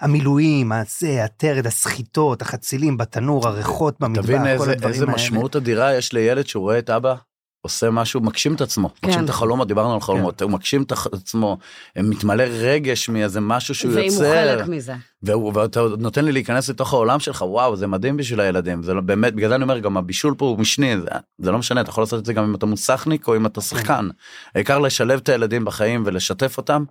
המילואים 0.00 0.72
הזה 0.72 1.24
הטרד 1.24 1.66
הסחיטות 1.66 2.42
החצילים 2.42 2.96
בתנור 2.96 3.48
הריחות 3.48 4.00
במטבח 4.00 4.24
תבין 4.24 4.42
כל 4.42 4.48
איזה, 4.48 4.72
הדברים 4.72 4.92
איזה 4.92 5.04
האלה. 5.04 5.14
משמעות 5.14 5.56
אדירה 5.56 5.94
יש 5.94 6.12
לילד 6.12 6.46
שהוא 6.46 6.62
רואה 6.62 6.78
את 6.78 6.90
אבא 6.90 7.14
עושה 7.62 7.90
משהו 7.90 8.20
מגשים 8.20 8.54
את 8.54 8.60
עצמו 8.60 8.88
כן. 8.88 9.08
מגשים 9.08 9.24
את 9.24 9.28
החלומות 9.28 9.68
דיברנו 9.68 9.94
על 9.94 10.00
חלומות 10.00 10.42
הוא 10.42 10.50
מגשים 10.50 10.82
את 10.82 10.92
עצמו 10.92 11.58
מתמלא 11.96 12.42
רגש 12.42 13.08
מאיזה 13.08 13.40
משהו 13.40 13.74
שהוא 13.74 13.92
ואם 13.94 13.98
הוא 13.98 14.12
יוצר 14.12 14.32
חלק 14.32 14.68
מזה. 14.68 14.94
והוא, 15.22 15.52
ואתה 15.54 15.80
נותן 15.98 16.24
לי 16.24 16.32
להיכנס 16.32 16.68
לתוך 16.68 16.92
העולם 16.92 17.20
שלך 17.20 17.42
וואו 17.42 17.76
זה 17.76 17.86
מדהים 17.86 18.16
בשביל 18.16 18.40
הילדים 18.40 18.82
זה 18.82 18.94
לא 18.94 19.00
באמת 19.00 19.34
בגלל 19.34 19.48
זה 19.48 19.54
אני 19.54 19.62
אומר 19.62 19.78
גם 19.78 19.96
הבישול 19.96 20.34
פה 20.38 20.44
הוא 20.44 20.58
משני 20.58 21.00
זה, 21.00 21.08
זה 21.38 21.50
לא 21.50 21.58
משנה 21.58 21.80
אתה 21.80 21.90
יכול 21.90 22.02
לעשות 22.02 22.20
את 22.20 22.26
זה 22.26 22.32
גם 22.32 22.44
אם 22.44 22.54
אתה 22.54 22.66
מוסכניק 22.66 23.28
או 23.28 23.36
אם 23.36 23.46
אתה 23.46 23.60
שחקן 23.60 24.08
העיקר 24.54 24.78
לשלב 24.78 25.20
את 25.22 25.28
הילדים 25.28 25.64
בחיים 25.64 26.02
ולשתף 26.06 26.56
אותם. 26.58 26.84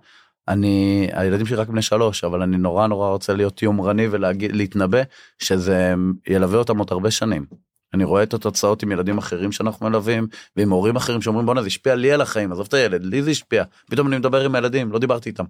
אני 0.48 1.08
הילדים 1.12 1.46
שלי 1.46 1.56
רק 1.56 1.68
בני 1.68 1.82
שלוש 1.82 2.24
אבל 2.24 2.42
אני 2.42 2.56
נורא 2.56 2.86
נורא 2.86 3.08
רוצה 3.08 3.34
להיות 3.34 3.62
יומרני 3.62 4.06
ולהגיד 4.10 4.56
להתנבא 4.56 5.02
שזה 5.38 5.94
ילווה 6.28 6.58
אותם 6.58 6.78
עוד 6.78 6.88
הרבה 6.90 7.10
שנים. 7.10 7.71
אני 7.94 8.04
רואה 8.04 8.22
את 8.22 8.34
התוצאות 8.34 8.82
עם 8.82 8.92
ילדים 8.92 9.18
אחרים 9.18 9.52
שאנחנו 9.52 9.88
מלווים 9.88 10.26
ועם 10.56 10.70
הורים 10.70 10.96
אחרים 10.96 11.22
שאומרים 11.22 11.46
בואנה 11.46 11.60
זה 11.62 11.66
השפיע 11.66 11.94
לי 11.94 12.12
על 12.12 12.20
החיים 12.20 12.52
עזוב 12.52 12.66
את 12.68 12.74
הילד 12.74 13.04
לי 13.04 13.22
זה 13.22 13.30
השפיע 13.30 13.64
פתאום 13.90 14.06
אני 14.08 14.18
מדבר 14.18 14.44
עם 14.44 14.54
הילדים 14.54 14.92
לא 14.92 14.98
דיברתי 14.98 15.28
איתם. 15.30 15.44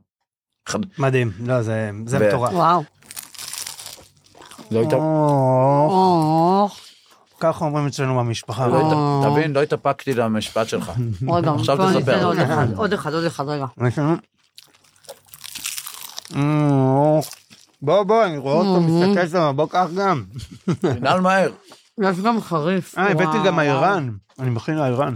אחד- 0.69 0.79
מדהים 0.99 1.33
לא 1.47 1.63
זה 1.63 1.91
זה 2.07 2.19
ו- 2.21 2.29
מטורף. 2.29 2.53
וואו. 2.53 2.83
לא 4.71 4.79
היית- 4.81 4.93
או, 4.93 4.99
או, 5.91 6.69
ככה 7.41 7.65
אומרים 7.65 7.87
אצלנו 7.87 8.19
במשפחה. 8.19 8.67
לא. 8.67 9.25
תבין, 9.31 9.53
לא 9.53 9.63
התאפקתי 9.63 10.15
למשפט 10.15 10.69
שלך. 10.69 10.93
עוד 11.27 11.45
פעם. 11.45 11.55
עכשיו 11.59 11.77
תספר. 12.01 12.25
עוד 12.77 12.93
אחד, 12.93 13.15
עוד 13.15 13.25
אחד, 13.25 13.45
רגע. 13.49 13.67
בוא 17.83 18.03
בוא 18.03 18.25
אני 18.25 18.39
רואה 18.39 18.55
אותו 18.57 18.81
מסתכל 18.81 19.29
שם 19.29 19.53
בוא 19.57 19.67
קח 19.69 19.87
גם. 19.97 20.25
תנעל 20.81 21.21
מהר. 21.21 21.51
יש 22.01 22.21
גם 22.21 22.41
חריף. 22.41 22.99
אה 22.99 23.11
הבאתי 23.11 23.39
גם 23.47 23.55
וואו. 23.55 23.67
איראן. 23.67 24.11
אני 24.39 24.51
מכין 24.51 24.79
איראן. 24.79 25.15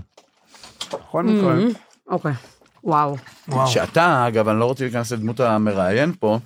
בכל 0.92 1.22
מקרה. 1.22 1.54
אוקיי. 2.08 2.32
וואו. 2.84 3.16
שאתה, 3.66 4.28
אגב, 4.28 4.48
אני 4.48 4.60
לא 4.60 4.64
רוצה 4.64 4.84
להיכנס 4.84 5.12
לדמות 5.12 5.40
המראיין 5.40 6.12
פה, 6.20 6.38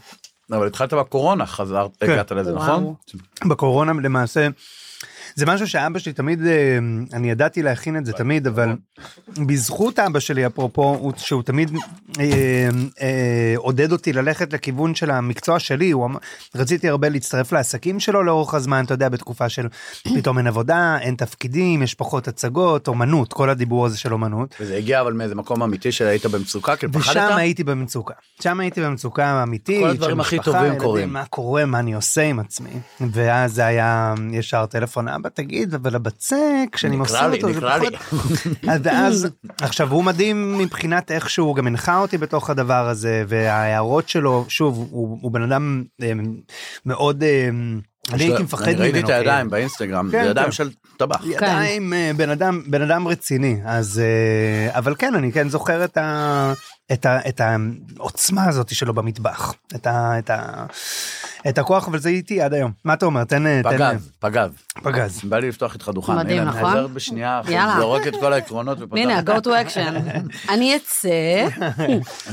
אבל 0.53 0.67
התחלת 0.67 0.95
בקורונה, 0.95 1.47
חזרת, 1.47 1.97
כן. 2.01 2.11
הגעת 2.11 2.33
לזה. 2.33 2.53
נכון? 2.53 2.95
בקורונה 3.49 3.93
למעשה 3.93 4.49
זה 5.41 5.47
משהו 5.47 5.69
שאבא 5.69 5.99
שלי 5.99 6.13
תמיד 6.13 6.47
אה, 6.47 6.79
אני 7.13 7.31
ידעתי 7.31 7.63
להכין 7.63 7.97
את 7.97 8.07
זה 8.07 8.13
תמיד 8.13 8.47
אבל 8.47 8.77
בזכות 9.47 9.99
אבא 9.99 10.21
שלי 10.21 10.47
אפרופו 10.47 10.83
הוא- 11.01 11.13
שהוא 11.17 11.43
תמיד 11.43 11.73
אה, 12.21 12.25
אה, 13.03 13.55
עודד 13.57 13.93
אותי 13.93 14.13
ללכת 14.13 14.53
לכיוון 14.53 14.95
של 14.95 15.11
המקצוע 15.11 15.59
שלי 15.59 15.91
הוא 15.91 16.11
רציתי 16.55 16.89
הרבה 16.89 17.09
להצטרף 17.09 17.53
לעסקים 17.53 18.01
שלו 18.01 18.23
לאורך 18.23 18.55
הזמן 18.55 18.85
אתה 18.85 18.95
יודע 18.95 19.09
בתקופה 19.09 19.49
של 19.49 19.67
פתאום 20.17 20.39
אין 20.39 20.47
עבודה 20.47 20.99
אין 21.01 21.15
תפקידים 21.15 21.83
יש 21.83 21.95
פחות 21.95 22.29
הצגות 22.29 22.89
אומנות 22.89 23.33
כל 23.33 23.51
הדיבור 23.51 23.87
הזה 23.87 23.99
של 23.99 24.13
אומנות. 24.13 24.55
וזה 24.61 24.77
הגיע 24.77 25.01
אבל 25.01 25.13
מאיזה 25.13 25.35
מקום 25.35 25.63
אמיתי 25.63 25.93
שהיית 25.93 26.27
במצוקה, 26.27 26.77
כאילו 26.77 26.93
ושם 26.95 27.11
פחדת? 27.13 27.37
הייתי 27.37 27.65
במצוקה 27.65 28.15
שם 28.43 28.61
הייתי 28.61 28.81
במצוקה 28.81 29.43
אמיתית 29.43 29.81
כל 29.83 29.91
הדברים 29.91 30.21
הכי 30.21 30.39
טובים 30.39 30.79
קורים. 30.79 31.13
מה 31.13 31.25
קורה 31.25 31.67
מה 31.67 31.79
אני 31.79 31.95
עושה 31.95 32.23
עם 32.23 32.41
עצמי 32.41 32.71
ואז 33.01 33.55
זה 33.55 33.67
היה 33.67 34.15
ישר 34.33 34.67
טלפון 34.67 35.09
אבא 35.09 35.29
תגיד 35.35 35.75
אבל 35.75 35.95
הבצק 35.95 36.77
שאני 36.77 36.97
מוסר 36.97 37.29
לי, 37.29 37.37
אותו 37.37 37.53
זה 37.53 37.59
נקרא 37.59 37.79
לי. 37.79 37.97
פחות 37.97 38.33
אז 38.69 38.81
ואז 38.83 39.29
עכשיו 39.61 39.93
הוא 39.93 40.05
מדהים 40.05 40.59
מבחינת 40.59 41.11
איך 41.11 41.31
שהוא 41.31 41.57
גם 41.57 41.67
הנחה 41.67 41.99
אותי 41.99 42.19
בתוך 42.19 42.51
הדבר 42.51 42.89
הזה 42.89 43.25
וההערות 43.29 44.09
שלו 44.09 44.45
שוב 44.49 44.89
הוא, 44.91 45.19
הוא 45.23 45.33
בן 45.33 45.43
אדם 45.43 45.85
אה, 46.03 46.13
מאוד 46.87 47.23
אה, 47.23 47.49
אני 48.13 48.25
הייתי 48.25 48.43
מפחד 48.43 48.63
אני 48.63 48.75
ממנו. 48.75 48.83
ראיתי 48.83 48.99
את 48.99 49.05
כאילו. 49.05 49.19
הידיים 49.19 49.51
באינסטגרם, 49.51 50.09
כן, 50.11 50.25
זה 50.25 50.31
ידיים 50.31 50.47
כן. 50.47 50.53
של 50.53 50.71
טבח. 50.97 51.25
ידיים 51.25 51.93
אה, 51.93 52.11
בן 52.17 52.31
אדם 52.31 52.63
בן 52.67 52.83
אדם 52.83 53.09
רציני 53.09 53.61
אז 53.65 54.03
אה, 54.05 54.79
אבל 54.79 54.95
כן 54.99 55.15
אני 55.15 55.33
כן 55.33 55.49
זוכר 55.49 55.85
את 55.85 55.97
ה... 55.97 56.53
את, 56.93 57.07
ה, 57.07 57.29
את 57.29 57.41
העוצמה 57.41 58.45
הזאת 58.49 58.75
שלו 58.75 58.95
במטבח 58.95 59.55
את, 59.75 59.87
ה, 59.87 60.19
את, 60.19 60.31
ה, 60.31 60.67
את 61.49 61.59
הכוח 61.59 61.89
אבל 61.89 61.99
זה 61.99 62.09
איתי 62.09 62.41
עד 62.41 62.55
היום 62.55 62.73
מה 62.85 62.95
אתה 62.95 63.07
אומר 63.07 63.25
תן 63.25 63.63
פגז, 63.63 64.11
פגז. 64.19 64.51
פגז 64.83 65.21
בא 65.25 65.39
לי 65.39 65.49
לפתוח 65.49 65.75
איתך 65.75 65.89
דוכן. 65.95 66.17
מדהים, 66.17 66.41
הנה, 66.41 66.51
אני 66.51 66.59
נכון? 66.59 66.71
חוזר 66.71 66.87
בשנייה, 66.87 67.41
יאללה. 67.49 67.75
זורק 67.81 68.07
את 68.07 68.13
כל 68.21 68.33
העקרונות 68.33 68.79
ופותח. 68.81 69.01
הנה, 69.03 69.21
go 69.21 69.41
to 69.43 69.47
action. 69.47 70.21
אני 70.53 70.77
אצא, 70.77 71.09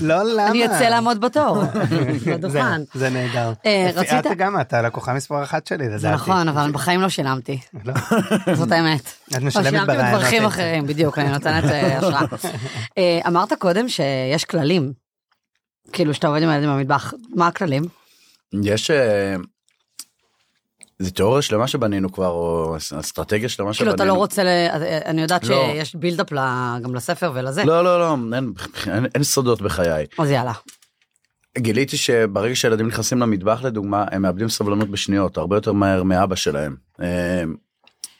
לא 0.01 0.23
למה 0.33 0.49
אני 0.49 0.65
אצא 0.65 0.89
לעמוד 0.89 1.21
בתור. 1.21 1.63
בדוכן. 2.27 2.81
זה 2.93 3.09
נהדר 3.09 3.53
אה, 3.65 3.89
את- 3.89 3.95
רצית- 3.95 4.27
את 4.31 4.37
גם 4.37 4.61
אתה 4.61 4.81
לקוחה 4.81 5.13
מספר 5.13 5.43
אחת 5.43 5.67
שלי 5.67 5.77
לדעתי 5.85 5.99
זה 5.99 6.11
נכון, 6.11 6.47
אבל 6.49 6.71
בחיים 6.71 7.01
לא 7.01 7.09
שילמתי. 7.09 7.59
לא. 7.85 7.93
זאת 8.55 8.71
האמת. 8.71 9.13
את 9.29 9.41
לא, 9.41 9.47
משלמת 9.47 9.65
שילמתי 9.65 9.85
ברעיונות 9.87 10.15
בדרכים 10.19 10.37
האלה. 10.39 10.47
אחרים, 10.47 10.87
בדיוק, 10.87 11.17
אני 11.19 11.29
נותנת 11.29 11.63
אה, 11.63 11.97
השראה. 11.97 12.21
אה, 12.97 13.19
אמרת 13.27 13.53
קודם 13.53 13.89
שיש 13.89 14.45
כללים. 14.45 14.93
כאילו 15.93 16.13
שאתה 16.13 16.27
עובד 16.27 16.41
עם 16.43 16.49
הילדים 16.49 16.69
במטבח, 16.69 17.13
מה 17.35 17.47
הכללים? 17.47 17.83
יש... 18.63 18.91
אה, 18.91 19.35
זה 20.99 21.11
תיאוריה 21.11 21.41
שלמה 21.41 21.67
שבנינו 21.67 22.11
כבר, 22.11 22.27
או 22.29 22.75
אסטרטגיה 22.99 23.49
שלמה 23.49 23.73
כאילו 23.73 23.91
שבנינו. 23.91 23.95
אתה 23.95 24.05
לא 24.05 24.13
רוצה, 24.13 24.43
ל- 24.43 24.67
אני 25.05 25.21
יודעת 25.21 25.43
לא. 25.43 25.55
שיש 25.73 25.95
בילדאפ 25.95 26.29
גם 26.83 26.95
לספר 26.95 27.31
ולזה. 27.35 27.63
לא, 27.63 27.83
לא, 27.83 27.99
לא, 27.99 28.15
אין- 28.35 28.53
אין- 28.87 29.05
אין 29.15 29.23
סודות 29.23 29.61
בחיי. 29.61 30.05
אז 30.19 30.31
יאללה. 30.31 30.53
גיליתי 31.57 31.97
שברגע 31.97 32.55
שילדים 32.55 32.87
נכנסים 32.87 33.19
למטבח 33.19 33.61
לדוגמה 33.63 34.05
הם 34.11 34.21
מאבדים 34.21 34.49
סבלנות 34.49 34.89
בשניות 34.89 35.37
הרבה 35.37 35.55
יותר 35.57 35.71
מהר 35.73 36.03
מאבא 36.03 36.35
שלהם. 36.35 36.75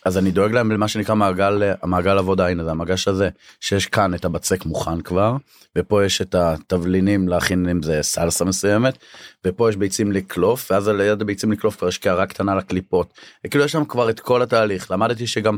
אז 0.07 0.17
אני 0.17 0.31
דואג 0.31 0.51
להם 0.51 0.71
למה 0.71 0.87
שנקרא 0.87 1.15
מעגל 1.15 1.63
המעגל 1.81 2.17
עבודה 2.17 2.47
הנה 2.47 2.63
זה 2.63 2.71
המגש 2.71 3.07
הזה 3.07 3.29
שיש 3.59 3.85
כאן 3.85 4.13
את 4.13 4.25
הבצק 4.25 4.65
מוכן 4.65 5.01
כבר 5.01 5.35
ופה 5.77 6.05
יש 6.05 6.21
את 6.21 6.35
התבלינים 6.35 7.27
להכין 7.27 7.69
עם 7.69 7.83
זה 7.83 7.99
סלסה 8.01 8.45
מסוימת 8.45 8.97
ופה 9.45 9.69
יש 9.69 9.75
ביצים 9.75 10.11
לקלוף 10.11 10.71
ואז 10.71 10.87
על 10.87 11.01
יד 11.01 11.21
הביצים 11.21 11.51
לקלוף 11.51 11.75
כבר 11.77 11.87
יש 11.87 11.97
קערה 11.97 12.25
קטנה 12.25 12.55
לקליפות. 12.55 13.13
כאילו 13.49 13.63
יש 13.63 13.71
שם 13.71 13.85
כבר 13.85 14.09
את 14.09 14.19
כל 14.19 14.41
התהליך 14.41 14.91
למדתי 14.91 15.27
שגם 15.27 15.57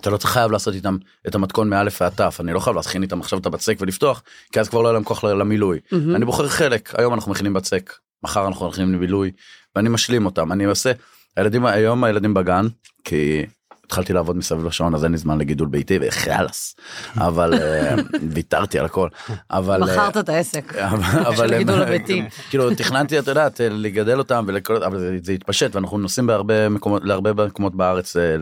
אתה 0.00 0.10
לא 0.10 0.16
צריך 0.16 0.32
חייב 0.32 0.50
לעשות 0.50 0.74
איתם 0.74 0.96
את 1.28 1.34
המתכון 1.34 1.68
מאלף 1.68 2.00
ועד 2.00 2.12
תף 2.12 2.36
אני 2.40 2.52
לא 2.52 2.60
חייב 2.60 2.76
להכין 2.76 3.02
איתם 3.02 3.20
עכשיו 3.20 3.38
את 3.38 3.46
הבצק 3.46 3.76
ולפתוח 3.80 4.22
כי 4.52 4.60
אז 4.60 4.68
כבר 4.68 4.82
לא 4.82 4.88
יהיה 4.88 4.92
להם 4.92 5.04
כוח 5.04 5.24
למילוי. 5.24 5.78
מהמם. 5.92 6.16
אני 6.16 6.24
בוחר 6.24 6.48
חלק 6.48 6.94
היום 6.98 7.14
אנחנו 7.14 7.30
מכינים 7.30 7.52
בצק 7.52 7.94
מחר 8.22 8.46
אנחנו 8.46 8.68
מכינים 8.68 8.94
לבילוי 8.94 9.30
ואני 9.76 9.88
משלים 9.88 10.26
אותם 10.26 10.52
אני 10.52 10.64
עושה 10.64 10.92
הילדים 11.36 11.66
היום 11.66 12.04
הילדים 12.04 12.34
בגן 12.34 12.66
כי 13.04 13.46
התחלתי 13.84 14.12
לעבוד 14.12 14.36
מסביב 14.36 14.64
לשעון 14.64 14.94
אז 14.94 15.04
אין 15.04 15.12
לי 15.12 15.18
זמן 15.18 15.38
לגידול 15.38 15.68
ביתי 15.68 15.98
וחלאס 16.02 16.76
אבל 17.16 17.54
אה, 17.54 17.94
ויתרתי 18.34 18.78
על 18.78 18.84
הכל 18.84 19.08
אבל 19.50 19.82
אה, 19.82 19.86
מכרת 19.92 20.16
את 20.16 20.28
העסק. 20.28 20.72
של 21.36 21.54
הגידול 21.54 21.82
הביתי. 21.82 22.22
כאילו 22.50 22.74
תכננתי 22.74 23.18
את 23.18 23.26
יודעת 23.26 23.60
לגדל 23.64 24.18
אותם 24.18 24.44
ולכל 24.48 24.82
אבל 24.82 25.18
זה- 25.22 25.32
התפשט 25.32 25.74
ואנחנו 25.74 25.98
נוסעים 25.98 26.26
בהרבה 26.26 26.68
מקומות 26.68 27.02
להרבה 27.04 27.46
מקומות 27.46 27.74
בארץ 27.74 28.16
אה, 28.16 28.36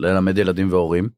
ללמד 0.00 0.38
ילדים 0.38 0.72
והורים. 0.72 1.08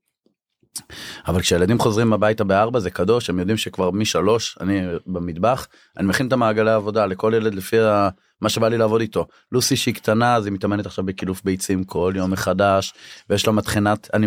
אבל 1.28 1.40
כשילדים 1.40 1.78
חוזרים 1.78 2.12
הביתה 2.12 2.44
בארבע 2.44 2.78
זה 2.81 2.90
קדוש 2.90 3.31
הם 3.31 3.38
יודעים 3.38 3.57
שכבר 3.57 3.90
משלוש 3.90 4.59
אני 4.61 4.81
במטבח 5.07 5.66
אני 5.96 6.07
מכין 6.07 6.26
את 6.28 6.33
המעגלי 6.33 6.70
העבודה 6.70 7.07
לכל 7.07 7.33
ילד 7.37 7.54
לפי 7.54 7.81
ה- 7.81 8.08
מה 8.41 8.49
שבא 8.49 8.69
לי 8.69 8.79
לעבוד 8.79 9.01
איתו 9.01 9.27
לוסי 9.53 9.77
שהיא 9.77 9.95
קטנה 9.95 10.35
אז 10.35 10.47
היא 10.47 10.53
מתאמנת 10.53 10.87
עכשיו 10.87 11.05
בקילוף 11.07 11.41
ביצים 11.45 11.85
כל 11.85 12.13
יום 12.17 12.31
מחדש 12.31 12.95
ויש 13.31 13.47
לה 13.47 13.53
מטחנת 13.53 14.09
אני 14.15 14.27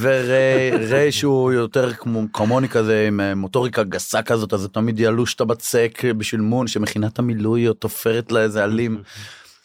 וריי 0.00 1.12
שהוא 1.12 1.52
יותר 1.52 1.92
כמו 1.94 2.22
כמוני 2.32 2.68
כזה 2.68 3.04
עם 3.08 3.20
אה, 3.20 3.34
מוטוריקה 3.34 3.82
גסה 3.82 4.22
כזאת 4.22 4.52
אז 4.54 4.60
זה 4.60 4.68
תמיד 4.68 5.00
ילוש 5.00 5.34
את 5.34 5.40
הבצק 5.40 6.02
בשביל 6.18 6.40
מון 6.40 6.66
שמכינה 6.66 7.06
את 7.06 7.18
המילוי 7.18 7.60
היא 7.60 7.70
תופרת 7.78 8.32
לה 8.32 8.40
איזה 8.40 8.64
עלים. 8.64 9.02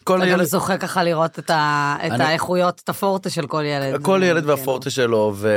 כל 0.04 0.18
אתה 0.18 0.26
גם 0.26 0.32
ילד 0.32 0.44
זוכה 0.44 0.78
ככה 0.78 1.04
לראות 1.04 1.40
את 1.40 1.50
ה- 1.50 1.96
את 2.08 2.12
אני- 2.12 2.24
האיכויות, 2.24 2.82
את 2.84 2.90
הפורטה 2.90 3.30
של 3.30 3.48
כל 3.48 3.64
ילד. 3.66 4.04
כל 4.04 4.22
ילד 4.24 4.44
כן. 4.44 4.50
והפורטה 4.50 4.90
שלו 4.90 5.34
ו... 5.36 5.50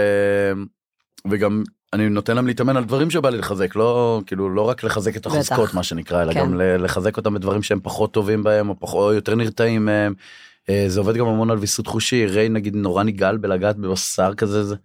וגם 1.30 1.62
אני 1.92 2.08
נותן 2.08 2.36
להם 2.36 2.46
להתאמן 2.46 2.76
על 2.76 2.84
דברים 2.84 3.10
שבא 3.10 3.30
לי 3.30 3.38
לחזק 3.38 3.76
לא 3.76 4.20
כאילו 4.26 4.50
לא 4.50 4.62
רק 4.62 4.84
לחזק 4.84 5.16
את 5.16 5.26
החוזקות 5.26 5.58
בטח. 5.58 5.74
מה 5.74 5.82
שנקרא 5.82 6.22
אלא 6.22 6.32
כן. 6.32 6.40
גם 6.40 6.60
לחזק 6.60 7.16
אותם 7.16 7.34
בדברים 7.34 7.62
שהם 7.62 7.80
פחות 7.82 8.12
טובים 8.12 8.42
בהם 8.42 8.68
או 8.68 8.80
פחות 8.80 9.10
או 9.10 9.14
יותר 9.14 9.34
נרתעים 9.34 9.84
מהם. 9.84 10.14
אה, 10.70 10.84
זה 10.88 11.00
עובד 11.00 11.16
גם 11.16 11.26
המון 11.26 11.50
על 11.50 11.58
ויסות 11.58 11.86
חושי 11.86 12.26
ריי 12.26 12.48
נגיד 12.48 12.76
נורא 12.76 13.02
נגעל 13.02 13.36
בלגעת 13.36 13.76
בבשר 13.76 14.34
כזה 14.34 14.64
זה 14.64 14.76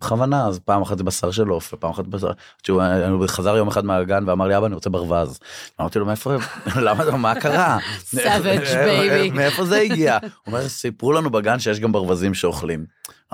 בכוונה 0.00 0.46
אז 0.46 0.58
פעם 0.58 0.82
אחת 0.82 0.98
זה 0.98 1.04
בשר 1.04 1.30
של 1.30 1.48
עוף 1.48 1.74
ופעם 1.74 1.90
אחת 1.90 2.06
בשר 2.06 2.30
אה, 2.70 3.08
הוא 3.08 3.26
חזר 3.26 3.56
יום 3.56 3.68
אחד 3.68 3.84
מהגן 3.84 4.24
ואמר 4.28 4.46
לי 4.46 4.56
אבא 4.56 4.66
אני 4.66 4.74
רוצה 4.74 4.90
ברווז. 4.90 5.38
אמרתי 5.80 5.98
לו 5.98 6.06
מאיפה 6.06 6.32
למה 6.86 7.16
מה 7.16 7.34
קרה 7.40 7.78
Savage 8.14 8.74
baby. 8.74 9.34
מאיפה 9.34 9.64
זה 9.64 9.80
הגיע 9.80 10.18
הוא 10.22 10.30
אומר 10.46 10.68
סיפרו 10.68 11.12
לנו 11.12 11.30
בגן 11.30 11.58
שיש 11.58 11.80
גם 11.80 11.92
ברווזים 11.92 12.34
שאוכלים. 12.34 12.84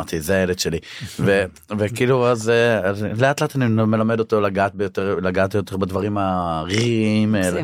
אמרתי 0.01 0.20
זה 0.20 0.36
הילד 0.36 0.59
שלי 0.59 0.78
ו- 1.20 1.44
וכאילו 1.78 2.28
אז 2.28 2.53
אז 2.84 3.03
לאט 3.03 3.42
לאט 3.42 3.57
אני 3.57 3.66
מלמד 3.66 4.18
אותו 4.20 4.40
לגעת 4.40 4.74
ביותר 4.74 5.14
לגעת 5.22 5.55
יותר 5.55 5.76
בדברים 5.76 6.18
הריריים 6.18 7.34
האלה. 7.34 7.61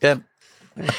כן 0.00 0.18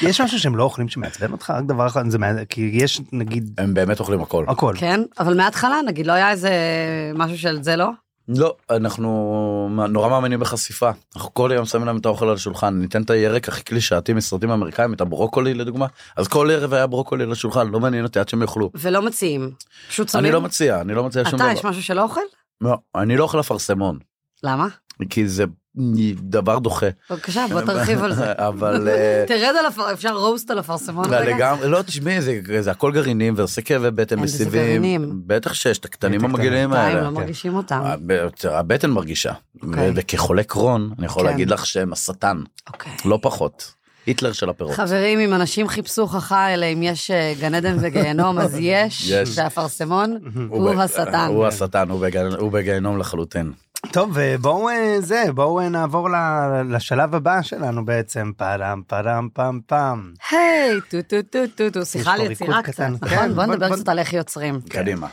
יש 0.01 0.21
משהו 0.21 0.39
שהם 0.39 0.55
לא 0.55 0.63
אוכלים 0.63 0.89
שמעצבן 0.89 1.31
אותך 1.31 1.49
רק 1.49 1.63
דבר 1.63 1.87
אחד 1.87 2.09
זה 2.09 2.19
מה- 2.19 2.45
כי 2.49 2.69
יש 2.73 3.01
נגיד 3.11 3.53
הם 3.57 3.73
באמת 3.73 3.99
אוכלים 3.99 4.21
הכל. 4.21 4.45
הכל. 4.47 4.73
כן, 4.77 5.01
אבל 5.19 5.37
מההתחלה 5.37 5.75
נגיד 5.87 6.07
לא 6.07 6.13
היה 6.13 6.31
איזה 6.31 6.49
משהו 7.15 7.37
של 7.37 7.63
זה 7.63 7.75
לא? 7.75 7.89
לא 8.37 8.55
אנחנו 8.69 9.87
נורא 9.89 10.09
מאמינים 10.09 10.39
בחשיפה 10.39 10.91
אנחנו 11.15 11.33
כל 11.33 11.51
יום 11.55 11.65
שמים 11.65 11.85
להם 11.85 11.97
את 11.97 12.05
האוכל 12.05 12.27
על 12.27 12.33
השולחן 12.33 12.73
ניתן 12.73 13.01
את 13.01 13.09
הירק 13.09 13.49
הכי 13.49 13.63
קלישאתי 13.63 14.13
מסרטים 14.13 14.51
אמריקאים 14.51 14.93
את 14.93 15.01
הברוקולי 15.01 15.53
לדוגמה 15.53 15.85
אז 16.15 16.27
כל 16.27 16.51
ערב 16.51 16.73
היה 16.73 16.87
ברוקולי 16.87 17.23
על 17.23 17.31
השולחן 17.31 17.67
לא 17.67 17.79
מעניין 17.79 18.03
אותי 18.03 18.19
עד 18.19 18.29
שהם 18.29 18.41
יאכלו. 18.41 18.69
ולא 18.75 19.01
מציעים. 19.01 19.51
פשוט 19.89 20.09
שמים. 20.09 20.25
אני 20.25 20.33
לא 20.33 20.41
מציע 20.41 20.81
אני 20.81 20.93
לא 20.93 21.03
מציע 21.03 21.23
שום 21.23 21.35
אתה 21.35 21.43
דבר. 21.43 21.53
יש 21.53 21.65
משהו 21.65 21.83
שלא 21.83 22.03
אוכל? 22.03 22.21
לא, 22.61 22.77
אני 22.95 23.17
לא 23.17 23.23
אוכל 23.23 23.39
אפרסמון 23.39 23.99
למה? 24.43 24.67
כי 25.09 25.27
זה 25.27 25.45
דבר 26.21 26.59
דוחה. 26.59 26.85
בבקשה 27.09 27.45
בוא 27.51 27.61
תרחיב 27.61 28.03
על 28.03 28.13
זה. 28.13 28.31
אבל 28.47 28.87
אה, 28.87 29.23
תרד 29.27 29.55
על 29.59 29.65
הפר... 29.65 29.93
אפשר 29.93 30.13
רוסט 30.17 30.51
על 30.51 30.59
אפרסמון 30.59 31.09
לא, 31.09 31.15
רגע? 31.15 31.35
לגמרי 31.35 31.67
לא 31.69 31.81
תשמעי 31.81 32.21
זה, 32.21 32.39
זה 32.59 32.71
הכל 32.71 32.91
גרעינים 32.91 33.33
ועושה 33.37 33.61
כאבי 33.61 33.91
בטן 33.91 34.19
מסיבים 34.19 34.51
גרעינים. 34.63 35.21
בטח 35.27 35.53
שיש 35.53 35.77
את 35.77 35.85
הקטנים. 35.85 36.25
המגעילים 36.25 36.73
האלה. 36.73 37.01
לא 37.01 37.09
מרגישים 37.09 37.55
אותם. 37.55 37.81
הב- 37.85 38.11
הבטן 38.49 38.89
מרגישה 38.89 39.33
אוקיי. 39.63 39.91
וכחולה 39.95 40.43
קרון 40.43 40.91
אני 40.97 41.05
יכול 41.05 41.23
כן. 41.23 41.29
להגיד 41.29 41.49
לך 41.49 41.65
שהם 41.65 41.93
השטן 41.93 42.41
אוקיי. 42.67 42.91
לא 43.05 43.19
פחות. 43.21 43.73
היטלר 44.05 44.31
של 44.31 44.49
הפירות. 44.49 44.75
חברים, 44.75 45.19
אם 45.19 45.33
אנשים 45.33 45.67
חיפשו 45.67 46.01
הוכחה 46.01 46.53
אלה 46.53 46.65
אם 46.65 46.83
יש 46.83 47.11
אה, 47.11 47.33
גן 47.39 47.55
עדן 47.55 47.77
וגיהנום, 47.81 48.39
אז 48.39 48.57
יש, 48.61 49.09
יש. 49.09 49.37
והאפרסמון 49.37 50.17
הוא 50.49 50.81
השטן. 50.81 51.27
הוא 51.29 51.45
השטן 51.45 51.89
הוא 52.39 52.51
בגיהנום 52.51 52.97
לחלוטין. 52.97 53.51
טוב 53.87 54.11
ובואו 54.13 54.69
אה, 54.69 54.95
זה 54.99 55.23
בואו 55.35 55.59
אה, 55.59 55.69
נעבור 55.69 56.09
ל- 56.09 56.75
לשלב 56.75 57.15
הבא 57.15 57.41
שלנו 57.41 57.85
בעצם 57.85 58.31
פרם 58.37 58.81
פרם 58.87 59.27
פם 59.33 59.59
פם. 59.67 60.11
היי, 60.31 60.81
טו 60.89 60.97
טו 61.07 61.15
טו 61.31 61.39
טו 61.55 61.69
טו, 61.69 61.85
שיחה 61.85 62.03
פה 62.05 62.11
על 62.11 62.19
ריקוד 62.21 62.31
יצירה 62.41 62.63
קטן. 62.63 62.97
קצת, 62.97 63.07
כן, 63.09 63.15
נכון? 63.15 63.33
בוא 63.35 63.45
נדבר 63.45 63.75
קצת 63.75 63.89
על 63.89 63.99
איך 63.99 64.13
יוצרים. 64.13 64.59
קדימה. 64.69 65.07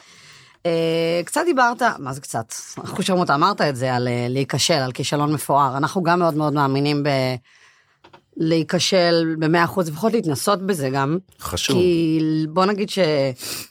אה, 0.66 1.20
קצת 1.24 1.40
דיברת, 1.44 1.82
מה 1.98 2.12
זה 2.12 2.20
קצת? 2.20 2.54
אנחנו 2.78 3.02
שרמוטה 3.02 3.34
אמרת 3.34 3.60
את 3.60 3.76
זה, 3.76 3.94
על 3.94 4.08
להיכשל, 4.28 4.74
על 4.74 4.92
כישלון 4.92 5.32
מפואר. 5.32 5.76
אנחנו 5.76 6.02
גם 6.02 6.18
מאוד 6.18 6.34
מאוד 6.34 6.52
מאמינים 6.52 7.02
ב... 7.02 7.08
להיכשל 8.40 9.34
במאה 9.38 9.64
אחוז, 9.64 9.88
לפחות 9.88 10.12
להתנסות 10.12 10.62
בזה 10.66 10.90
גם. 10.90 11.18
חשוב. 11.40 11.76
כי 11.76 12.18
בוא 12.48 12.64
נגיד 12.64 12.88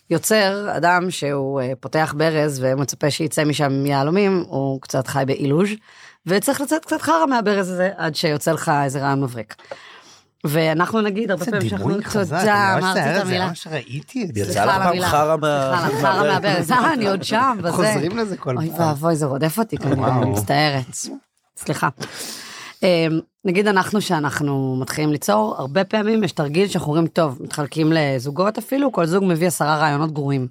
שיוצר, 0.09 0.67
אדם 0.77 1.11
שהוא 1.11 1.61
אה, 1.61 1.71
פותח 1.79 2.13
ברז 2.17 2.59
ומצפה 2.63 3.11
שיצא 3.11 3.43
משם 3.43 3.85
יהלומים, 3.85 4.43
הוא 4.47 4.81
קצת 4.81 5.07
חי 5.07 5.23
באילוז' 5.27 5.69
וצריך 6.25 6.61
לצאת 6.61 6.85
קצת 6.85 7.01
חרא 7.01 7.25
מהברז 7.25 7.69
הזה 7.71 7.89
עד 7.97 8.15
שיוצא 8.15 8.51
לך 8.51 8.71
איזה 8.83 8.99
רעיון 9.01 9.21
מבריק. 9.23 9.55
ואנחנו 10.43 11.01
נגיד 11.01 11.31
הרבה 11.31 11.45
פעמים 11.45 11.69
שאנחנו, 11.69 11.87
דימוי 11.87 12.03
חזק. 12.03 12.39
תודה, 12.39 12.73
אני 12.73 12.81
ממש 12.81 12.83
אמרתי 12.83 12.99
את 12.99 13.05
על 13.07 13.13
זה, 13.15 13.21
המילה. 13.21 13.47
ממש 13.47 13.67
ראיתי 13.71 14.23
את 14.23 14.35
זה. 14.35 14.41
יצא 14.41 14.51
סליחה 14.51 14.65
לך 14.65 14.71
על 14.73 14.79
פעם 14.79 14.87
המילה. 14.87 15.09
חרא 15.09 15.35
מה- 15.37 15.89
חרא 16.01 16.23
מהברז, 16.33 16.71
אה, 16.71 16.93
אני 16.93 17.07
עוד 17.09 17.23
שם, 17.23 17.57
וזה. 17.59 17.71
חוזרים 17.71 18.17
לזה 18.17 18.37
כל 18.37 18.57
אוי 18.57 18.69
פעם. 18.77 18.87
ואבוי, 18.87 19.15
זה 19.15 19.25
רודף 19.25 19.59
אותי 19.59 19.77
כנראה. 19.77 20.17
אני 20.17 20.25
מצטערת. 20.29 20.85
סליחה. 21.57 21.89
אמ, 22.83 23.19
נגיד 23.45 23.67
אנחנו 23.67 24.01
שאנחנו 24.01 24.77
מתחילים 24.81 25.11
ליצור, 25.11 25.55
הרבה 25.57 25.83
פעמים 25.83 26.23
יש 26.23 26.31
תרגיל 26.31 26.67
שאנחנו 26.67 26.87
אומרים, 26.87 27.07
טוב, 27.07 27.37
מתחלקים 27.41 27.93
לזוגות 27.93 28.57
אפילו, 28.57 28.91
כל 28.91 29.05
זוג 29.05 29.23
מביא 29.27 29.47
עשרה 29.47 29.77
רעיונות 29.77 30.13
גרועים. 30.13 30.47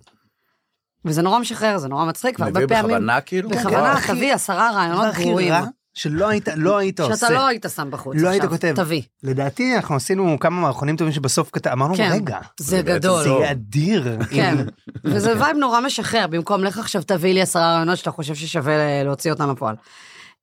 וזה 1.05 1.23
נורא 1.23 1.39
משחרר, 1.39 1.79
זה 1.79 1.89
נורא 1.89 2.05
מצחיק, 2.05 2.39
והרבה 2.39 2.61
מביא 2.61 2.77
פעמים... 2.77 2.91
בכוונה 2.91 3.21
כאילו? 3.21 3.49
בכוונה, 3.49 3.95
תביא 4.07 4.35
עשרה 4.35 4.71
רעיונות 4.75 5.15
גרועים. 5.15 5.55
שלא 5.97 6.29
היית 6.29 6.49
לא 6.57 6.77
היית 6.77 7.01
עושה. 7.01 7.17
שאתה 7.17 7.31
לא 7.31 7.47
היית 7.47 7.67
שם 7.75 7.91
בחוץ 7.91 8.17
לא 8.19 8.29
היית 8.29 8.45
כותב. 8.45 8.73
תביא. 8.77 9.03
לדעתי 9.23 9.77
אנחנו 9.77 9.97
עשינו 9.97 10.37
כמה 10.41 10.61
מערכונים 10.61 10.97
טובים 10.97 11.13
שבסוף 11.13 11.51
כתב 11.53 11.71
אמרנו 11.71 11.95
כן, 11.95 12.11
רגע 12.13 12.39
זה 12.61 12.83
גדול. 12.83 13.23
זה 13.23 13.51
אדיר. 13.51 14.19
כן, 14.31 14.57
וזה 15.05 15.33
vibe 15.41 15.57
נורא 15.57 15.81
משחרר, 15.81 16.27
במקום 16.27 16.65
לך 16.65 16.79
עכשיו 16.79 17.03
תביא 17.03 17.35
לי 17.35 17.43
עשרה 17.43 17.75
רעיונות 17.75 17.99
שאתה 17.99 18.11
חושב 18.11 18.35
ששווה 18.35 19.03
להוציא 19.05 19.33
אותם 19.33 19.51
לפועל. 19.51 19.75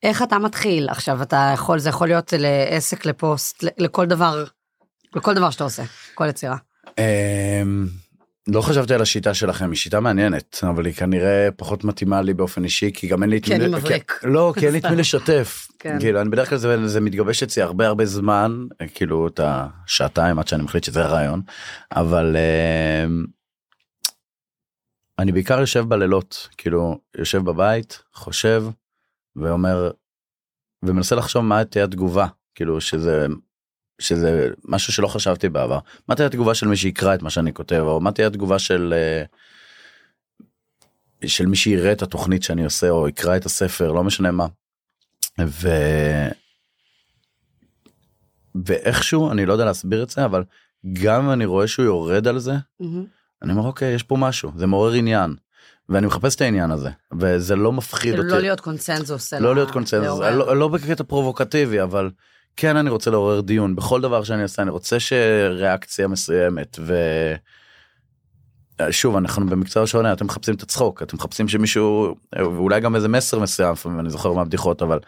איך 0.03 0.23
אתה 0.23 0.39
מתחיל 0.39 0.89
עכשיו 0.89 1.21
אתה 1.21 1.51
יכול 1.53 1.79
זה 1.79 1.89
יכול 1.89 2.07
להיות 2.07 2.33
לעסק 2.37 3.05
לפוסט 3.05 3.63
לכל 3.77 4.05
דבר 4.05 4.43
לכל 5.15 5.33
דבר 5.33 5.49
שאתה 5.49 5.63
עושה 5.63 5.83
כל 6.15 6.25
יצירה. 6.29 6.57
אמ, 6.97 7.87
לא 8.47 8.61
חשבתי 8.61 8.93
על 8.93 9.01
השיטה 9.01 9.33
שלכם 9.33 9.69
היא 9.69 9.77
שיטה 9.77 9.99
מעניינת 9.99 10.59
אבל 10.69 10.85
היא 10.85 10.93
כנראה 10.93 11.49
פחות 11.57 11.83
מתאימה 11.83 12.21
לי 12.21 12.33
באופן 12.33 12.63
אישי 12.63 12.91
כי 12.93 13.07
גם 13.07 13.23
אין 13.23 13.29
לי 13.29 13.37
את 13.37 13.43
כי 13.45 13.55
אני 13.55 13.67
מי- 13.67 13.75
מבריק. 13.75 14.19
לא 14.23 14.53
כי 14.59 14.65
אין 14.65 14.73
לי 14.73 14.79
את 14.79 14.85
מי 14.85 14.95
לשתף 15.01 15.67
כן. 15.79 15.97
כאילו 15.99 16.21
אני 16.21 16.29
בדרך 16.29 16.49
כלל 16.49 16.57
זה, 16.57 16.87
זה 16.87 17.01
מתגבש 17.01 17.43
אצלי 17.43 17.63
הרבה 17.63 17.87
הרבה 17.87 18.05
זמן 18.05 18.65
כאילו 18.93 19.27
את 19.27 19.39
השעתיים 19.43 20.39
עד 20.39 20.47
שאני 20.47 20.63
מחליט 20.63 20.83
שזה 20.83 21.01
רעיון 21.01 21.41
אבל 21.91 22.35
אמ, 23.05 23.25
אני 25.19 25.31
בעיקר 25.31 25.59
יושב 25.59 25.85
בלילות 25.87 26.47
כאילו 26.57 26.99
יושב 27.17 27.37
בבית 27.43 27.99
חושב 28.13 28.63
ואומר 29.35 29.91
ומנסה 30.83 31.15
לחשוב 31.15 31.43
מה 31.43 31.65
תהיה 31.65 31.85
התגובה 31.85 32.27
כאילו 32.55 32.81
שזה 32.81 33.27
שזה 34.01 34.49
משהו 34.65 34.93
שלא 34.93 35.07
חשבתי 35.07 35.49
בעבר 35.49 35.79
מה 36.07 36.15
תהיה 36.15 36.27
התגובה 36.27 36.55
של 36.55 36.67
מי 36.67 36.77
שיקרא 36.77 37.15
את 37.15 37.21
מה 37.21 37.29
שאני 37.29 37.53
כותב 37.53 37.83
או 37.85 38.01
מה 38.01 38.11
תהיה 38.11 38.27
התגובה 38.27 38.59
של 38.59 38.93
אה, 38.97 39.23
של 41.27 41.45
מי 41.45 41.55
שיראה 41.55 41.91
את 41.91 42.01
התוכנית 42.01 42.43
שאני 42.43 42.63
עושה 42.63 42.89
או 42.89 43.07
יקרא 43.07 43.37
את 43.37 43.45
הספר 43.45 43.91
לא 43.91 44.03
משנה 44.03 44.31
מה. 44.31 44.47
ו... 45.39 45.67
ואיכשהו 48.65 49.31
אני 49.31 49.45
לא 49.45 49.53
יודע 49.53 49.65
להסביר 49.65 50.03
את 50.03 50.09
זה 50.09 50.25
אבל 50.25 50.43
גם 51.03 51.29
אני 51.29 51.45
רואה 51.45 51.67
שהוא 51.67 51.85
יורד 51.85 52.27
על 52.27 52.39
זה 52.39 52.53
מהמם. 52.79 53.05
אני 53.41 53.51
אומר 53.51 53.67
אוקיי 53.67 53.93
יש 53.93 54.03
פה 54.03 54.17
משהו 54.17 54.51
זה 54.55 54.67
מעורר 54.67 54.93
עניין 54.93 55.35
ואני 55.89 56.07
מחפש 56.07 56.35
את 56.35 56.41
העניין 56.41 56.71
הזה 56.71 56.89
וזה 57.19 57.55
לא 57.55 57.71
מפחיד 57.71 58.11
כאילו 58.11 58.23
אותי. 58.23 58.35
לא 58.35 58.41
להיות 58.41 58.59
קונצנזוס 58.59 59.33
לא 59.33 59.55
להיות 59.55 59.71
קונצנזוס. 59.71 60.19
לא, 60.19 60.57
לא 60.57 60.67
בקטע 60.67 61.03
פרובוקטיבי 61.03 61.81
אבל 61.81 62.09
כן 62.55 62.77
אני 62.77 62.89
רוצה 62.89 63.11
לעורר 63.11 63.41
דיון 63.41 63.75
בכל 63.75 64.01
דבר 64.01 64.23
שאני 64.23 64.43
עושה 64.43 64.61
אני 64.61 64.71
רוצה 64.71 64.99
שריאקציה 64.99 66.07
מסוימת 66.07 66.77
ו... 66.79 66.95
שוב 68.91 69.15
אנחנו 69.15 69.45
במקצוע 69.45 69.87
שונה 69.87 70.13
אתם 70.13 70.25
מחפשים 70.25 70.55
את 70.55 70.61
הצחוק 70.61 71.03
אתם 71.03 71.17
מחפשים 71.17 71.47
שמישהו 71.47 72.15
ואולי 72.35 72.79
גם 72.79 72.95
איזה 72.95 73.07
מסר 73.07 73.39
מסוים 73.39 73.75
אני 73.99 74.09
זוכר 74.09 74.33
מהבדיחות 74.33 74.81
אבל. 74.81 74.99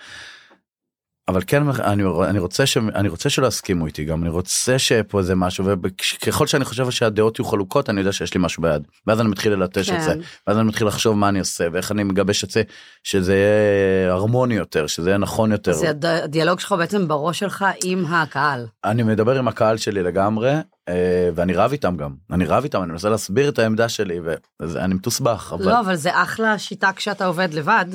אבל 1.28 1.42
כן 1.48 1.70
אני, 1.70 2.04
אני 2.28 2.40
רוצה 2.40 2.66
ש, 2.66 2.78
אני 2.78 3.10
רוצה 3.10 3.30
שלא 3.30 3.48
יסכימו 3.48 3.86
איתי 3.86 4.06
גם 4.06 4.22
אני 4.22 4.30
רוצה 4.30 4.80
שיהיה 4.80 5.04
פה 5.04 5.20
איזה 5.20 5.36
משהו 5.36 5.66
וככל 5.66 6.48
שאני 6.48 6.66
חושב 6.66 6.90
שהדעות 6.92 7.40
יהיו 7.40 7.46
חלוקות 7.46 7.90
אני 7.90 8.00
יודע 8.00 8.12
שיש 8.12 8.34
לי 8.34 8.40
משהו 8.44 8.62
ביד 8.64 8.84
ואז 9.08 9.22
אני 9.22 9.30
מתחיל 9.30 9.54
ללטש 9.54 9.90
את 9.90 10.02
זה 10.02 10.14
כן. 10.14 10.20
ואז 10.48 10.58
אני 10.58 10.68
מתחיל 10.68 10.88
לחשוב 10.88 11.18
מה 11.18 11.30
אני 11.30 11.40
עושה 11.40 11.68
ואיך 11.74 11.92
אני 11.92 12.04
מגבש 12.04 12.44
את 12.44 12.52
זה 12.52 12.62
שזה 13.04 13.36
יהיה 13.36 14.14
הרמוני 14.14 14.56
יותר 14.56 14.88
שזה 14.88 15.10
יהיה 15.10 15.18
נכון 15.18 15.52
יותר 15.52 15.74
זה 15.74 15.90
הד- 15.90 16.06
הדיאלוג 16.06 16.60
שלך 16.60 16.72
בעצם 16.72 17.08
בראש 17.08 17.40
שלך 17.40 17.66
עם 17.84 18.06
הקהל. 18.06 18.66
אני 18.84 19.04
מדבר 19.04 19.40
עם 19.40 19.48
הקהל 19.48 19.78
שלי 19.78 20.04
לגמרי 20.04 20.54
אה, 20.90 21.30
ואני 21.36 21.54
רב 21.54 21.72
איתם 21.72 21.98
גם 21.98 22.14
אני 22.32 22.46
רב 22.46 22.64
איתם 22.64 22.84
אני 22.84 22.92
מנסה 22.92 23.10
להסביר 23.10 23.50
את 23.50 23.60
העמדה 23.60 23.90
שלי 23.90 24.20
ואני 24.60 24.94
מתוסבך 24.94 25.54
אבל 25.56 25.66
לא 25.66 25.80
אבל 25.80 25.96
זה 25.96 26.10
אחלה 26.14 26.58
שיטה 26.60 26.92
כשאתה 26.96 27.26
עובד 27.26 27.54
לבד. 27.54 27.86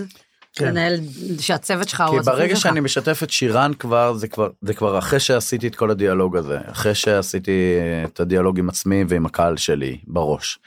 כן. 0.56 0.64
לנהל 0.68 0.94
שהצוות 1.40 1.88
שלך 1.88 2.04
הוא 2.08 2.18
כי 2.20 2.24
ברגע 2.26 2.54
שלך. 2.56 2.62
שאני 2.62 2.80
משתף 2.80 3.20
את 3.22 3.30
שירן 3.30 3.72
כבר 3.78 4.14
זה 4.14 4.28
כבר 4.28 4.48
זה 4.62 4.74
כבר 4.74 4.98
אחרי 4.98 5.20
שעשיתי 5.20 5.66
את 5.66 5.76
כל 5.76 5.90
הדיאלוג 5.90 6.36
הזה 6.36 6.58
אחרי 6.70 6.94
שעשיתי 6.94 7.74
את 8.04 8.20
הדיאלוג 8.20 8.58
עם 8.58 8.68
עצמי 8.68 9.04
ועם 9.08 9.26
הקהל 9.26 9.56
שלי 9.56 9.98
בראש. 10.06 10.58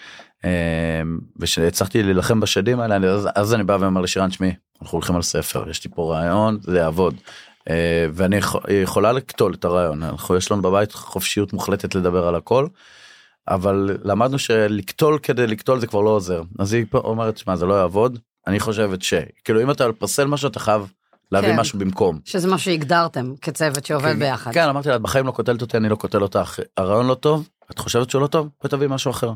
אה, 0.46 0.50
ושהצלחתי 1.40 2.04
להילחם 2.04 2.40
בשדים 2.40 2.80
האלה 2.80 2.96
אני- 2.96 3.08
אז, 3.08 3.28
אז 3.36 3.54
אני 3.54 3.64
בא 3.64 3.78
ואומר 3.80 4.02
לשירן 4.02 4.32
שמי 4.32 4.54
אנחנו 4.82 4.96
הולכים 4.96 5.16
על 5.16 5.22
ספר 5.22 5.70
יש 5.70 5.86
לי 5.86 5.92
פה 5.96 6.14
רעיון 6.16 6.58
זה 6.62 6.78
יעבוד. 6.78 7.16
אה, 7.70 8.06
ואני 8.14 8.36
יכול- 8.36 8.62
יכולה 8.84 9.12
לקטול 9.12 9.54
את 9.54 9.66
הרעיון 9.66 10.04
אנחנו 10.04 10.36
יש 10.36 10.52
לנו 10.52 10.62
בבית 10.62 10.92
חופשיות 10.92 11.54
מוחלטת 11.54 11.96
לדבר 11.96 12.28
על 12.28 12.36
הכל. 12.36 12.68
אבל 13.48 13.98
למדנו 14.04 14.40
שלקטול 14.40 15.20
כדי 15.24 15.48
לקטול 15.48 15.80
זה 15.80 15.88
כבר 15.88 16.02
לא 16.02 16.10
עוזר 16.10 16.42
אז 16.60 16.74
היא 16.74 16.86
אומרת 16.94 17.38
שמע 17.38 17.56
זה 17.56 17.66
לא 17.66 17.74
יעבוד 17.74 18.20
אני 18.48 18.60
חושבת 18.60 19.02
ש... 19.02 19.14
כאילו 19.44 19.62
אם 19.62 19.72
אתה 19.72 19.94
פסל 20.00 20.28
משהו 20.28 20.50
אתה 20.50 20.60
חייב 20.60 20.92
להביא 21.32 21.50
כן. 21.50 21.60
משהו 21.60 21.80
במקום. 21.80 22.20
שזה 22.26 22.48
מה 22.48 22.58
שהגדרתם 22.58 23.34
כצוות 23.42 23.86
שעובד 23.86 24.20
ביחד. 24.20 24.54
כן 24.54 24.70
אמרתי 24.70 24.90
לה 24.90 24.98
בחיים 24.98 25.26
לא 25.26 25.32
קוטלת 25.32 25.62
אותי 25.62 25.78
אני 25.78 25.90
לא 25.90 25.96
קוטל 25.96 26.22
אותך 26.22 26.60
הרעיון 26.78 27.08
לא 27.08 27.14
טוב 27.14 27.50
את 27.72 27.80
חושבת 27.80 28.10
שהוא 28.10 28.22
לא 28.22 28.28
טוב 28.28 28.50
ותביא 28.66 28.88
משהו 28.88 29.12
אחר. 29.12 29.32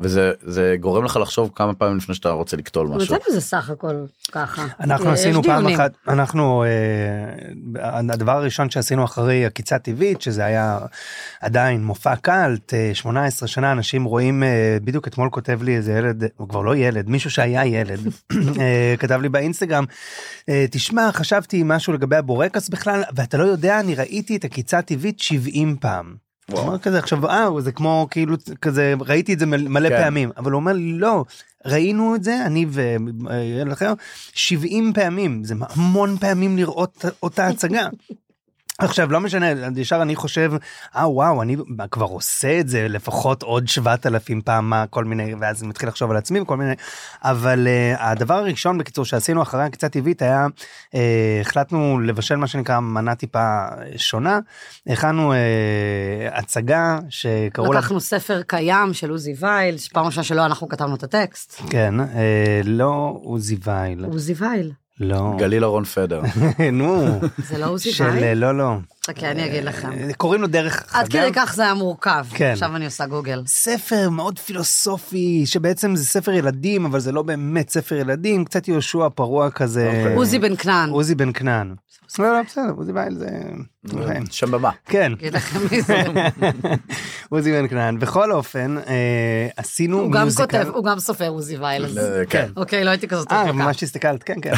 וזה 0.00 0.32
זה 0.42 0.76
גורם 0.80 1.04
לך 1.04 1.16
לחשוב 1.16 1.50
כמה 1.54 1.74
פעמים 1.74 1.96
לפני 1.96 2.14
שאתה 2.14 2.30
רוצה 2.30 2.56
לקטול 2.56 2.86
משהו. 2.86 3.14
מצאנו 3.14 3.34
זה 3.34 3.40
סך 3.40 3.70
הכל 3.70 4.04
ככה. 4.32 4.66
אנחנו 4.80 5.12
יש 5.12 5.18
עשינו 5.18 5.42
פעם. 5.42 5.66
אחת, 5.66 5.92
אנחנו, 6.08 6.64
אה, 6.64 7.90
הדבר 8.12 8.32
הראשון 8.32 8.70
שעשינו 8.70 9.04
אחרי 9.04 9.46
עקיצה 9.46 9.78
טבעית, 9.78 10.20
שזה 10.20 10.44
היה 10.44 10.78
עדיין 11.40 11.84
מופע 11.84 12.16
קאלט, 12.16 12.74
אה, 12.74 12.90
18 12.94 13.48
שנה, 13.48 13.72
אנשים 13.72 14.04
רואים, 14.04 14.42
אה, 14.42 14.78
בדיוק 14.84 15.08
אתמול 15.08 15.30
כותב 15.30 15.62
לי 15.62 15.76
איזה 15.76 15.92
ילד, 15.92 16.24
הוא 16.36 16.48
כבר 16.48 16.60
לא 16.60 16.76
ילד, 16.76 17.08
מישהו 17.08 17.30
שהיה 17.30 17.66
ילד, 17.66 18.00
אה, 18.60 18.94
כתב 18.98 19.20
לי 19.22 19.28
באינסטגרם, 19.28 19.84
אה, 20.48 20.64
תשמע, 20.70 21.12
חשבתי 21.12 21.62
משהו 21.64 21.92
לגבי 21.92 22.16
הבורקס 22.16 22.68
בכלל, 22.68 23.02
ואתה 23.14 23.36
לא 23.36 23.44
יודע, 23.44 23.80
אני 23.80 23.94
ראיתי 23.94 24.36
את 24.36 24.44
עקיצה 24.44 24.78
הטבעית 24.78 25.20
70 25.20 25.76
פעם. 25.80 26.29
אמר 26.58 26.78
כזה 26.78 26.98
עכשיו 26.98 27.26
אה 27.26 27.60
זה 27.60 27.72
כמו 27.72 28.06
כאילו 28.10 28.36
כזה 28.62 28.94
ראיתי 29.00 29.32
את 29.34 29.38
זה 29.38 29.46
מל- 29.46 29.68
מלא 29.68 29.88
כן. 29.88 29.96
פעמים 30.02 30.30
אבל 30.36 30.52
הוא 30.52 30.60
אומר 30.60 30.72
לי 30.72 30.92
לא 30.92 31.24
ראינו 31.66 32.14
את 32.14 32.24
זה 32.24 32.46
אני 32.46 32.66
וילד 32.70 33.72
אחר 33.72 33.92
70 34.34 34.92
פעמים 34.94 35.44
זה 35.44 35.54
המון 35.60 36.16
פעמים 36.16 36.56
לראות 36.56 37.04
אותה 37.22 37.46
הצגה. 37.46 37.88
עכשיו 38.84 39.12
לא 39.12 39.20
משנה 39.20 39.46
ישר 39.76 40.02
אני 40.02 40.16
חושב 40.16 40.52
אה 40.96 41.08
וואו 41.08 41.42
אני 41.42 41.56
כבר 41.90 42.06
עושה 42.06 42.60
את 42.60 42.68
זה 42.68 42.88
לפחות 42.88 43.42
עוד 43.42 43.68
7,000 43.68 44.40
פעם 44.40 44.70
מה 44.70 44.86
כל 44.86 45.04
מיני 45.04 45.34
ואז 45.40 45.62
אני 45.62 45.68
מתחיל 45.68 45.88
לחשוב 45.88 46.10
על 46.10 46.16
עצמי 46.16 46.40
וכל 46.40 46.56
מיני 46.56 46.72
אבל 47.22 47.66
uh, 47.66 48.00
הדבר 48.02 48.34
הראשון 48.34 48.78
בקיצור 48.78 49.04
שעשינו 49.04 49.42
אחרי 49.42 49.62
הקצה 49.62 49.88
טבעית 49.88 50.22
היה 50.22 50.46
uh, 50.46 50.96
החלטנו 51.40 52.00
לבשל 52.00 52.36
מה 52.36 52.46
שנקרא 52.46 52.80
מנה 52.80 53.14
טיפה 53.14 53.66
שונה 53.96 54.38
הכנו 54.86 55.32
uh, 55.32 55.36
הצגה 56.38 56.98
שקראו 57.08 57.72
לה 57.72 57.78
לקחנו 57.78 58.00
ספר 58.00 58.42
קיים 58.46 58.92
של 58.92 59.10
עוזי 59.10 59.34
וייל, 59.40 59.78
שפעם 59.78 60.06
ראשונה 60.06 60.24
שלא 60.24 60.46
אנחנו 60.46 60.68
כתבנו 60.68 60.94
את 60.94 61.02
הטקסט. 61.02 61.62
כן 61.70 62.00
uh, 62.00 62.14
לא 62.64 63.18
עוזי 63.22 63.56
וייל 63.64 64.04
עוזי 64.04 64.32
וייל. 64.32 64.72
לא 65.00 65.32
גליל 65.38 65.64
אהרון 65.64 65.84
פדר. 65.84 66.20
נו 66.72 67.20
זה 67.48 67.58
לא 67.58 67.66
עוזי 67.66 67.92
של 67.92 68.04
וייל? 68.04 68.38
לא 68.38 68.58
לא 68.58 68.74
חכה, 69.10 69.30
אני 69.30 69.46
אגיד 69.46 69.64
לכם. 69.64 69.92
אה, 69.92 70.12
קוראים 70.16 70.40
לו 70.42 70.46
דרך 70.48 70.84
עד 70.94 71.04
חדם. 71.06 71.20
כדי 71.20 71.30
כך 71.34 71.54
זה 71.54 71.62
היה 71.62 71.74
מורכב. 71.74 72.24
כן. 72.34 72.50
עכשיו 72.52 72.76
אני 72.76 72.84
עושה 72.84 73.06
גוגל. 73.06 73.42
ספר 73.46 74.10
מאוד 74.10 74.38
פילוסופי 74.38 75.42
שבעצם 75.46 75.96
זה 75.96 76.06
ספר 76.06 76.32
ילדים 76.32 76.84
אבל 76.84 77.00
זה 77.00 77.12
לא 77.12 77.22
באמת 77.22 77.70
ספר 77.70 77.94
ילדים 77.94 78.44
קצת 78.44 78.68
יהושע 78.68 79.08
פרוע 79.14 79.50
כזה 79.50 79.86
אוקיי. 79.86 80.14
עוזי 80.14 80.38
בן 80.38 80.56
כנען. 80.56 80.90
עוזי 80.90 81.14
בן 81.14 81.32
כנען. 81.32 81.74
לא 82.18 82.32
לא 82.32 82.42
בסדר 82.42 82.62
עוזי 82.76 82.92
וייל 82.92 83.14
זה 83.14 83.26
אוקיי. 83.92 84.20
שם 84.30 84.50
במה. 84.50 84.70
כן 84.86 85.12
אגיד 85.12 85.34
לכם 85.34 85.58
מי 85.70 85.82
זה. 85.82 86.02
עוזי 87.30 87.52
בן 87.52 87.68
כנען 87.68 87.98
בכל 87.98 88.32
אופן 88.32 88.76
אה, 88.86 89.48
עשינו 89.56 90.00
הוא 90.00 90.12
גם. 90.12 90.28
כותב, 90.36 90.66
הוא 90.74 90.84
גם 90.84 90.98
סופר 91.00 91.28
עוזי 91.28 91.56
וייל. 91.56 91.84
אז- 91.84 91.98
אה, 91.98 92.26
כן. 92.26 92.46
אוקיי, 92.56 92.84
לא 92.84 92.90
הייתי 92.90 93.08
כזאת 93.08 93.32
אה 93.32 93.38
רחוקה. 93.42 93.52
ממש 93.52 93.82
הסתכלת 93.82 94.22
כן 94.22 94.34
כן 94.42 94.52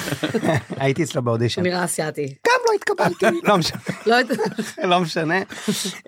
הייתי 0.82 1.02
אצלו 1.02 1.22
באודישן 1.22 1.62
נראה 1.62 1.84
אסיאתי. 1.84 2.22
גם 2.46 2.54
לא 2.68 2.72
התקבלתי 2.74 3.40
לא 3.48 3.58
משנה. 3.58 3.69
לא 4.06 4.14
הייתי... 4.14 4.34
לא 4.90 5.00
משנה. 5.00 5.38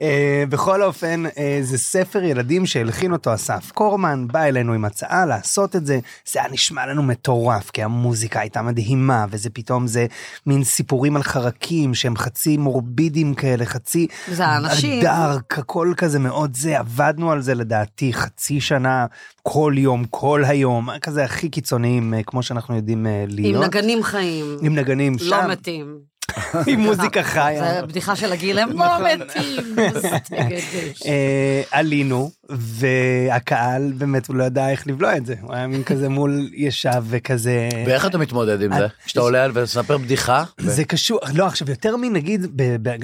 אה, 0.02 0.44
בכל 0.48 0.82
אופן 0.82 1.22
אה, 1.38 1.58
זה 1.62 1.78
ספר 1.78 2.22
ילדים 2.22 2.66
שהלחין 2.66 3.12
אותו 3.12 3.34
אסף 3.34 3.70
קורמן 3.74 4.28
בא 4.28 4.42
אלינו 4.42 4.72
עם 4.72 4.84
הצעה 4.84 5.26
לעשות 5.26 5.76
את 5.76 5.86
זה 5.86 5.98
זה 6.32 6.40
היה 6.40 6.52
נשמע 6.52 6.86
לנו 6.86 7.02
מטורף 7.02 7.70
כי 7.70 7.82
המוזיקה 7.82 8.40
הייתה 8.40 8.62
מדהימה 8.62 9.26
וזה 9.30 9.50
פתאום 9.50 9.86
זה 9.86 10.06
מין 10.46 10.64
סיפורים 10.64 11.16
על 11.16 11.22
חרקים 11.22 11.94
שהם 11.94 12.16
חצי 12.16 12.56
מורבידים 12.56 13.34
כאלה 13.34 13.64
חצי 13.64 14.06
זה 14.28 14.46
האנשים. 14.46 15.02
דארק 15.02 15.58
הכל 15.58 15.92
כזה 15.96 16.18
מאוד 16.18 16.56
זה 16.56 16.78
עבדנו 16.78 17.32
על 17.32 17.42
זה 17.42 17.54
לדעתי 17.54 18.12
חצי 18.12 18.60
שנה 18.60 19.06
כל 19.42 19.74
יום 19.76 20.04
כל 20.04 20.44
היום 20.44 20.88
כזה 20.98 21.24
הכי 21.24 21.48
קיצוניים 21.48 22.14
אה, 22.14 22.22
כמו 22.22 22.42
שאנחנו 22.42 22.76
יודעים 22.76 23.06
אה, 23.06 23.22
עם 23.22 23.28
להיות 23.28 23.64
נגנים 23.64 24.02
חיים. 24.02 24.56
עם 24.62 24.74
נגנים 24.74 25.12
לא 25.12 25.18
שם 25.18 25.50
מתים. 25.50 26.11
עם 26.66 26.80
מוזיקה 26.80 27.22
חיה. 27.22 27.74
זה 27.74 27.86
בדיחה 27.86 28.16
של 28.16 28.32
הגיל, 28.32 28.58
הם 28.58 28.78
לא 28.78 28.86
מתים. 28.98 29.76
אה, 31.06 31.62
עלינו 31.70 32.30
והקהל 32.52 33.92
באמת 33.98 34.26
הוא 34.26 34.36
לא 34.36 34.44
ידע 34.44 34.68
איך 34.68 34.86
לבלוע 34.86 35.16
את 35.16 35.26
זה 35.26 35.34
הוא 35.40 35.54
היה 35.54 35.66
מין 35.66 35.82
כזה 35.82 36.08
מול 36.08 36.50
ישב 36.54 37.04
וכזה 37.06 37.68
ואיך 37.86 38.06
אתה 38.06 38.18
מתמודד 38.18 38.62
עם 38.62 38.74
זה? 38.78 38.86
שאתה 39.06 39.20
עולה 39.20 39.46
ומספר 39.54 39.98
בדיחה? 39.98 40.44
זה 40.60 40.84
קשור 40.84 41.20
לא 41.34 41.46
עכשיו 41.46 41.70
יותר 41.70 41.96
מנגיד 41.96 42.46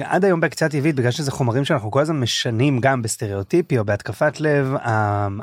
עד 0.05 0.25
היום 0.25 0.39
בהקצה 0.39 0.69
טבעית 0.69 0.95
בגלל 0.95 1.11
שזה 1.11 1.31
חומרים 1.31 1.65
שאנחנו 1.65 1.91
כל 1.91 2.01
הזמן 2.01 2.19
משנים 2.19 2.79
גם 2.79 3.01
בסטריאוטיפי 3.01 3.77
או 3.77 3.85
בהתקפת 3.85 4.39
לב 4.39 4.73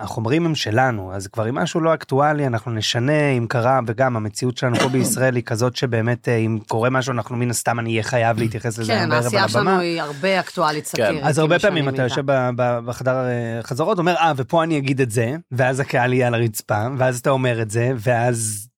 החומרים 0.01 0.47
הם 0.47 0.55
שלנו 0.55 1.15
אז 1.15 1.27
כבר 1.27 1.49
אם 1.49 1.55
משהו 1.55 1.81
לא 1.81 1.95
אקטואלי 1.95 2.47
אנחנו 2.47 2.73
נשנה 2.73 3.31
אם 3.31 3.47
קרה 3.49 3.81
וגם 3.87 4.17
המציאות 4.17 4.59
שלנו 4.59 4.77
פה 4.77 4.89
בישראל 4.89 5.37
היא 5.37 5.43
כזאת 5.43 5.77
שבאמת 5.77 6.29
אה, 6.29 6.37
אם 6.37 6.59
קורה 6.69 6.91
משהו 6.91 7.13
אנחנו 7.13 7.37
מן 7.37 7.51
הסתם 7.51 7.79
אני 7.79 7.91
אהיה 7.91 8.03
חייב 8.03 8.39
להתייחס 8.39 8.79
לזה 8.79 8.93
כן, 8.93 9.13
העשייה 9.13 9.49
שלנו. 9.49 9.81
היא 9.81 10.03
הרבה 10.03 10.41
אקטואלית 10.41 10.87
סאטירית. 10.87 11.21
אז 11.23 11.39
הרבה 11.39 11.59
כאילו, 11.59 11.71
פעמים 11.71 11.85
שנים 11.85 11.95
אתה. 11.95 12.03
יושב 12.03 12.23
בחדר 12.57 13.17
אה, 13.17 13.61
חזרות 13.97 13.99
אומר 13.99 14.15
אה 14.17 14.33
ופה 14.37 14.63
אני 14.63 14.79
אגיד 14.79 15.01
את 15.01 15.11
זה 15.11 15.37
ואז 15.53 15.81
הקהל 15.81 16.13
יהיה 16.13 16.27
על 16.27 16.35
הרצפה 16.35 16.87
ואז 16.99 17.19
אתה 17.19 17.31
אומר 17.31 17.63
את 17.63 17.71
זה 17.71 17.93
ואז 17.97 18.69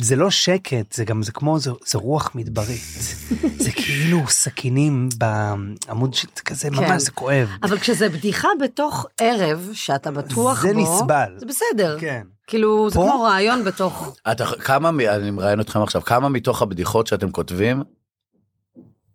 זה 0.00 0.16
לא 0.16 0.30
שקט 0.30 0.92
זה 0.92 1.04
גם 1.04 1.22
זה 1.22 1.32
כמו 1.32 1.58
זה, 1.58 1.70
זה 1.86 1.98
רוח 1.98 2.30
מדברית 2.34 2.80
זה 3.64 3.70
כאילו 3.72 4.28
סכינים 4.28 5.08
בעמוד 5.18 6.14
ש- 6.14 6.26
כזה 6.44 6.70
כן. 6.70 6.76
ממש 6.76 7.02
זה 7.02 7.10
כואב. 7.10 7.48
אבל 7.62 7.78
כשזה 7.78 8.08
בדיחה 8.08 8.48
בתוך 8.60 9.06
ערב 9.20 9.70
שאתה 9.72 10.10
בטוח 10.10 10.62
זה 10.62 10.72
בו, 10.74 10.80
נסבל. 10.80 11.32
זה 11.36 11.46
בסדר. 11.46 11.96
כן. 12.00 12.22
כאילו, 12.46 12.90
זה 12.90 12.94
פה? 12.94 13.08
כמו 13.10 13.22
רעיון 13.22 13.64
בתוך... 13.64 14.14
אתה 14.32 14.46
כמה 14.46 14.88
אני 14.88 15.30
מראיין 15.30 15.60
אתכם 15.60 15.82
עכשיו 15.82 16.02
כמה 16.02 16.28
מתוך 16.28 16.62
הבדיחות 16.62 17.06
שאתם 17.06 17.30
כותבים 17.30 17.82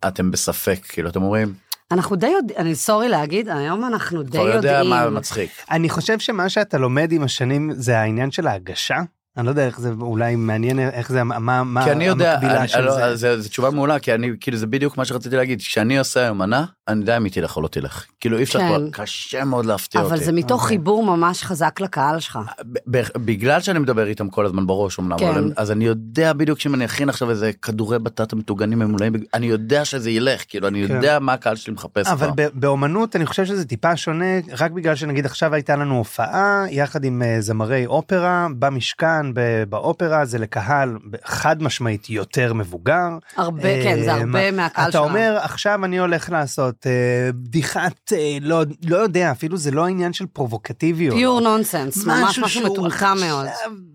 אתם 0.08 0.30
בספק 0.30 0.78
כאילו 0.88 1.08
אתם 1.08 1.22
אומרים 1.22 1.54
אנחנו 1.90 2.16
די 2.16 2.26
יודעים, 2.26 2.58
אני 2.58 2.74
סורי 2.74 3.08
להגיד, 3.08 3.48
היום 3.48 3.84
אנחנו 3.84 4.22
די 4.22 4.30
כבר 4.30 4.48
יודע 4.48 4.68
יודעים. 4.68 4.90
מה 4.90 5.10
מצחיק. 5.10 5.50
אני 5.70 5.88
חושב 5.88 6.18
שמה 6.18 6.48
שאתה 6.48 6.78
לומד 6.78 7.12
עם 7.12 7.22
השנים 7.22 7.70
זה 7.74 7.98
העניין 7.98 8.30
של 8.30 8.46
ההגשה. 8.46 8.96
אני 9.36 9.46
לא 9.46 9.50
יודע 9.50 9.66
איך 9.66 9.80
זה 9.80 9.92
אולי 10.00 10.36
מעניין 10.36 10.78
איך 10.78 11.08
זה 11.08 11.24
מה 11.24 11.64
מה 11.64 11.84
כי 11.84 11.92
אני 11.92 12.04
יודע, 12.04 12.32
המקבילה 12.32 12.58
אני- 12.60 12.68
של 12.68 12.80
לא, 12.80 12.94
זה. 12.94 13.16
זה 13.16 13.40
זה 13.40 13.48
תשובה 13.48 13.70
מעולה 13.70 13.98
כי 13.98 14.14
אני 14.14 14.30
כאילו 14.40 14.56
זה 14.56 14.66
בדיוק 14.66 14.96
מה 14.98 15.04
שרציתי 15.04 15.36
להגיד 15.36 15.58
כשאני 15.60 15.98
עושה 15.98 16.20
היום 16.20 16.38
מנה 16.38 16.64
אני 16.88 17.00
יודע 17.00 17.16
אם 17.16 17.24
היא 17.24 17.32
תלך 17.32 17.56
או 17.56 17.62
לא 17.62 17.68
תלך 17.68 18.04
כאילו 18.20 18.38
אי 18.38 18.42
אפשר 18.42 18.58
כן. 18.58 18.66
כבר 18.68 18.90
קשה 18.92 19.44
מאוד 19.44 19.66
להפתיע 19.66 20.00
אותי. 20.00 20.14
אבל 20.14 20.24
זה 20.24 20.32
מתוך 20.32 20.62
אוקיי. 20.62 20.76
חיבור 20.76 21.04
ממש 21.04 21.42
חזק 21.42 21.80
לקהל 21.80 22.20
שלך. 22.20 22.38
ב- 22.72 22.78
ב- 22.96 23.18
בגלל 23.24 23.60
שאני 23.60 23.78
מדבר 23.78 24.06
איתם 24.06 24.28
כל 24.28 24.46
הזמן 24.46 24.66
בראש 24.66 24.98
אמנם 24.98 25.18
כן. 25.18 25.28
אבל 25.28 25.52
אז 25.56 25.70
אני 25.70 25.84
יודע 25.84 26.32
בדיוק 26.32 26.60
שאם 26.60 26.74
אני 26.74 26.84
אכין 26.84 27.08
עכשיו 27.08 27.30
איזה 27.30 27.50
כדורי 27.62 27.98
בטטה 27.98 28.36
מטוגנים 28.36 28.78
ממולאים 28.78 29.12
אני 29.34 29.46
יודע 29.46 29.84
שזה 29.84 30.10
ילך 30.10 30.42
כאילו 30.48 30.68
אני 30.68 30.88
כן. 30.88 30.94
יודע 30.94 31.18
מה 31.18 31.32
הקהל 31.32 31.56
שלי 31.56 31.72
מחפש. 31.72 32.06
אבל 32.06 32.26
כבר. 32.26 32.32
ב- 32.36 32.48
באומנות 32.54 33.16
אני 33.16 33.26
חושב 33.26 33.44
שזה 33.44 33.64
טיפה 33.64 33.96
שונה 33.96 34.24
רק 34.58 34.70
בגלל 34.70 34.94
שנגיד 34.94 35.26
עכשיו 35.26 35.54
הייתה 35.54 35.76
לנו 35.76 35.96
הופעה 35.98 36.64
יחד 36.70 37.04
עם 37.04 37.22
אה, 37.22 37.36
זמרי 37.40 37.86
אופרה 37.86 38.46
במשכן 38.58 39.25
ב- 39.34 39.64
באופרה 39.68 40.24
זה 40.24 40.38
לקהל 40.38 40.96
חד 41.24 41.62
משמעית 41.62 42.10
יותר 42.10 42.52
מבוגר. 42.54 43.08
הרבה, 43.36 43.62
כן, 43.62 44.02
זה 44.04 44.10
אה, 44.10 44.14
הרבה 44.14 44.26
מה- 44.26 44.50
מהקהל 44.50 44.88
אתה 44.90 44.98
שלך. 44.98 45.00
אומר 45.10 45.38
עכשיו 45.42 45.84
אני 45.84 45.98
הולך 45.98 46.30
לעשות 46.30 46.86
אה, 46.86 46.92
בדיחת 47.34 48.12
אה, 48.12 48.38
לא 48.40 48.62
לא 48.88 48.96
יודע 48.96 49.30
אפילו 49.30 49.56
זה 49.56 49.70
לא 49.70 49.86
עניין 49.86 50.12
של 50.12 50.26
פרובוקטיביות. 50.26 51.14
פיור 51.16 51.40
נונסנס, 51.40 52.06
ממש 52.06 52.38
משהו 52.38 52.72
מטומטם 52.72 53.16
מאוד. 53.20 53.46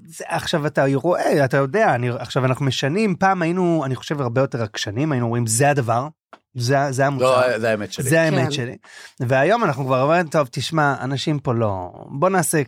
זה- 0.07 0.23
עכשיו 0.27 0.65
אתה 0.67 0.85
רואה 0.93 1.45
אתה 1.45 1.57
יודע 1.57 1.95
אני 1.95 2.09
עכשיו 2.09 2.45
אנחנו 2.45 2.65
משנים 2.65 3.15
פעם 3.19 3.41
היינו 3.41 3.83
אני 3.85 3.95
חושב 3.95 4.21
הרבה 4.21 4.41
יותר 4.41 4.63
עקשנים 4.63 5.11
היינו 5.11 5.25
אומרים 5.25 5.47
זה 5.47 5.69
הדבר. 5.69 6.07
זה 6.55 6.77
זה 6.91 7.05
המוצר. 7.05 7.47
לא 7.51 7.59
זה 7.59 7.69
האמת 7.69 7.93
שלי. 7.93 8.09
זה 8.09 8.21
האמת 8.21 8.45
כן. 8.45 8.51
שלי. 8.51 8.75
והיום 9.19 9.63
אנחנו 9.63 9.85
כבר 9.85 10.01
אומרים 10.01 10.27
טוב 10.27 10.47
תשמע 10.51 10.95
אנשים 11.01 11.39
פה 11.39 11.53
לא 11.53 11.91
בוא 12.07 12.29
נעשה 12.29 12.61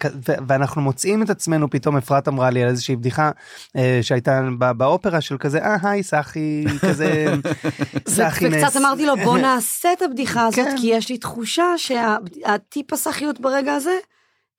ואנחנו 0.47 0.81
מוצאים 0.81 1.23
את 1.23 1.29
עצמנו 1.29 1.69
פתאום 1.69 1.97
אפרת 1.97 2.27
אמרה 2.27 2.49
לי 2.49 2.63
על 2.63 2.69
איזושהי 2.69 2.95
בדיחה 2.95 3.31
אה, 3.77 3.99
שהייתה 4.01 4.41
ב- 4.59 4.71
באופרה 4.71 5.21
של 5.21 5.37
כזה 5.37 5.59
אה 5.59 5.75
היי 5.83 6.03
סחי 6.03 6.65
כזה. 6.81 7.33
סחי 8.07 8.47
וקצת 8.47 8.67
נס. 8.67 8.77
אמרתי 8.77 9.05
לו 9.05 9.15
בוא 9.17 9.37
נעשה 9.47 9.93
את 9.93 10.01
הבדיחה 10.01 10.45
הזאת 10.45 10.65
כן. 10.65 10.75
כי 10.81 10.87
יש 10.87 11.09
לי 11.09 11.17
תחושה 11.17 11.65
שהטיפ 11.77 12.93
הסחיות 12.93 13.39
ברגע 13.39 13.73
הזה 13.73 13.97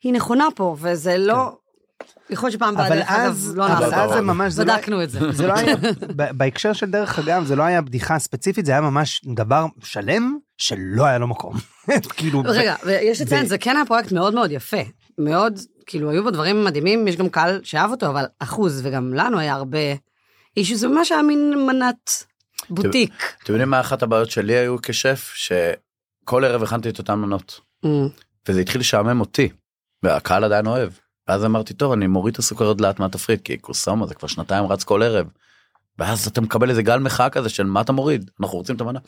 היא 0.03 0.13
נכונה 0.13 0.47
פה 0.55 0.77
וזה 0.81 1.19
לא. 1.19 1.64
יכול 2.31 2.47
להיות 2.47 2.55
שפעם 2.55 2.77
אבל 2.79 2.97
דרך 2.97 3.11
אגב 3.11 3.31
אז 3.31 3.57
לא 3.57 3.67
אבל 3.67 3.85
נעשה. 3.85 4.05
אז 4.05 4.11
זה 4.11 4.21
ממש 4.21 4.53
זה 4.53 4.65
לא- 4.65 4.77
בדקנו 4.77 5.03
את 5.03 5.11
זה. 5.11 5.33
זה 5.33 5.47
לא 5.47 5.53
היה 5.53 5.77
בהקשר 6.37 6.73
של 6.73 6.91
דרך 6.91 7.19
אגב 7.19 7.45
זה 7.45 7.57
לא 7.57 7.63
היה 7.63 7.81
בדיחה 7.81 8.19
ספציפית 8.19 8.67
זה 8.67 8.73
היה 8.73 8.81
ממש 8.81 9.21
דבר 9.35 9.67
שלם 9.83 10.37
שלא 10.59 11.05
היה 11.05 11.19
לו 11.19 11.29
מקום. 11.29 11.57
כאילו 12.17 12.43
רגע, 12.45 12.75
ויש 12.85 13.21
לציין, 13.21 13.47
זה 13.47 13.59
כן 13.59 13.77
היה 13.77 13.87
פרויקט 13.87 14.13
מאוד 14.13 14.35
מאוד 14.35 14.51
יפה. 14.51 14.77
מאוד, 15.19 15.59
כאילו, 15.87 16.11
היו 16.11 16.23
בו 16.23 16.31
דברים 16.31 16.65
מדהימים, 16.65 17.09
יש 17.09 17.17
גם 17.17 17.29
קהל 17.29 17.61
שאהב 17.63 17.91
אותו, 17.91 18.07
אבל 18.07 18.25
אחוז, 18.39 18.81
וגם 18.85 19.15
לנו 19.15 19.39
היה 19.39 19.55
הרבה 19.55 19.79
אישו, 20.57 20.77
זה 20.77 20.89
ממש 20.89 21.13
היה 21.13 21.23
מין 21.23 21.67
מנת 21.67 22.25
בוטיק. 22.71 23.13
אתם 23.43 23.53
יודעים 23.53 23.71
מה 23.71 23.81
אחת 23.81 24.03
הבעיות 24.03 24.31
שלי 24.31 24.55
היו 24.57 24.77
כשף? 24.83 25.33
שכל 25.35 26.45
ערב 26.45 26.63
הכנתי 26.63 26.89
את 26.89 26.99
אותן 26.99 27.15
מנות. 27.15 27.61
Mm. 27.85 27.89
וזה 28.49 28.61
התחיל 28.61 28.81
לשעמם 28.81 29.21
אותי. 29.21 29.49
והקהל 30.03 30.45
עדיין 30.45 30.67
אוהב. 30.67 30.91
ואז 31.29 31.45
אמרתי 31.45 31.75
טוב 31.75 31.93
אני 31.93 32.07
מוריד 32.07 32.33
את 32.33 32.39
הסוכריות 32.39 32.81
לאט 32.81 33.01
מהתפריט 33.01 33.43
כי 33.45 33.59
קוסומה 33.59 34.07
זה 34.07 34.15
כבר 34.15 34.29
שנתיים 34.29 34.65
רץ 34.65 34.85
כל 34.85 35.03
ערב. 35.03 35.27
ואז 35.99 36.27
אתה 36.27 36.41
מקבל 36.41 36.71
איזה 36.71 36.83
גל 36.83 36.99
מחאה 36.99 37.31
כזה 37.31 37.49
של 37.49 37.65
מה 37.65 37.81
אתה 37.81 37.93
מוריד 37.93 38.31
אנחנו 38.41 38.59
רוצים 38.59 38.77
את 38.77 38.81
המנה. 38.81 38.99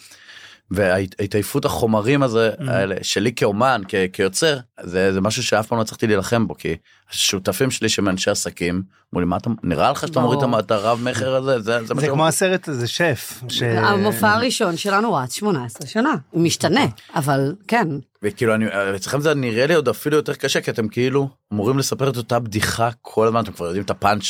וההתעייפות 0.71 1.65
החומרים 1.65 2.23
הזה 2.23 2.51
Mm. 2.59 2.71
האלה 2.71 2.95
שלי 3.03 3.33
כאומן 3.33 3.83
כ- 3.89 3.95
כיוצר 4.13 4.59
זה 4.83 5.13
זה 5.13 5.21
משהו 5.21 5.43
שאף 5.43 5.67
פעם 5.67 5.79
לא 5.79 5.83
הצלחתי 5.83 6.07
להילחם 6.07 6.47
בו 6.47 6.55
כי 6.55 6.77
השותפים 7.11 7.71
שלי 7.71 7.89
שהם 7.89 8.09
אנשי 8.09 8.31
עסקים 8.31 8.83
אמרו 9.15 9.21
לי 9.21 9.27
מה 9.27 9.37
אתה 9.37 9.51
נראה 9.63 9.91
לך 9.93 10.07
שאתה 10.07 10.21
מוריד 10.21 10.39
את 10.59 10.71
הרב 10.71 11.01
מכר 11.03 11.35
הזה 11.37 11.61
זה 11.61 11.85
זה 11.85 11.95
זה 12.01 12.07
כמו 12.09 12.27
הסרט 12.27 12.69
הזה 12.69 12.89
שף. 12.89 13.41
ש- 13.49 13.63
המופע 13.63 14.33
הראשון 14.33 14.77
שלנו 14.77 15.15
רץ 15.15 15.33
18 15.35 15.87
שנה, 15.87 16.15
הוא 16.31 16.43
משתנה, 16.43 16.85
אבל 17.15 17.55
כן, 17.69 17.89
וכאילו 18.23 18.55
אני 18.55 18.65
אצלכם 18.97 19.21
זה 19.21 19.35
נראה 19.35 19.67
לי 19.67 19.75
עוד 19.75 19.89
אפילו 19.89 20.17
יותר 20.17 20.35
קשה 20.35 20.61
כי 20.61 20.71
אתם 20.71 20.89
כאילו 20.89 21.29
אמורים 21.53 21.79
לספר 21.79 22.11
את 22.11 22.17
אותה 22.17 22.39
בדיחה 22.39 22.89
כל 23.03 23.27
הזמן 23.27 23.41
אתם 23.45 23.53
כבר 23.53 23.67
יודעים 23.67 23.85
את 23.85 23.91
הפאנץ' 23.91 24.25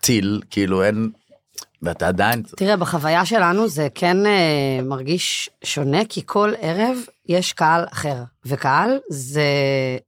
טיל 0.00 0.40
כאילו 0.50 0.82
אין. 0.84 1.10
ואתה 1.82 2.08
עדיין 2.08 2.42
תראה, 2.56 2.76
בחוויה 2.76 3.24
שלנו 3.26 3.68
זה 3.68 3.88
כן 3.94 4.26
אה, 4.26 4.32
מרגיש 4.82 5.50
שונה, 5.64 5.98
כי 6.08 6.22
כל 6.26 6.52
ערב 6.60 6.96
יש 7.28 7.52
קהל 7.52 7.84
אחר, 7.92 8.14
וקהל 8.46 8.98
זה, 9.10 9.42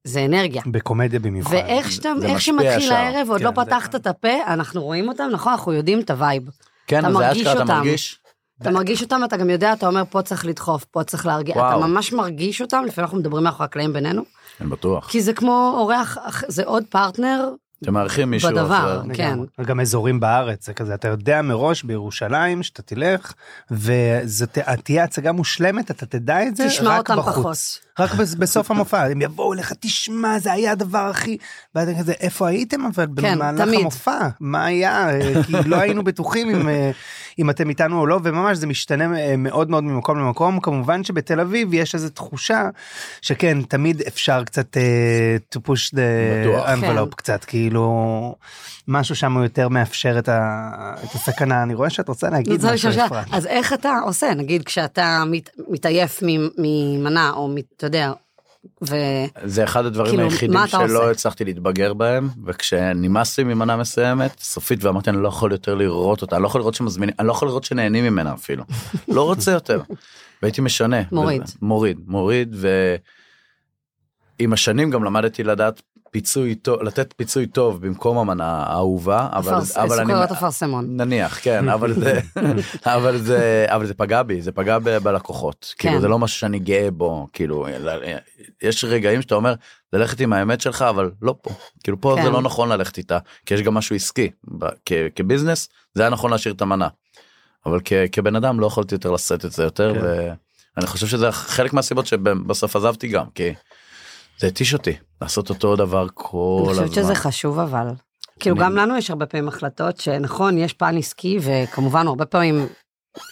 זה 0.05 0.25
אנרגיה. 0.25 0.63
בקומדיה 0.67 1.21
במיוחד. 1.21 1.53
ואיך 1.55 1.93
שאתה, 1.93 2.09
זה 2.21 2.27
איך 2.27 2.41
שמתחיל 2.41 2.69
ישר. 2.79 2.95
הערב, 2.95 3.31
עוד 3.31 3.39
כן, 3.39 3.45
לא 3.45 3.51
זה- 3.57 3.65
פתחת 3.65 3.95
את 3.95 4.07
הפה, 4.07 4.29
אנחנו 4.47 4.83
רואים 4.83 5.09
אותם, 5.09 5.29
נכון, 5.33 5.53
אנחנו 5.53 5.73
יודעים 5.73 6.01
את 6.01 6.11
ה 6.11 6.16
vibe. 6.16 6.43
כן 6.87 7.05
אתה 7.07 7.15
זה 7.19 7.33
אשכרה 7.33 7.53
אתה. 7.53 7.65
מרגיש. 7.65 8.19
אתה 8.63 8.71
מרגיש 8.71 9.03
אותם, 9.03 9.21
אתה 9.25 9.37
גם 9.37 9.51
יודע, 9.51 9.73
אתה 9.73 9.87
אומר, 9.87 10.03
פה 10.11 10.23
צריך 10.23 10.47
לדחוף, 10.47 10.85
פה 10.85 11.05
צריך 11.05 11.27
להרגיע, 11.27 11.55
אתה. 11.55 11.77
ממש 11.77 12.13
מרגיש 12.13 12.61
אותם, 12.61 12.83
לפעמים 12.87 13.05
אנחנו 13.05 13.19
מדברים 13.19 13.45
מאחורי 13.45 13.65
הקלעים 13.65 13.93
בינינו, 13.93 14.23
אני 14.61 14.69
בטוח. 14.71 15.09
כי 15.09 15.21
זה 15.21 15.33
כמו 15.33 15.75
אורח, 15.79 16.19
זה 16.49 16.65
עוד 16.65 16.85
פרטנר 16.91 17.49
אתם 17.83 17.95
מארחים 17.95 18.31
מישהו 18.31 18.51
בדבר. 18.51 18.65
אחר. 18.67 19.03
כן. 19.15 19.31
לגמרי. 19.33 19.47
גם 19.67 19.81
אזורים 19.81 20.21
בארץ 20.21 20.67
זה 20.67 20.75
כזה 20.75 20.95
אתה 20.95 21.09
יודע 21.09 21.43
מראש 21.43 21.83
בירושלים 21.83 22.63
שאתה 22.63 22.83
תלך 22.83 23.33
וזאת 23.71 24.59
תהיה 24.85 25.05
הצגה 25.05 25.33
מושלמת 25.33 25.91
אתה 25.91 26.07
תדע 26.07 26.43
את 26.47 26.57
זה 26.57 26.67
תשמע 26.67 26.99
רק 26.99 27.11
אותם 27.11 27.21
בחוץ. 27.21 27.35
פחות. 27.35 27.88
רק 27.99 28.15
בס- 28.15 28.35
בסוף 28.35 28.71
המופע 28.71 29.05
הם 29.05 29.23
יבואו 29.23 29.55
לך 29.55 29.73
תשמע 29.81 30.39
זה 30.39 30.53
היה 30.53 30.73
הדבר 30.73 30.99
הכי 31.11 31.37
ואתה 31.75 31.91
כזה 31.99 32.13
איפה 32.21 32.49
הייתם 32.49 32.87
אבל 32.87 33.07
כן, 33.21 33.35
במהלך 33.35 33.61
תמיד. 33.61 33.81
המופע? 33.81 34.19
מה 34.41 34.65
היה? 34.65 35.11
אה, 35.11 35.43
כי 35.47 35.53
לא 35.67 35.77
היינו 35.77 36.05
בטוחים 36.05 36.51
אם 36.51 36.69
אה, 36.69 36.91
אם 37.39 37.51
אתם 37.51 37.69
איתנו 37.69 38.01
או 38.01 38.07
לא 38.07 38.21
וממש 38.25 38.59
זה 38.59 38.67
משתנה 38.67 39.19
אה, 39.19 39.35
מאוד 39.39 39.71
מאוד 39.71 39.85
ממקום 39.85 40.19
למקום. 40.19 40.61
כמובן 40.61 41.05
שבתל 41.05 41.41
אביב 41.41 41.75
יש 41.75 41.95
איזו 41.95 42.09
תחושה 42.09 42.69
שכן 43.23 43.63
תמיד 43.63 44.03
אפשר 44.09 44.45
קצת 44.45 44.77
אה, 44.77 44.83
to 45.55 45.69
push 45.69 45.95
the 45.95 45.99
envelope 46.69 47.11
כן. 47.11 47.17
קצת 47.17 47.45
כאילו 47.45 48.35
משהו 48.89 49.17
שם 49.17 49.33
הוא 49.35 49.43
יותר 49.43 49.69
מאפשר 49.69 50.19
את, 50.19 50.29
ה, 50.29 50.71
את 51.05 51.15
הסכנה. 51.15 51.63
אני 51.63 51.75
רואה 51.75 51.91
שאת 51.91 52.09
רוצה 52.09 52.31
להגיד 52.31 52.65
משהו 52.67 52.91
אפרת. 53.07 53.27
אז 53.33 53.47
איך 53.47 53.73
אתה 53.73 53.99
עושה, 54.05 54.35
נגיד 54.35 54.63
כשאתה 54.65 55.23
מת, 55.31 55.51
מתעייף 55.69 56.21
ממנה, 56.59 57.31
או 57.31 57.49
מת- 57.49 57.65
אתה 57.77 57.87
יודע, 57.89 58.13
ו... 58.91 58.95
זה 59.45 59.65
אחד 59.65 59.85
הדברים 59.85 60.11
כאילו, 60.11 60.23
היחידים 60.25 60.61
שלא 60.67 60.83
עושה? 60.85 61.11
הצלחתי 61.11 61.45
להתבגר 61.45 61.95
בהם 61.95 62.29
וכשנמאס 62.47 63.39
לי 63.39 63.45
ממנה 63.45 63.77
מסוימת 63.77 64.41
סופית 64.41 64.85
ואמרתי 64.85 65.11
אני 65.11 65.23
לא 65.23 65.29
יכול 65.29 65.53
יותר 65.53 65.75
לראות 65.75 66.23
אותה 66.23 66.37
אני 66.37 66.43
לא 66.43 66.49
יכול 66.49 66.61
לראות 66.61 66.75
שמזמינים 66.75 67.15
אני 67.19 67.27
לא 67.27 67.33
יכול 67.33 67.49
לראות 67.49 67.65
שנהנים 67.65 68.05
ממנה 68.05 68.33
אפילו 68.35 68.65
לא 69.09 69.23
רוצה 69.25 69.51
יותר. 69.53 69.81
והייתי 70.43 70.61
משנה 70.61 70.97
מוריד. 71.13 71.43
וזה- 71.43 71.55
מוריד 71.63 71.99
מוריד 72.07 72.57
ועם 74.41 74.53
השנים 74.53 74.91
גם 74.91 75.05
למדתי 75.05 75.45
לדעת 75.45 75.83
פיצוי 76.11 76.55
טוב 76.55 76.83
לתת 76.83 77.15
פיצוי 77.17 77.47
טוב 77.47 77.87
במקום 77.87 78.19
המנה 78.19 78.45
האהובה 78.67 79.29
אבל 79.33 79.53
אפרס- 79.59 79.77
אבל 79.77 79.99
אני 80.01 80.07
סוכריות 80.09 80.31
אפרסמון. 80.33 80.97
נניח 80.97 81.39
כן 81.43 81.69
אבל 81.75 81.93
זה 81.93 82.21
אבל 82.87 83.19
זה 83.19 83.67
אבל 83.69 83.87
זה 83.87 83.95
פגע 83.95 84.23
בי 84.23 84.43
זה 84.43 84.53
פגע 84.53 84.79
ב- 84.79 84.99
בלקוחות 84.99 85.75
כאילו 85.79 85.95
כן. 85.95 86.01
זה 86.01 86.09
לא 86.09 86.19
משהו 86.19 86.39
שאני 86.41 86.59
גאה 86.59 86.91
בו 86.91 87.27
כאילו 87.33 87.67
יש 88.63 88.85
רגעים 88.85 89.23
שאתה 89.23 89.35
אומר 89.35 89.55
ללכת 89.93 90.21
עם 90.21 90.33
האמת 90.33 90.61
שלך 90.61 90.83
אבל 90.83 91.11
לא 91.23 91.35
פה 91.43 91.51
כאילו 91.85 92.01
פה 92.01 92.15
כן. 92.17 92.23
זה 92.23 92.31
לא 92.31 92.43
נכון 92.43 92.69
ללכת 92.69 92.99
איתה 92.99 93.19
כי 93.47 93.55
יש 93.55 93.63
גם 93.63 93.75
משהו 93.75 93.97
עסקי 93.97 94.31
ב- 94.59 94.69
כ- 94.87 94.93
כביזנס 95.17 95.69
זה 95.95 96.03
היה 96.03 96.11
נכון 96.11 96.31
להשאיר 96.31 96.55
את 96.55 96.63
המנה. 96.63 96.89
אבל 97.67 97.81
כ- 97.85 97.93
כבן 98.13 98.37
אדם 98.37 98.61
לא 98.61 98.67
יכולתי 98.67 98.95
יותר 98.95 99.11
לשאת 99.11 99.45
את 99.45 99.53
זה 99.53 99.63
יותר 99.63 99.95
כן. 99.95 100.01
ואני 100.77 100.87
חושב 100.87 101.07
שזה 101.07 101.33
חלק 101.33 101.73
מהסיבות 101.73 102.07
שבסוף 102.07 102.77
עזבתי 102.77 103.09
גם 103.09 103.25
כי 103.35 103.53
זה 104.41 104.47
התיש 104.47 104.75
אותי 104.75 104.93
לעשות 105.23 105.51
אותו 105.51 105.77
דבר 105.77 106.07
כל 106.15 106.61
אני 106.65 106.71
הזמן. 106.73 106.87
חושבת 106.87 107.05
שזה 107.05 107.15
חשוב 107.15 107.59
אבל. 107.59 107.87
כאילו 108.41 108.57
אני- 108.57 108.65
גם 108.65 108.77
לנו 108.77 108.97
יש 108.97 109.11
הרבה 109.11 109.27
פעמים 109.27 109.49
החלטות 109.49 109.97
שנכון, 110.01 110.59
יש 110.59 110.73
פן 110.73 110.97
עסקי, 110.97 111.39
וכמובן 111.43 112.07
הרבה 112.07 112.27
פעמים 112.27 112.67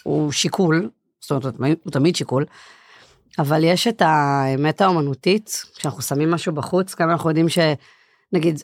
הוא 0.03 0.31
שיקול, 0.31 0.89
זאת 1.21 1.31
אומרת, 1.31 1.43
הוא 1.83 1.91
תמיד- 1.91 2.15
שיקול, 2.15 2.45
אבל 3.39 3.63
יש 3.63 3.87
את 3.87 4.01
האמת 4.05 4.81
האומנותית, 4.81 5.63
כשאנחנו 5.75 6.01
שמים 6.01 6.31
משהו 6.31 6.53
בחוץ, 6.53 6.95
גם 6.95 7.09
אנחנו 7.09 7.29
יודעים 7.29 7.47
שנגיד, 7.49 8.63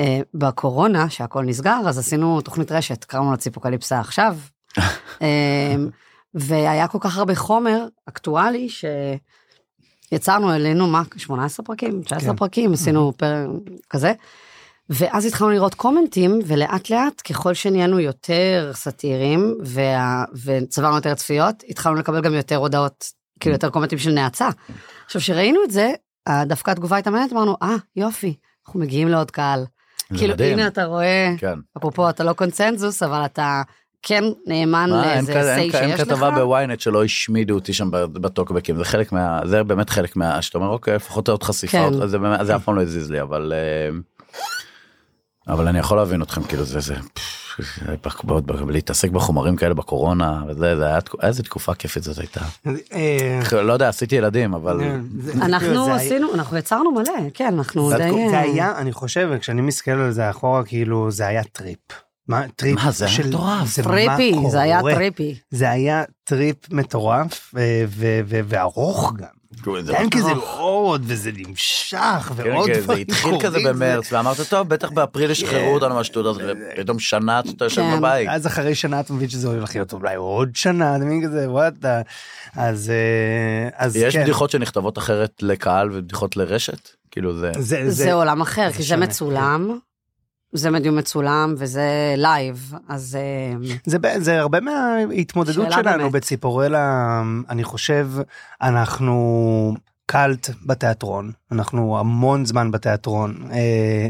אה, 0.00 0.20
בקורונה, 0.34 1.10
שהכל 1.10 1.44
נסגר, 1.44 1.80
אז 1.88 1.98
עשינו 1.98 2.40
תוכנית 2.40 2.72
רשת, 2.72 3.04
קראנו 3.04 3.30
לה 3.30 3.36
ציפוקליפסה 3.36 4.00
עכשיו, 4.00 4.36
אה, 5.22 5.74
והיה 6.34 6.88
כל 6.88 6.98
כך 7.00 7.16
הרבה 7.18 7.34
חומר 7.34 7.86
אקטואלי, 8.08 8.68
שיצרנו 10.08 10.54
אלינו, 10.54 10.86
מה, 10.86 11.02
18 11.16 11.66
פרקים? 11.66 12.02
19 12.02 12.30
כן. 12.30 12.36
פרקים, 12.36 12.72
עשינו 12.72 13.12
פרק 13.16 13.48
כזה. 13.90 14.12
ואז 14.90 15.26
התחלנו 15.26 15.50
לראות 15.50 15.74
קומנטים, 15.74 16.38
ולאט 16.46 16.90
לאט, 16.90 17.22
ככל 17.28 17.54
שנהיינו 17.54 18.00
יותר 18.00 18.70
סאטירים, 18.74 19.54
וה... 19.64 20.24
וצברנו 20.44 20.96
יותר 20.96 21.14
צפיות, 21.14 21.62
התחלנו 21.68 21.96
לקבל 21.96 22.20
גם 22.20 22.34
יותר 22.34 22.56
הודעות, 22.56 23.04
כאילו 23.40 23.54
יותר 23.54 23.70
קומנטים 23.70 23.98
של 23.98 24.10
נאצה. 24.10 24.48
עכשיו, 25.06 25.20
כשראינו 25.20 25.60
את 25.64 25.70
זה, 25.70 25.92
דווקא 26.46 26.70
התגובה 26.70 26.96
הייתה 26.96 27.10
מעניינת, 27.10 27.32
אמרנו, 27.32 27.56
אה, 27.62 27.76
יופי, 27.96 28.34
אנחנו 28.66 28.80
מגיעים 28.80 29.08
לעוד 29.08 29.30
קהל. 29.30 29.64
כאילו, 30.16 30.34
מדהים. 30.34 30.58
הנה 30.58 30.68
אתה 30.68 30.84
רואה, 30.84 31.34
כן. 31.38 31.58
אפרופו, 31.78 32.10
אתה 32.10 32.24
לא 32.24 32.32
קונצנזוס, 32.32 33.02
אבל 33.02 33.24
אתה 33.24 33.62
כן 34.02 34.24
נאמן 34.46 34.90
אין 34.92 35.24
לאיזה 35.24 35.54
אין 35.56 35.70
סיי 35.70 35.80
אין 35.80 35.90
שיש 35.90 36.00
לך. 36.00 36.06
כתבה 36.08 36.30
בוויינט 36.30 36.80
שלא 36.80 37.04
השמידו 37.04 37.54
אותי 37.54 37.72
שם 37.72 37.88
בטוקבקים 37.92 38.76
זה 38.76 38.84
חלק 38.84 39.12
מה 39.12 39.40
זה 39.44 39.62
באמת 39.64 39.90
חלק 39.90 40.16
מה 40.16 40.42
שאתה 40.42 40.58
אומר 40.58 40.68
אוקיי 40.68 40.94
לפחות 40.94 41.28
עוד 41.28 41.42
חשיפה 41.42 41.72
כן. 41.78 41.82
עוד- 41.94 42.06
זה 42.08 42.18
באמת- 42.18 42.46
זה 42.46 42.56
אף 42.56 42.64
פעם 42.64 42.76
לא 42.76 42.82
הזיז 42.82 43.10
לי 43.10 43.22
אבל 43.22 43.52
אה, 43.56 43.98
אבל 45.54 45.68
אני 45.68 45.78
יכול 45.78 45.96
להבין 45.96 46.22
אתכם 46.22 46.42
כאילו 46.42 46.64
זה 46.64 46.80
זה 46.80 46.94
להתעסק 48.68 49.10
בחומרים 49.10 49.56
כאלה 49.56 49.74
בקורונה 49.74 50.42
וזה 50.48 50.76
זה 50.76 50.86
היה 50.86 50.98
איזה 51.22 51.42
תקופה 51.42 51.74
כיפית 51.74 52.02
זאת 52.02 52.18
הייתה 52.18 52.40
אה, 52.92 53.62
לא 53.62 53.72
יודע 53.72 53.88
עשיתי 53.88 54.16
ילדים 54.16 54.54
אבל 54.54 54.78
זה- 54.78 55.32
זה- 55.32 55.44
אנחנו 55.44 55.84
זה- 55.84 55.94
עשינו, 55.94 56.34
אנחנו 56.34 56.56
יצרנו 56.56 56.92
מלא, 56.92 57.02
כן, 57.34 57.54
אנחנו 57.58 57.88
זה 57.90 57.96
די... 57.96 58.10
זה 58.30 58.36
אה, 58.36 58.40
היה 58.40 58.78
אני 58.78 58.92
חושב 58.92 59.30
כשאני 59.40 59.62
מסתכל 59.62 59.90
על 59.90 60.10
זה 60.10 60.30
אחורה 60.30 60.64
כאילו 60.64 61.10
זה 61.10 61.26
היה 61.26 61.44
trip. 61.44 61.78
מה 62.28 62.42
trip 62.56 62.74
מה, 62.84 62.90
זה 62.90 63.04
היה 63.04 63.14
של- 63.14 63.28
מטורף. 63.28 63.68
זה 63.68 63.82
מה 63.82 63.88
trippy, 63.88 64.34
זה 64.50 64.60
היה. 64.60 64.80
trippy. 64.82 65.38
זה 65.50 65.70
היה 65.70 66.04
trip 66.24 66.56
מטורף 66.70 67.54
אה, 67.58 67.84
וארוך 68.48 69.12
גם. 69.16 69.38
זה 69.64 69.82
זה 69.82 69.98
היה 69.98 70.10
כזה 70.10 70.30
ארוך. 70.30 70.54
עוד 70.58 71.02
וזה 71.06 71.30
נמשך 71.36 71.98
כן, 71.98 72.34
ועוד 72.36 72.66
כן, 72.66 72.74
זה 72.74 72.80
דברים 72.80 73.00
התחיל 73.08 73.40
כזה 73.40 73.58
במרץ 73.64 74.12
ואמרת 74.12 74.36
טוב 74.48 74.68
בטח 74.68 74.90
באפריל 74.90 75.30
ישחררו 75.30 75.74
אותנו 75.74 75.94
מהשטות 75.94 76.26
הזאת 76.26 76.56
ופתאום 76.76 76.98
שנה 76.98 77.40
אתה 77.40 77.64
יושב 77.64 77.82
כן. 77.82 77.98
בבית. 77.98 78.28
אז 78.30 78.46
אחרי 78.46 78.74
שנה 78.74 79.00
אתה 79.00 79.12
מבין 79.12 79.28
שזה 79.28 79.48
הולך 79.48 79.74
להיות 79.74 79.92
אולי 79.92 80.14
עוד 80.14 80.50
שנה 80.56 80.96
אתה 80.96 81.04
מבין 81.04 81.24
כזה 81.24 81.50
what 81.50 81.74
אז 82.56 82.90
אה, 82.90 83.68
אז 83.86 83.96
יש 83.96 84.16
כן. 84.16 84.22
בדיחות 84.22 84.50
שנכתבות 84.50 84.98
אחרת 84.98 85.32
לקהל 85.42 85.88
ובדיחות 85.92 86.36
לרשת 86.36 86.88
כאילו 87.10 87.38
זה 87.38 87.52
זה 87.58 87.90
זה 87.90 88.12
עולם 88.12 88.40
אחר, 88.40 88.68
זה 88.70 88.76
כי 88.76 88.82
זה 88.82 88.96
מצולם, 88.96 89.78
זה 90.52 90.70
מדיום 90.70 90.96
מצולם 90.96 91.54
וזה 91.58 92.14
לייב, 92.16 92.72
אז 92.88 93.18
אה, 93.20 93.68
זה, 93.86 93.98
זה 94.18 94.40
הרבה 94.40 94.60
מההתמודדות 94.60 95.72
שלנו 95.72 95.98
באמת. 95.98 96.12
בציפורלה 96.12 97.22
אני 97.50 97.64
חושב 97.64 98.08
אנחנו 98.62 99.74
cult 100.06 100.50
בתיאטרון 100.66 101.32
אנחנו 101.52 101.98
המון 101.98 102.44
זמן 102.44 102.70
בתיאטרון 102.70 103.36
אה, 103.52 104.08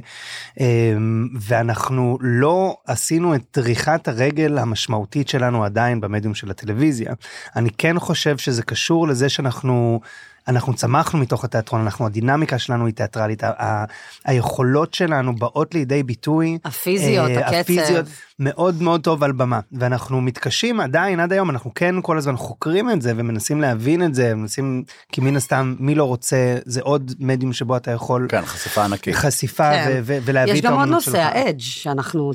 אה, 0.60 0.96
ואנחנו 1.40 2.18
לא 2.20 2.76
עשינו 2.86 3.34
את 3.34 3.42
דריכת 3.54 4.08
הרגל 4.08 4.58
המשמעותית 4.58 5.28
שלנו 5.28 5.64
עדיין 5.64 6.00
במדיום 6.00 6.34
של 6.34 6.50
הטלוויזיה 6.50 7.12
אני 7.56 7.70
כן 7.78 7.98
חושב 7.98 8.38
שזה 8.38 8.62
קשור 8.62 9.08
לזה 9.08 9.28
שאנחנו. 9.28 10.00
אנחנו 10.48 10.74
צמחנו 10.74 11.18
מתוך 11.18 11.44
התיאטרון, 11.44 11.80
אנחנו, 11.82 12.06
הדינמיקה 12.06 12.58
שלנו 12.58 12.86
היא 12.86 12.94
תיאטרלית, 12.94 13.44
ה- 13.44 13.62
ה- 13.62 13.84
היכולות 14.24 14.94
שלנו 14.94 15.36
באות 15.36 15.74
לידי 15.74 16.02
ביטוי. 16.02 16.58
הפיזיות, 16.64 17.30
אה, 17.30 17.38
הקצב. 17.46 17.54
הפיזיות 17.56 18.06
מאוד 18.38 18.82
מאוד 18.82 19.00
טוב 19.00 19.22
על 19.24 19.32
במה 19.32 19.60
ואנחנו 19.72 20.20
מתקשים 20.20 20.80
עדיין 20.80 21.20
עד 21.20 21.32
היום 21.32 21.50
אנחנו 21.50 21.74
כן 21.74 21.94
כל 22.02 22.18
הזמן 22.18 22.36
חוקרים 22.36 22.90
את 22.90 23.02
זה 23.02 23.12
ומנסים 23.16 23.60
להבין 23.60 24.02
את 24.04 24.14
זה 24.14 24.34
מנסים 24.34 24.82
כי 25.12 25.20
מן 25.20 25.36
הסתם 25.36 25.74
מי 25.78 25.94
לא 25.94 26.04
רוצה 26.04 26.36
זה 26.64 26.80
עוד 26.82 27.14
מדיום 27.20 27.52
שבו 27.52 27.76
אתה 27.76 27.90
יכול 27.90 28.26
כן, 28.30 28.44
חשיפה 28.44 28.84
ענקית. 28.84 29.14
חשיפה 29.14 29.70
כן. 29.70 29.84
ו- 29.88 30.00
ו- 30.04 30.18
ולהביא 30.24 30.52
יש 30.52 30.58
את 30.58 30.64
גם 30.64 30.72
עוד 30.72 30.80
האומנות 30.80 31.02
שלך. 31.02 31.14
נושא, 31.14 31.26
האדג', 31.26 31.60
שאנחנו 31.60 32.32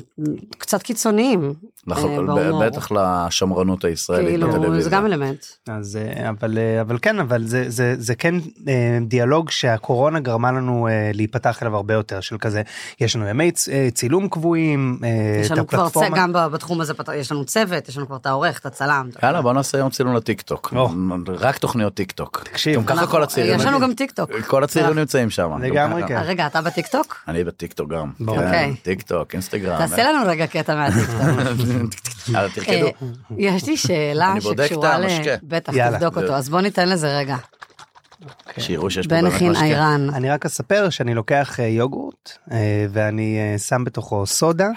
קצת 0.58 0.82
קיצוניים. 0.82 1.52
נכון, 1.86 2.38
אה. 2.38 2.66
בטח 2.66 2.88
לשמרנות 2.92 3.84
הישראלית 3.84 4.28
כאילו, 4.28 4.48
בטלוויזיה. 4.48 4.84
זה 4.84 4.90
גם 4.90 5.06
אלמנט. 5.06 5.44
אז 5.68 5.96
אה, 5.96 6.30
אבל 6.30 6.58
אה, 6.58 6.80
אבל 6.80 6.98
כן 7.02 7.18
אבל 7.18 7.44
זה 7.46 7.64
זה 7.70 7.94
זה 7.98 8.14
כן 8.14 8.34
דיאלוג 9.02 9.50
שהקורונה 9.50 10.20
גרמה 10.20 10.52
לנו 10.52 10.88
להיפתח 11.14 11.62
אליו 11.62 11.76
הרבה 11.76 11.94
יותר 11.94 12.20
של 12.20 12.38
כזה 12.38 12.62
יש 13.00 13.16
לנו 13.16 13.28
ימי 13.28 13.52
צילום 13.94 14.28
קבועים 14.28 14.98
יש 15.40 15.50
לנו 15.50 15.66
כבר, 15.66 15.88
צ-. 15.88 15.96
גם 16.14 16.32
ב- 16.32 16.46
בתחום 16.46 16.80
הזה, 16.80 16.92
יש 17.14 17.32
לנו 17.32 17.44
צוות, 17.44 17.88
יש 17.88 17.96
לנו 17.96 18.06
כבר 18.06 18.16
את 18.16 18.26
העורך, 18.26 18.58
את 18.58 18.66
הצלם. 18.66 19.08
יאללה 19.22 19.42
בוא 19.42 19.52
נעשה 19.52 19.78
יום 19.78 19.90
צילום 19.90 20.14
לטיק 20.14 20.42
טוק. 20.42 20.72
או. 20.76 20.90
רק 21.28 21.58
תוכניות 21.58 21.94
טיק 21.94 22.12
טוק. 22.12 22.42
תקשיב. 22.44 22.76
גם 22.76 22.84
ככה 22.84 23.06
כל 23.06 23.22
הצעירים. 23.22 23.60
יש 23.60 23.64
לנו 23.66 23.80
גם 23.80 23.94
טיק 23.94 24.10
טוק. 24.10 24.30
כל 24.46 24.64
הצעירים 24.64 24.98
נמצאים 24.98 25.30
שם. 25.30 25.50
גם 25.50 25.62
לגמרי. 25.62 26.02
כן. 26.08 26.22
רגע, 26.24 26.46
אתה 26.46 26.60
בטיק 26.60 26.86
טוק? 26.86 27.16
אני 27.28 27.44
בטיק 27.44 27.72
טוק 27.72 27.90
גם. 27.90 28.10
כן, 28.18 28.28
אוקיי. 28.28 28.74
טיק 28.82 29.02
טוק, 29.02 29.32
אינסטגרם. 29.32 29.78
תעשה 29.78 30.12
לנו 30.12 30.26
רגע 30.26 30.46
קטע 30.46 30.74
מהטיק 30.74 31.06
טוק. 31.06 31.66
יאללה, 32.32 32.48
תרקדו. 32.54 32.86
אה, 32.86 32.92
יש 33.38 33.68
לי 33.68 33.76
שאלה 33.76 34.32
אני 34.32 34.40
בודק 34.40 34.64
את 34.64 34.68
שקשורה 34.68 34.98
ל... 34.98 35.04
המשקה. 35.04 35.36
בטח. 35.42 35.72
תבדוק 35.72 36.16
אותו, 36.16 36.34
אז 36.34 36.48
בוא 36.48 36.60
ניתן 36.60 36.88
לזה 36.88 37.18
רגע. 37.18 37.36
שיראו 38.58 38.90
שיש 38.90 39.06
פה 39.06 39.14
בן 39.14 39.22
באמת 39.22 39.34
הכין 39.34 39.50
משקה. 39.50 39.64
איירן. 39.64 40.10
אני 40.14 40.30
רק 40.30 40.46
אספר 40.46 40.90
שאני 40.90 41.14
לוקח 41.14 41.60
אה, 41.60 41.66
יוגורט 41.66 42.38
אה, 42.52 42.86
ואני 42.90 43.38
שם 43.58 43.84
בתוכו 43.84 44.26
סודה 44.26 44.68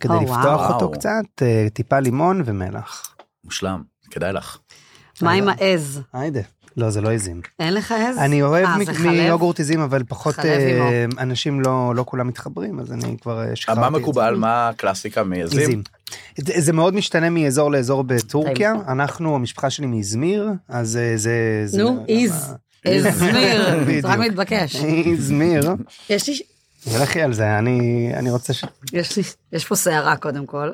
כדי 0.00 0.14
לפתוח. 0.22 0.70
אותו 0.70 0.90
קצת 0.90 1.42
טיפה 1.72 2.00
לימון 2.00 2.42
ומלח. 2.44 3.16
מושלם, 3.44 3.82
כדאי 4.10 4.32
לך. 4.32 4.58
מה 5.22 5.32
עם 5.32 5.48
העז? 5.48 6.00
היידה. 6.12 6.40
לא 6.76 6.90
זה 6.90 7.00
לא 7.00 7.12
עזים. 7.12 7.40
אין 7.58 7.74
לך 7.74 7.92
עז? 7.92 8.18
אני 8.18 8.42
אוהב 8.42 8.66
אה? 8.66 9.10
מיוגורט 9.10 9.60
עזים 9.60 9.80
אבל 9.80 10.02
פחות 10.08 10.38
אה. 10.38 11.04
אנשים 11.18 11.60
לא 11.60 11.92
לא 11.94 12.04
כולם 12.06 12.28
מתחברים 12.28 12.80
אז 12.80 12.92
אני 12.92 13.16
כבר 13.22 13.48
אה, 13.48 13.56
שחררתי 13.56 13.80
מה 13.80 13.86
את 13.86 13.92
זה. 13.92 13.98
מקובל? 13.98 14.34
מה 14.34 14.68
הקלאסיקה 14.68 15.24
מעזים? 15.24 15.60
עזים. 15.60 15.82
זה 16.38 16.52
זה 16.56 16.72
מאוד 16.72 16.94
משתנה 16.94 17.30
מאזור 17.30 17.70
לאזור 17.70 18.04
בטורקיה 18.04 18.74
אנחנו 18.88 19.34
המשפחה 19.34 19.70
שלי 19.70 19.86
מאזמיר 19.86 20.48
אז 20.68 20.98
זה 21.66 21.82
נו, 21.82 22.04
איז. 22.08 22.54
איזמיר, 22.84 23.84
זה 24.02 24.08
רק. 24.08 24.18
מתבקש. 24.18 24.76
איזמיר 24.84 25.74
יש 26.10 26.28
לי, 26.28 26.38
לכי 27.00 27.22
על 27.22 27.32
זה 27.32 27.58
אני 27.58 28.10
אני 28.14 28.30
רוצה 28.30 28.52
ש... 28.52 28.64
יש 28.92 29.16
לי, 29.16 29.22
יש 29.52 29.64
פה 29.64 29.76
שערה 29.76 30.16
קודם 30.16 30.46
כל. 30.46 30.70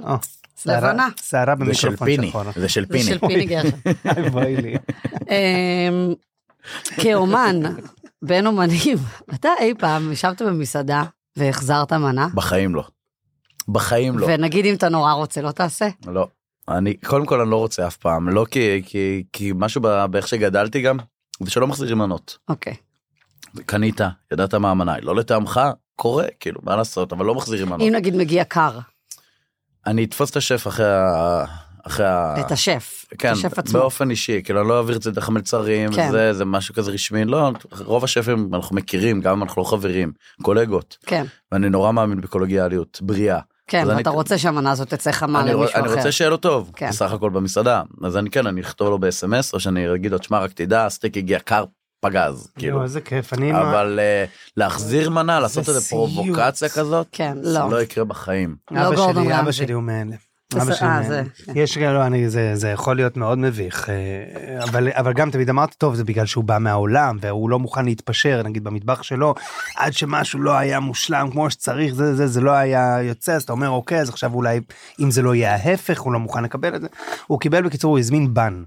לבנה. 0.66 1.08
שערה 1.22 1.54
זה 1.66 1.74
של 1.74 1.88
במיקרופון 1.88 2.06
פיני, 2.06 2.28
שחור. 2.28 2.42
זה 2.56 2.68
של 2.68 2.80
זה 2.80 2.92
פיני. 2.92 3.02
של 3.02 3.18
פיני. 3.18 3.56
אוי, 4.34 4.56
לי. 4.56 4.76
אמ, 5.30 6.14
כאומן, 7.00 7.60
בין 8.22 8.46
אומנים, 8.46 8.98
אתה 9.34 9.48
אי 9.60 9.74
פעם 9.78 10.12
ישבת 10.12 10.42
במסעדה 10.42 11.02
והחזרת 11.36 11.92
מנה? 11.92 12.28
בחיים 12.34 12.74
לא. 12.74 12.84
בחיים 13.68 14.18
לא. 14.18 14.26
ונגיד 14.30 14.64
אם 14.64 14.74
אתה 14.74 14.88
נורא 14.88 15.12
רוצה, 15.12 15.42
לא 15.42 15.50
תעשה? 15.50 15.88
לא. 16.06 16.26
אני 16.68 16.94
קודם 16.94 17.26
כל 17.26 17.40
אני 17.40 17.50
לא 17.50 17.56
רוצה 17.56 17.86
אף 17.86 17.96
פעם 17.96 18.28
לא 18.28 18.46
כי 18.50 18.82
כי 18.86 19.24
כי 19.32 19.52
משהו 19.54 19.80
באיך 20.10 20.28
שגדלתי 20.28 20.82
גם 20.82 20.96
זה 21.40 21.50
שלא 21.50 21.66
מחזירים 21.66 21.98
מנות 21.98 22.38
אוקיי. 22.48 22.74
קנית 23.66 24.00
ידעת 24.32 24.54
מה 24.54 24.70
המנה 24.70 25.00
לא 25.00 25.16
לטעמך 25.16 25.60
קורה 25.96 26.26
כאילו 26.40 26.60
מה 26.64 26.76
לעשות 26.76 27.12
אבל 27.12 27.26
לא 27.26 27.34
מחזירים 27.34 27.66
מנות 27.66 27.80
אם 27.80 27.92
נגיד 27.94 28.16
מגיע 28.16 28.44
קר, 28.44 28.78
אני 29.86 30.04
אתפוס 30.04 30.30
את 30.30 30.36
השף 30.36 30.66
אחרי 30.66 30.86
ה... 30.86 31.44
אחרי 31.86 32.06
ה... 32.06 32.34
את 32.40 32.52
השף, 32.52 33.04
את 33.12 33.18
כן 33.18 33.32
השף 33.32 33.58
עצמו. 33.58 33.80
באופן 33.80 34.10
אישי 34.10 34.40
כאילו 34.44 34.60
אני 34.60 34.68
לא 34.68 34.78
אעביר 34.78 34.96
את 34.96 35.02
זה 35.02 35.10
דרך 35.10 35.28
המלצרים 35.28 35.92
כן. 35.92 36.10
זה 36.10 36.32
זה 36.32 36.44
משהו 36.44 36.74
כזה 36.74 36.90
רשמי 36.90 37.24
לא 37.24 37.50
רוב 37.84 38.04
השפים 38.04 38.50
אנחנו 38.54 38.76
מכירים 38.76 39.20
גם 39.20 39.32
אם 39.36 39.42
אנחנו 39.42 39.62
לא 39.62 39.66
חברים 39.68 40.12
קולגות 40.42 40.96
כן, 41.06 41.24
ואני 41.52 41.68
נורא 41.70 41.92
מאמין 41.92 42.20
בקולגיאליות 42.20 42.98
בריאה. 43.02 43.38
כן, 43.66 43.82
אז 43.82 43.88
אני- 43.88 43.96
ואתה 43.98 44.10
רוצה 44.10 44.38
שהמנה 44.38 44.70
הזאת 44.70 44.88
תצא 44.88 45.12
חמה 45.12 45.40
אני, 45.40 45.52
למישהו 45.52 45.76
אני 45.80 45.86
אחר. 45.86 45.96
רוצה 45.96 46.12
שיהיה 46.12 46.30
לו 46.30 46.36
טוב, 46.36 46.70
כן. 46.76 46.88
בסך 46.88 47.12
הכל 47.12 47.30
במסעדה, 47.30 47.82
אז 48.04 48.16
אני 48.16 48.30
כן, 48.30 48.46
אני 48.46 48.60
אכתוב 48.60 48.88
לו 48.88 48.98
ב-SMS 48.98 49.50
או 49.52 49.60
שאני 49.60 49.94
אגיד 49.94 50.12
לו, 50.12 50.18
תשמע 50.18 50.38
רק 50.38 50.52
תדע, 50.52 50.86
הסטייק 50.86 51.16
הגיע 51.16 51.38
קר 51.38 51.64
פגז, 52.04 52.48
כאילו, 52.58 52.82
איזה 52.82 53.00
כיף 53.00 53.32
אני 53.32 53.52
אבל 53.52 53.98
אה, 54.02 54.24
להחזיר 54.56 55.10
מנה, 55.10 55.40
לעשות 55.40 55.68
איזה. 55.68 55.80
פרובוקציה 55.80 56.68
כזאת, 56.68 57.06
כן, 57.12 57.36
זה 57.42 57.58
לא. 57.58 57.70
לא 57.70 57.82
יקרה 57.82 58.04
בחיים. 58.04 58.56
לא 58.70 58.88
אבא 58.88 58.96
שלי, 58.96 59.40
אבא. 59.40 59.52
שלי 59.52 59.72
הוא 59.72 59.82
מאלה. 59.82 60.16
בסדר, 60.50 60.62
אבא 60.62 60.74
שלי 60.74 60.88
מאלה. 60.88 61.02
זה, 61.08 61.22
כן. 61.46 61.52
יש 61.56 61.78
כאלה, 61.78 62.06
אני, 62.06 62.30
זה, 62.30 62.50
זה 62.54 62.68
יכול 62.68 62.96
להיות 62.96 63.16
מאוד 63.16 63.38
מביך, 63.38 63.90
אה, 63.90 64.64
אבל, 64.64 64.88
אבל 64.92 65.12
גם 65.12 65.30
תמיד 65.30 65.50
אמרתי, 65.50 65.74
טוב, 65.78 65.94
זה 65.94 66.04
בגלל 66.04 66.26
שהוא 66.26 66.44
בא 66.44 66.58
מהעולם, 66.58 67.18
והוא 67.20 67.50
לא 67.50 67.58
מוכן 67.58 67.84
להתפשר, 67.84 68.42
נגיד 68.44 68.64
במטבח 68.64 69.02
שלו, 69.02 69.34
עד 69.76 69.92
שמשהו 69.92 70.38
לא 70.40 70.56
היה 70.56 70.80
מושלם 70.80 71.28
כמו 71.30 71.50
שצריך, 71.50 71.94
זה, 71.94 72.14
זה, 72.14 72.26
זה 72.26 72.40
לא 72.40 72.50
היה 72.50 73.02
יוצא, 73.02 73.32
אז 73.32 73.42
אתה 73.42 73.52
אומר, 73.52 73.68
אוקיי, 73.68 74.00
אז 74.00 74.08
עכשיו 74.08 74.34
אולי, 74.34 74.60
אם 75.00 75.10
זה 75.10 75.22
לא 75.22 75.34
יהיה 75.34 75.54
ההפך, 75.54 76.00
הוא 76.00 76.12
לא 76.12 76.18
מוכן 76.18 76.44
לקבל 76.44 76.76
את 76.76 76.80
זה. 76.80 76.88
הוא 77.26 77.40
קיבל, 77.40 77.62
בקיצור, 77.62 77.90
הוא 77.90 77.98
הזמין 77.98 78.34
בן. 78.34 78.62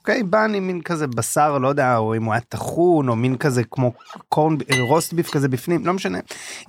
אוקיי, 0.00 0.22
בן 0.22 0.54
עם 0.54 0.66
מין 0.66 0.80
כזה 0.82 1.06
בשר, 1.06 1.58
לא 1.58 1.68
יודע, 1.68 1.96
או 1.96 2.16
אם 2.16 2.24
הוא 2.24 2.32
היה 2.32 2.40
טחון, 2.40 3.08
או 3.08 3.16
מין 3.16 3.36
כזה 3.36 3.64
כמו 3.64 3.92
קורן, 4.28 4.56
רוסט 4.80 5.12
ביף 5.12 5.30
כזה 5.30 5.48
בפנים, 5.48 5.86
לא 5.86 5.92
משנה. 5.92 6.18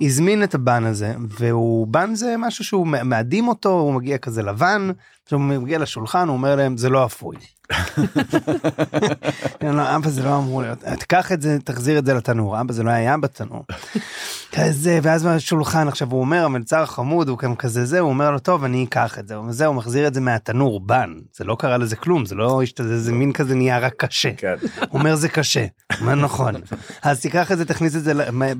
הזמין 0.00 0.42
את 0.42 0.54
הבן 0.54 0.84
הזה, 0.84 1.14
והוא, 1.28 1.86
בן 1.86 2.14
זה 2.14 2.34
משהו 2.38 2.64
שהוא 2.64 2.86
מאדים 2.86 3.48
אותו, 3.48 3.70
הוא 3.70 3.94
מגיע 3.94 4.18
כזה 4.18 4.42
לבן, 4.42 4.90
כשהוא 5.26 5.40
מגיע 5.40 5.78
לשולחן, 5.78 6.28
הוא 6.28 6.36
אומר 6.36 6.56
להם, 6.56 6.76
זה 6.76 6.88
לא 6.88 7.04
אפוי. 7.04 7.36
לא, 9.62 9.96
אבא 9.96 10.08
זה 10.08 10.22
לא 10.22 10.38
אמור 10.38 10.62
להיות, 10.62 10.78
תקח 10.78 11.32
את 11.32 11.42
זה, 11.42 11.58
תחזיר 11.64 11.98
את 11.98 12.06
זה 12.06 12.14
לתנור, 12.14 12.60
אבא 12.60 12.72
זה 12.72 12.82
לא 12.82 12.90
היה 12.90 13.16
בתנור. 13.16 13.64
כזה, 14.56 14.98
ואז 15.02 15.26
בשולחן 15.26 15.88
עכשיו 15.88 16.10
הוא 16.10 16.20
אומר, 16.20 16.44
המלצר 16.44 16.82
החמוד, 16.82 17.28
הוא 17.28 17.38
גם 17.38 17.56
כזה 17.56 17.84
זה, 17.84 18.00
הוא 18.00 18.08
אומר 18.08 18.30
לו, 18.30 18.38
טוב, 18.38 18.64
אני 18.64 18.84
אקח 18.84 19.18
את 19.18 19.28
זה, 19.28 19.34
הוא 19.34 19.52
זה, 19.52 19.66
הוא 19.66 19.74
מחזיר 19.74 20.06
את 20.06 20.14
זה 20.14 20.20
מהתנור, 20.20 20.80
בן, 20.80 21.14
זה 21.34 21.44
לא 21.44 21.56
קרה 21.58 21.78
לזה 21.78 21.96
כלום, 21.96 22.26
זה 22.26 22.34
לא, 22.34 22.62
זה 22.78 23.12
מין 23.12 23.32
כזה 23.32 23.54
נהיה 23.54 23.78
רק 23.78 23.92
קשה. 23.96 24.30
כן. 24.36 24.54
הוא 24.78 24.98
אומר 24.98 25.14
זה 25.14 25.28
קשה, 25.28 25.64
אומר 26.00 26.14
נכון, 26.14 26.54
אז 27.02 27.20
תיקח 27.20 27.52
את 27.52 27.58
זה, 27.58 27.64
תכניס 27.64 27.96
את 27.96 28.04
זה 28.04 28.12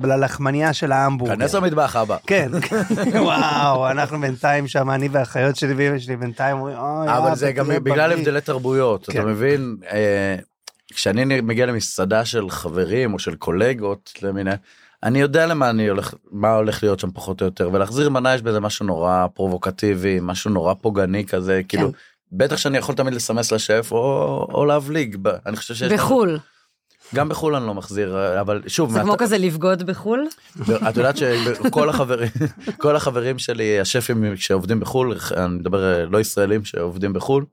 ללחמניה 0.03 0.73
של 0.73 0.91
ההמבורגר. 0.91 1.35
כנס 1.35 1.55
למטבח 1.55 1.95
אבא. 1.95 2.17
כן, 2.27 2.51
וואו, 3.23 3.91
אנחנו 3.91 4.21
בינתיים 4.21 4.67
שם, 4.67 4.89
אני 4.89 5.07
והאחיות 5.11 5.55
שלי 5.55 5.73
ואמא 5.77 5.99
שלי 5.99 6.15
בינתיים 6.15 6.57
אומרים, 6.57 6.77
אוי, 6.77 7.17
אבל 7.17 7.35
זה 7.35 7.51
גם 7.51 7.67
בגלל 7.67 8.09
בריא." 8.09 8.17
הבדלי 8.17 8.41
תרבויות, 8.41 9.02
כן. 9.11 9.19
אתה 9.19 9.27
מבין? 9.27 9.75
אה, 9.91 10.35
כשאני 10.93 11.41
מגיע 11.41 11.65
למסעדה 11.65 12.25
של 12.25 12.49
חברים 12.49 13.13
או 13.13 13.19
של 13.19 13.35
קולגות 13.35 14.13
למיניהם, 14.21 14.57
אני 15.03 15.19
יודע 15.21 15.45
למה 15.45 15.69
אני 15.69 15.87
הולך, 15.87 16.13
מה 16.31 16.55
הולך 16.55 16.83
להיות 16.83 16.99
שם 16.99 17.11
פחות 17.13 17.41
או 17.41 17.45
יותר, 17.45 17.69
ולהחזיר 17.73 18.09
מנה 18.09 18.35
יש 18.35 18.41
בזה 18.41 18.59
משהו 18.59 18.85
נורא 18.85 19.27
פרובוקטיבי, 19.33 20.19
משהו 20.21 20.51
נורא 20.51 20.73
פוגעני 20.81 21.25
כזה, 21.25 21.61
כאילו, 21.67 21.91
בטח 22.31 22.57
שאני 22.57 22.77
יכול 22.77 22.95
תמיד 22.95 23.13
לסמס 23.13 23.51
לשף 23.51 23.87
או, 23.91 23.97
או 24.53 24.65
להבליג, 24.65 25.17
אני 25.45 25.55
חושב 25.55 25.73
שיש... 25.73 25.91
בחו"ל, 25.91 26.39
גם 27.15 27.29
בחו"ל 27.29 27.55
אני 27.55 27.67
לא 27.67 27.73
מחזיר, 27.73 28.39
אבל 28.41 28.61
שוב, 28.67 28.91
זה 28.91 28.97
מה- 28.97 29.03
כמו 29.03 29.15
כזה 29.17 29.37
לבגוד 29.37 29.83
בחו"ל? 29.83 30.27
את 30.89 30.97
יודעת 30.97 31.17
שכל 31.17 31.89
החברים, 31.89 32.29
כל 32.77 32.95
החברים 32.95 33.39
שלי, 33.39 33.79
השפים 33.79 34.35
שעובדים 34.35 34.79
בחו"ל, 34.79 35.17
אני 35.37 35.47
מדבר 35.47 36.05
לא 36.09 36.19
ישראלים 36.19 36.65
שעובדים 36.65 37.13
בחו"ל, 37.13 37.45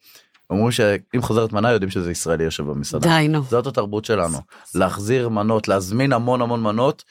אומרים 0.51 0.73
שאם 0.73 1.23
חוזרת 1.23 1.53
מנה 1.53 1.73
יודעים 1.73 1.91
שזה 1.91 2.11
ישראלי 2.11 2.45
יושב 2.45 2.65
במסעדה. 2.67 3.09
די 3.09 3.29
נו. 3.29 3.43
זאת 3.43 3.67
התרבות 3.67 4.05
שלנו, 4.05 4.39
להחזיר 4.75 5.29
מנות, 5.29 5.69
להזמין 5.69 6.13
המון 6.13 6.43
המון 6.43 6.63
מנות, 6.63 7.05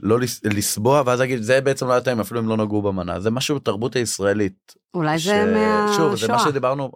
לא 0.00 0.20
לס- 0.20 0.40
לסבוע 0.44 1.02
ואז 1.06 1.20
להגיד 1.20 1.42
זה 1.42 1.60
בעצם 1.60 1.86
לא 1.86 1.92
היה 1.92 2.00
טעים 2.00 2.20
אפילו 2.20 2.40
אם 2.40 2.48
לא 2.48 2.56
נגעו 2.56 2.82
במנה, 2.82 3.20
זה 3.20 3.30
משהו 3.30 3.56
בתרבות 3.56 3.96
הישראלית. 3.96 4.74
אולי 4.94 5.18
ש- 5.18 5.24
זה 5.26 5.54
שוב, 5.96 6.16
זה 6.16 6.28
מה 6.28 6.34
מהשואה. 6.34 6.50
שדיברנו, 6.50 6.90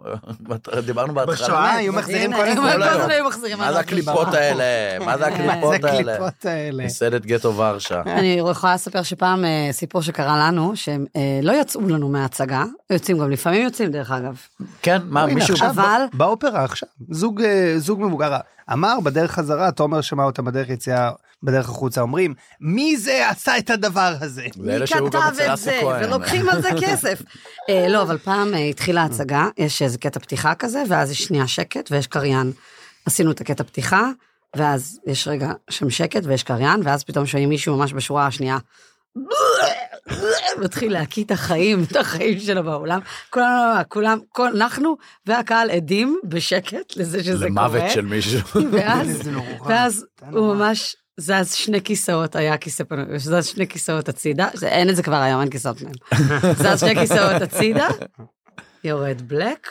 דיברנו 0.85 1.13
בהתחלה. 1.13 1.35
בשואה 1.35 1.73
היו 1.73 1.93
מחזירים 1.93 2.31
כל 2.33 2.37
כל 2.37 2.43
היום. 2.43 2.65
הזמן 2.83 3.09
היו 3.09 3.25
מחזירים 3.27 3.57
מה 3.57 3.73
זה 3.73 3.79
הקליפות. 3.79 4.27
האלה? 4.33 4.63
מה 5.05 5.17
זה 5.17 5.27
הקליפות 5.75 5.83
האלה? 6.45 6.85
מסעדת 6.85 7.25
גטו 7.25 7.55
ורשה. 7.57 8.01
אני 8.05 8.37
יכולה 8.51 8.73
לספר 8.73 9.03
שפעם 9.03 9.45
אה, 9.45 9.69
סיפור 9.71 10.01
שקרה 10.01 10.37
לנו, 10.47 10.75
שהם 10.75 11.05
אה, 11.15 11.39
לא 11.43 11.61
יצאו 11.61 11.81
לנו 11.89 12.09
מההצגה, 12.09 12.63
יוצאים 12.89 13.17
גם 13.19 13.29
לפעמים 13.31 13.63
יוצאים 13.63 13.91
דרך 13.91 14.11
אגב. 14.11 14.37
כן, 14.81 15.01
מה 15.05 15.25
מישהו... 15.25 15.55
אבל- 15.69 16.01
באופרה 16.13 16.63
עכשיו 16.63 16.89
זוג 17.11 17.41
אה, 17.41 17.73
זוג 17.77 18.01
מבוגר 18.01 18.35
אמר 18.73 18.99
בדרך 19.03 19.31
חזרה 19.31 19.71
תומר 19.71 20.01
שמע 20.01 20.23
אותם 20.23 20.45
בדרך 20.45 20.69
יציאה 20.69 21.11
בדרך 21.43 21.69
החוצה 21.69 22.01
אומרים 22.01 22.33
מי 22.61 22.97
זה 22.97 23.29
עשה 23.29 23.57
את 23.57 23.69
הדבר 23.69 24.13
הזה. 24.21 24.45
מי 24.57 24.87
כתב 24.87 25.31
את 25.51 25.57
זה. 25.57 25.79
ולוקחים 26.01 26.49
על 26.49 26.61
זה 26.61 26.69
כסף. 26.81 27.21
אה, 27.69 27.87
לא, 27.89 28.01
אבל 28.01 28.17
פעם 28.17 28.53
אה, 28.53 28.59
התחילה 28.59 29.01
ההצגה, 29.01 29.47
יש 29.57 29.81
איזה 29.81 29.97
קטע 29.97 30.19
פתיחה 30.19 30.55
כזה, 30.55 30.83
ואז 30.89 31.11
יש 31.11 31.23
שנייה 31.23 31.47
שקט 31.47 31.91
ויש 31.91 32.07
קריין. 32.07 32.51
עשינו 33.05 33.31
את 33.31 33.41
הקטע 33.41 33.63
פתיחה, 33.63 34.09
ואז 34.55 34.99
יש 35.07 35.27
רגע 35.27 35.51
שם 35.69 35.89
שקט 35.89 36.21
ויש 36.25 36.43
קריין, 36.43 36.81
ואז 36.83 37.03
פתאום 37.03 37.25
שומעים 37.25 37.49
מישהו 37.49 37.77
ממש 37.77 37.93
בשורה 37.93 38.27
השנייה. 38.27 38.57
מתחיל 40.57 40.93
להקיא 40.93 41.23
את 41.23 41.31
החיים, 41.31 41.83
את 41.91 41.95
החיים 41.95 42.39
שלו 42.39 42.63
בעולם. 42.63 42.99
כולם, 43.29 43.81
כולם, 43.87 44.19
כל, 44.29 44.47
אנחנו 44.47 44.97
והקהל 45.25 45.69
עדים 45.69 46.19
בשקט 46.23 46.97
לזה 46.97 47.23
שזה 47.23 47.47
קורה. 47.49 47.67
למוות 47.67 47.91
של 47.91 48.05
מישהו. 48.05 48.39
ואז. 48.71 49.29
ואז 49.65 50.05
הוא. 50.31 50.55
ממש 50.55 50.95
זז 51.17 51.53
שני 51.53 51.81
כיסאות, 51.81 52.35
היה 52.35 52.57
כיסא 52.57 52.83
פנוי, 52.83 53.19
זז 53.19 53.45
שני 53.45 53.67
כיסאות 53.67 54.09
הצידה, 54.09 54.47
אין 54.63 54.89
את 54.89 54.95
זה 54.95 55.03
כבר 55.03 55.15
היום, 55.15 55.41
אין 55.41 55.49
כיסאות 55.49 55.77
פנויים. 55.77 55.95
זז 56.53 56.79
שני 56.79 56.95
כיסאות 56.95 57.41
הצידה, 57.41 57.87
יורד 58.83 59.21
בלק, 59.27 59.67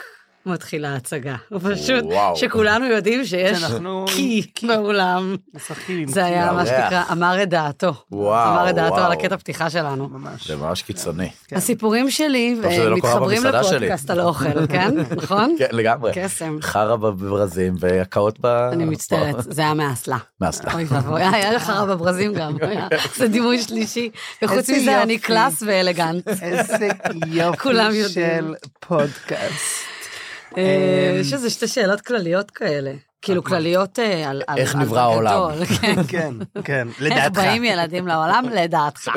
מתחילה 0.47 0.93
ההצגה. 0.93 1.37
הוא 1.49 1.61
פשוט, 1.61 2.05
וואו. 2.05 2.37
שכולנו 2.37 2.87
יודעים 2.87 3.25
שיש 3.25 3.59
שאנחנו 3.59 4.05
קי 4.09 4.43
באולם. 4.67 5.37
משחקים 5.55 6.09
זה 6.09 6.25
היה 6.25 6.53
מה. 6.53 6.67
שנקרא, 6.67 7.03
אמר 7.13 7.43
את 7.43 7.49
דעתו. 7.49 7.93
וואו, 8.13 8.53
אמר 8.53 8.71
את 8.71 8.75
דעתו 8.75 8.95
וואו. 8.95 9.05
על 9.05 9.13
הקטע 9.13 9.37
פתיחה 9.37 9.71
שלנו. 9.71 10.09
ממש. 10.09 10.49
זה 10.49 10.57
ממש 10.57 10.83
קיצוני. 10.83 11.29
כן. 11.49 11.57
הסיפורים 11.57 12.11
שלי 12.11 12.57
לא 12.63 12.97
מתחברים. 12.97 13.45
לפודקאסט 13.45 14.11
על 14.11 14.21
אוכל, 14.21 14.67
כן? 14.67 14.95
נכון? 15.23 15.55
כן, 15.59 15.67
לגמרי. 15.73 16.13
קסם. 16.15 16.59
חרא 16.63 16.97
בברזים 16.97 17.75
והקאות 17.79 18.41
ב... 18.41 18.47
אני 18.47 18.85
מצטערת, 18.85 19.37
זה 19.39 19.63
היה 19.63 19.75
מאסלה. 19.75 20.19
מאסלה. 20.41 20.75
אוי 20.75 20.85
ואבוי, 20.89 21.23
היה 21.23 21.53
לך 21.53 21.71
רע 21.71 21.85
בברזים 21.85 22.35
גם, 22.35 22.57
זה 23.17 23.29
דימוי 23.29 23.63
שלישי. 23.63 24.11
וחוץ 24.43 24.71
מזה 24.71 25.03
אני. 25.03 25.19
קלאס 25.19 25.63
ואלגנט. 25.67 26.29
איזה 26.29 26.89
יופי. 27.27 28.09
של 28.09 28.55
פודקאסט. 28.81 29.92
אה, 30.59 31.11
אמ, 31.15 31.21
יש 31.21 31.33
איזה 31.33 31.51
שתי 31.51 31.69
שאלות 31.69 32.01
כלליות 32.01 32.51
כאלה. 32.51 32.93
כאילו 33.23 33.45
כלליות 33.45 33.99
אה, 33.99 34.31
על... 34.31 34.43
על- 34.47 34.59
איך 34.59 34.75
נברא 34.77 35.01
העולם? 35.01 35.41
כן. 35.75 35.95
כן, 36.09 36.35
כן, 36.65 36.89
איך 36.89 37.03
לדעתך. 37.03 37.37
באים 37.39 37.65
ילדים 37.65 38.07
לעולם? 38.07 38.45
לדעתך. 38.61 39.09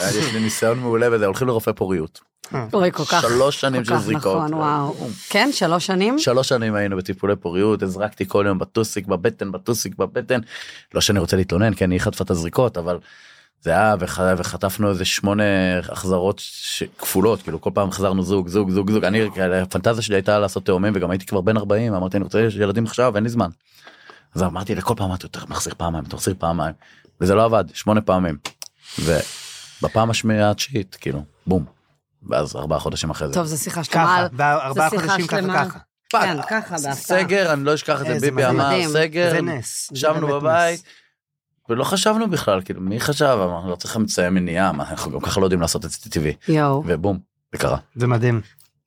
יש 0.00 0.32
לי 0.32 0.40
ניסיון 0.40 0.78
מעולה 0.78 1.10
בזה, 1.10 1.26
הולכים 1.26 1.48
לרופא 1.48 1.72
פוריות. 1.72 2.20
אוי, 2.72 2.92
כל 2.92 3.04
כך. 3.04 3.22
שלוש 3.22 3.60
שנים 3.60 3.84
של 3.84 3.96
זריקות. 3.98 4.36
נכון, 4.36 4.54
וואו. 4.54 4.94
כן, 5.28 5.48
שלוש 5.52 5.86
שנים? 5.86 6.18
שלוש 6.18 6.48
שנים 6.48 6.74
היינו 6.74 6.96
בטיפולי 6.96 7.36
פוריות, 7.36 7.82
הזרקתי 7.82 8.24
כל 8.28 8.44
יום 8.48 8.58
בטוסיק 8.58 9.06
בבטן, 9.06 9.52
בטוסיק 9.52 9.94
בבטן. 9.94 10.40
לא 10.94 11.00
שאני 11.00 11.18
רוצה 11.18 11.36
להתלונן, 11.36 11.72
כן, 11.76 11.90
היא 11.90 12.00
חטפה 12.00 12.24
את 12.24 12.30
הזריקות, 12.30 12.76
אבל 12.78 12.98
זה 13.60 13.70
היה, 13.70 13.94
וח, 14.00 14.20
וחטפנו 14.36 14.90
איזה 14.90 15.04
שמונה 15.04 15.42
החזרות 15.78 16.38
ש... 16.38 16.82
כפולות, 16.98 17.42
כאילו 17.42 17.60
כל 17.60 17.70
פעם 17.74 17.90
חזרנו 17.90 18.22
זוג, 18.22 18.48
זוג, 18.48 18.70
זוג, 18.70 18.90
זוג. 18.90 19.04
אני, 19.04 19.20
הפנטזיה 19.62 20.02
שלי 20.02 20.16
הייתה 20.16 20.38
לעשות 20.38 20.66
תאומים, 20.66 20.92
וגם 20.96 21.10
הייתי 21.10 21.26
כבר 21.26 21.40
בן 21.40 21.56
40, 21.56 21.94
אמרתי, 21.94 22.16
אני 22.16 22.24
רוצה 22.24 22.40
ילדים 22.40 22.84
עכשיו, 22.84 23.16
אין 23.16 23.24
לי 23.24 23.30
זמן. 23.30 23.48
אז 24.34 24.42
אמרתי 24.42 24.74
לכל 24.74 24.94
פעם, 24.96 25.14
אתה 25.14 25.24
יותר 25.24 25.40
מחזיר 25.48 25.74
פעמיים, 25.76 26.04
אתה 26.04 26.16
מחזיר 26.16 26.34
פעמיים. 26.38 26.74
וזה 27.20 27.34
לא 27.34 27.44
עבד, 27.44 27.64
שמונה 27.74 28.00
פעמים. 28.00 28.38
ובפעם 28.98 30.10
השמיעה 30.10 30.50
התשיעית, 30.50 30.96
כאילו, 31.00 31.22
בום. 31.46 31.64
ואז 32.28 32.56
ארבעה 32.56 32.78
חודשים 32.78 33.10
אחרי 33.10 33.28
זה. 33.28 33.34
טוב, 33.34 33.46
זו 33.46 33.56
שיחה 33.56 33.84
שלמה. 33.84 34.28
ככה, 34.38 34.90
שיחה 34.90 35.08
חודשים 35.08 35.26
ככה. 35.26 35.64
ככה. 35.68 35.78
כן, 36.08 36.42
ככה, 36.42 36.70
בהפתעה. 36.70 36.94
סגר 36.94 37.52
אני 37.52 37.64
לא 37.64 37.74
אשכח 37.74 38.00
את 38.00 38.06
זה 38.06 38.30
ביבי. 38.30 38.46
אמר. 38.46 38.88
סגר 38.88 39.30
זה 39.30 39.42
נס. 39.42 39.88
זה 39.90 39.96
ישבנו 39.96 40.28
בבית. 40.28 40.82
ולא 41.68 41.84
חשבנו 41.84 42.30
בכלל 42.30 42.62
כאילו 42.62 42.80
מי 42.80 43.00
חשב 43.00 43.24
אמרנו 43.44 43.70
לא 43.70 43.76
צריך 43.76 43.96
אמצעי 43.96 44.30
מניעה 44.30 44.72
מה, 44.72 44.90
אנחנו 44.90 45.12
גם 45.12 45.20
ככה 45.20 45.40
לא 45.40 45.46
יודעים 45.46 45.60
לעשות 45.60 45.84
את 45.84 45.90
זה 45.90 45.98
טבעי 46.10 46.34
יואו. 46.48 46.82
ובום 46.86 47.18
זה 47.52 47.58
קרה. 47.58 47.78
זה 47.96 48.06
מדהים. 48.06 48.40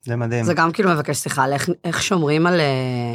זה 0.04 0.16
מדהים. 0.16 0.44
זה 0.44 0.54
גם 0.54 0.72
כאילו 0.72 0.90
מבקש 0.90 1.16
שיחה 1.18 1.44
על 1.44 1.52
איך, 1.52 1.68
איך 1.84 2.02
שומרים 2.02 2.46
על... 2.46 2.60
אה, 2.60 3.14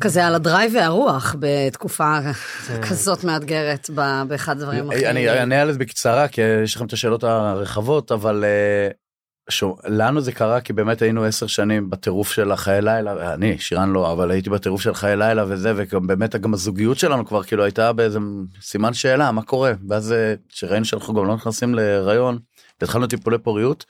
כזה 0.00 0.26
על 0.26 0.34
הדרייב 0.34 0.72
והרוח 0.74 1.36
בתקופה 1.38 2.18
זה- 2.66 2.80
כזאת 2.90 3.24
מאתגרת 3.24 3.90
ב- 3.94 4.22
באחד 4.28 4.56
הדברים 4.56 4.90
הכי... 4.90 5.06
אני 5.10 5.28
אענה 5.30 5.62
על 5.62 5.72
זה 5.72 5.78
בקצרה 5.78 6.28
כי 6.28 6.40
יש 6.64 6.76
לכם 6.76 6.86
את 6.86 6.92
השאלות 6.92 7.24
הרחבות 7.24 8.12
אבל 8.12 8.44
אה, 9.48 9.52
שו, 9.52 9.76
לנו 9.84 10.20
זה 10.20 10.32
קרה 10.32 10.60
כי 10.60 10.72
באמת 10.72 11.02
היינו 11.02 11.24
עשר 11.24 11.46
שנים 11.46 11.90
בטירוף 11.90 12.32
של 12.32 12.52
החיי 12.52 12.82
לילה 12.82 13.34
אני 13.34 13.58
שירן 13.58 13.90
לא 13.90 14.12
אבל 14.12 14.30
הייתי 14.30 14.50
בטירוף 14.50 14.80
של 14.80 14.94
חיי 14.94 15.16
לילה 15.16 15.44
וזה 15.48 15.72
וגם 15.76 16.06
באמת 16.06 16.36
גם 16.36 16.54
הזוגיות 16.54 16.98
שלנו 16.98 17.26
כבר 17.26 17.42
כאילו 17.42 17.64
הייתה 17.64 17.92
באיזה 17.92 18.18
סימן 18.60 18.94
שאלה 18.94 19.32
מה 19.32 19.42
קורה 19.42 19.72
ואז 19.88 20.12
אה, 20.12 20.34
שראינו 20.48 20.84
שאנחנו 20.84 21.14
גם 21.14 21.26
לא 21.26 21.34
נכנסים 21.34 21.74
להיריון 21.74 22.38
והתחלנו 22.80 23.06
טיפולי 23.06 23.38
פוריות. 23.38 23.84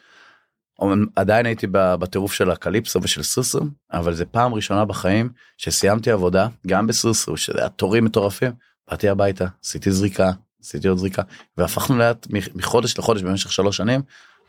אומנם 0.78 1.07
עדיין 1.16 1.46
הייתי 1.46 1.66
בטירוף 1.72 2.32
של 2.32 2.50
הקליפסו 2.50 3.02
ושל 3.02 3.22
סוסו 3.22 3.61
אבל 3.92 4.14
זה 4.14 4.24
פעם 4.24 4.54
ראשונה 4.54 4.84
בחיים 4.84 5.28
שסיימתי 5.57 6.11
עבודה 6.11 6.48
גם 6.66 6.86
בסוסו 6.86 7.36
שזה 7.36 7.59
היה 7.59 7.68
תורים 7.68 8.04
מטורפים 8.04 8.52
באתי 8.90 9.09
הביתה 9.09 9.46
עשיתי 9.64 9.90
זריקה 9.90 10.30
עשיתי 10.62 10.88
עוד 10.88 10.98
זריקה 10.98 11.22
והפכנו 11.57 11.98
לאט 11.98 12.26
מחודש 12.54 12.98
לחודש 12.98 13.22
במשך 13.22 13.52
שלוש 13.52 13.76
שנים 13.76 14.00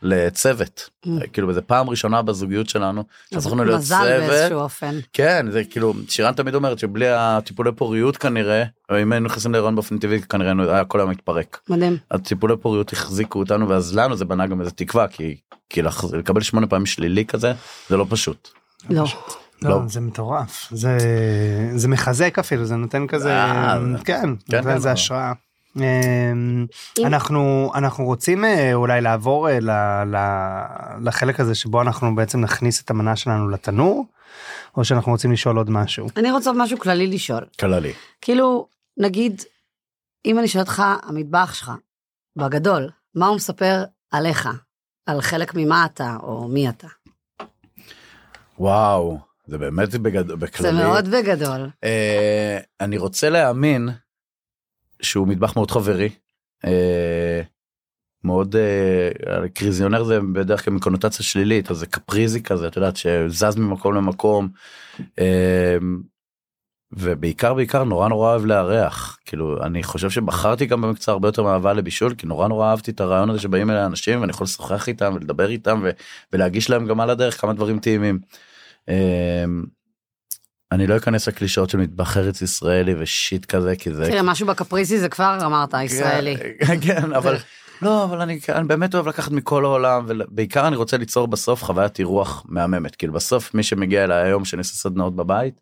לצוות 0.02 0.90
Mm. 1.06 1.08
כאילו 1.32 1.52
זה 1.52 1.62
פעם 1.62 1.90
ראשונה 1.90 2.22
בזוגיות 2.22 2.68
שלנו 2.68 3.04
אז 3.36 3.42
שהפכנו 3.44 3.64
להיות 3.64 3.78
מזל 3.80 3.96
צוות 3.96 4.28
באיזשהו 4.30 4.58
אופן. 4.60 4.94
כן 5.12 5.46
זה 5.50 5.64
כאילו 5.64 5.94
שירן 6.08 6.32
תמיד 6.32 6.54
אומרת 6.54 6.78
שבלי 6.78 7.06
הטיפולי 7.08 7.72
פוריות 7.72 8.16
כנראה 8.16 8.64
אם 9.02 9.12
היינו 9.12 9.26
נכנסים 9.26 9.52
להיריון 9.52 9.74
באופן 9.74 9.98
טבעי 9.98 10.22
כנראה 10.22 10.74
היה 10.74 10.84
כל 10.84 11.00
היום 11.00 11.10
מתפרק. 11.10 11.58
מדהים. 11.68 11.96
הטיפולי 12.10 12.56
פוריות 12.56 12.92
החזיקו 12.92 13.38
אותנו 13.38 13.68
ואז 13.68 13.96
לנו 13.96 14.16
זה 14.16 14.24
בנה 14.24 14.46
גם 14.46 14.60
איזה 14.60 14.70
תקווה 14.70 15.08
כי 15.08 15.36
כי 15.70 15.82
לח- 15.82 16.04
לקבל 16.12 16.40
שמונה 16.42 16.66
פעמים 16.66 16.86
שלילי 16.86 17.24
כזה 17.24 17.52
זה 17.88 17.96
לא 17.96 18.06
פשוט. 18.08 18.48
לא. 18.90 19.04
לא, 19.62 19.70
לא. 19.70 19.80
זה 19.88 20.00
מטורף. 20.00 20.68
זה 20.70 20.98
זה 21.76 21.88
מחזק 21.88 22.38
אפילו, 22.38 22.64
זה 22.64 22.76
נותן 22.76 23.06
כזה, 23.06 23.36
אה, 23.36 23.78
כן, 24.04 24.04
כן, 24.04 24.28
נותן 24.58 24.62
כן, 24.78 24.82
לא. 24.84 24.90
השראה. 24.90 25.32
אמ, 25.76 26.66
אנחנו 27.04 27.70
אנחנו 27.74 28.04
רוצים 28.04 28.44
אה, 28.44 28.74
אולי 28.74 29.00
לעבור 29.00 29.48
אה, 29.48 29.60
ל- 29.60 29.70
ל- 30.16 31.06
לחלק 31.08 31.40
הזה 31.40 31.54
שבו 31.54 31.82
אנחנו 31.82 32.14
בעצם 32.14 32.40
נכניס 32.40 32.82
את 32.82 32.90
המנה 32.90 33.16
שלנו 33.16 33.48
לתנור, 33.48 34.06
או 34.76 34.84
שאנחנו 34.84 35.12
רוצים 35.12 35.32
לשאול 35.32 35.56
עוד 35.56 35.70
משהו. 35.70 36.06
אני 36.16 36.30
רוצה 36.32 36.52
משהו 36.52 36.78
כללי 36.78 37.06
לשאול. 37.06 37.44
קלה 37.56 37.78
לי. 37.78 37.92
כאילו, 38.20 38.68
נגיד, 38.96 39.42
אם 40.26 40.38
אני 40.38 40.48
שואלת 40.48 40.68
אותך, 40.68 40.82
המטבח 41.02 41.54
שלך, 41.54 41.72
בגדול, 42.36 42.90
מה 43.14 43.26
הוא 43.26 43.36
מספר 43.36 43.84
עליך? 44.10 44.48
על 45.06 45.20
חלק 45.20 45.52
ממה 45.54 45.84
אתה, 45.84 46.16
או 46.22 46.48
מי 46.48 46.68
אתה? 46.68 46.86
וואו 48.58 49.18
זה 49.46 49.58
באמת 49.58 49.94
בגד... 49.94 50.32
בכללי. 50.32 50.72
זה 50.76 50.84
מאוד 50.84 51.08
בגדול. 51.08 51.68
אה, 51.84 52.58
אני 52.80 52.98
רוצה 52.98 53.30
להאמין 53.30 53.88
שהוא 55.02 55.28
מטבח 55.28 55.56
מאוד 55.56 55.70
חברי. 55.70 56.08
אה, 56.64 57.42
מאוד 58.24 58.56
אה, 58.56 59.48
קריזיונר 59.48 60.04
זה 60.04 60.20
בדרך 60.32 60.64
כלל 60.64 60.74
מקונוטציה 60.74 61.24
שלילית 61.24 61.70
אז 61.70 61.76
זה 61.76 61.86
קפריזי 61.86 62.42
כזה 62.42 62.68
את 62.68 62.76
יודעת 62.76 62.96
שזז 62.96 63.56
ממקום 63.56 63.94
למקום. 63.94 64.48
אה, 65.18 65.76
ובעיקר 66.92 67.54
בעיקר 67.54 67.84
נורא 67.84 68.08
נורא 68.08 68.30
אוהב 68.30 68.44
לארח 68.44 69.18
כאילו 69.24 69.62
אני 69.62 69.82
חושב 69.82 70.10
שבחרתי 70.10 70.66
גם 70.66 70.80
במקצוע 70.80 71.12
הרבה 71.12 71.28
יותר 71.28 71.42
מאהבה 71.42 71.72
לבישול 71.72 72.14
כי 72.14 72.26
נורא 72.26 72.48
נורא 72.48 72.70
אהבתי 72.70 72.90
את 72.90 73.00
הרעיון 73.00 73.30
הזה 73.30 73.40
שבאים 73.40 73.70
אליי 73.70 73.86
אנשים 73.86 74.20
ואני 74.20 74.30
יכול 74.30 74.44
לשוחח 74.44 74.88
איתם 74.88 75.12
ולדבר 75.16 75.50
איתם 75.50 75.82
ולהגיש 76.32 76.70
להם 76.70 76.86
גם 76.86 77.00
על 77.00 77.10
הדרך 77.10 77.40
כמה 77.40 77.52
דברים 77.52 77.78
טעימים. 77.78 78.18
אני 80.72 80.86
לא 80.86 80.96
אכנס 80.96 81.28
לקלישאות 81.28 81.70
של 81.70 81.78
מטבח 81.78 82.16
ארץ 82.16 82.42
ישראלי 82.42 82.94
ושיט 82.98 83.44
כזה 83.44 83.76
כי 83.76 83.94
זה 83.94 84.06
תראה, 84.06 84.22
משהו 84.22 84.46
בקפריסי 84.46 84.98
זה 84.98 85.08
כבר 85.08 85.38
אמרת, 85.46 85.74
ישראלי. 85.82 86.36
כן, 86.36 86.80
כן 86.86 87.12
אבל 87.12 87.36
לא 87.82 88.04
אבל 88.04 88.20
אני, 88.20 88.40
אני 88.48 88.68
באמת 88.68 88.94
אוהב 88.94 89.08
לקחת 89.08 89.32
מכל 89.32 89.64
העולם 89.64 90.04
ובעיקר 90.08 90.68
אני 90.68 90.76
רוצה 90.76 90.96
ליצור 90.96 91.28
בסוף 91.28 91.64
חוויית 91.64 91.98
אירוח 91.98 92.44
מהממת 92.48 92.96
כאילו 92.96 93.12
בסוף 93.12 93.54
מי 93.54 93.62
שמגיע 93.62 94.04
אליי 94.04 94.24
היום 94.24 94.44
שאני 94.44 94.60
עושה 94.60 94.74
סדנאות 94.74 95.16
בבית 95.16 95.60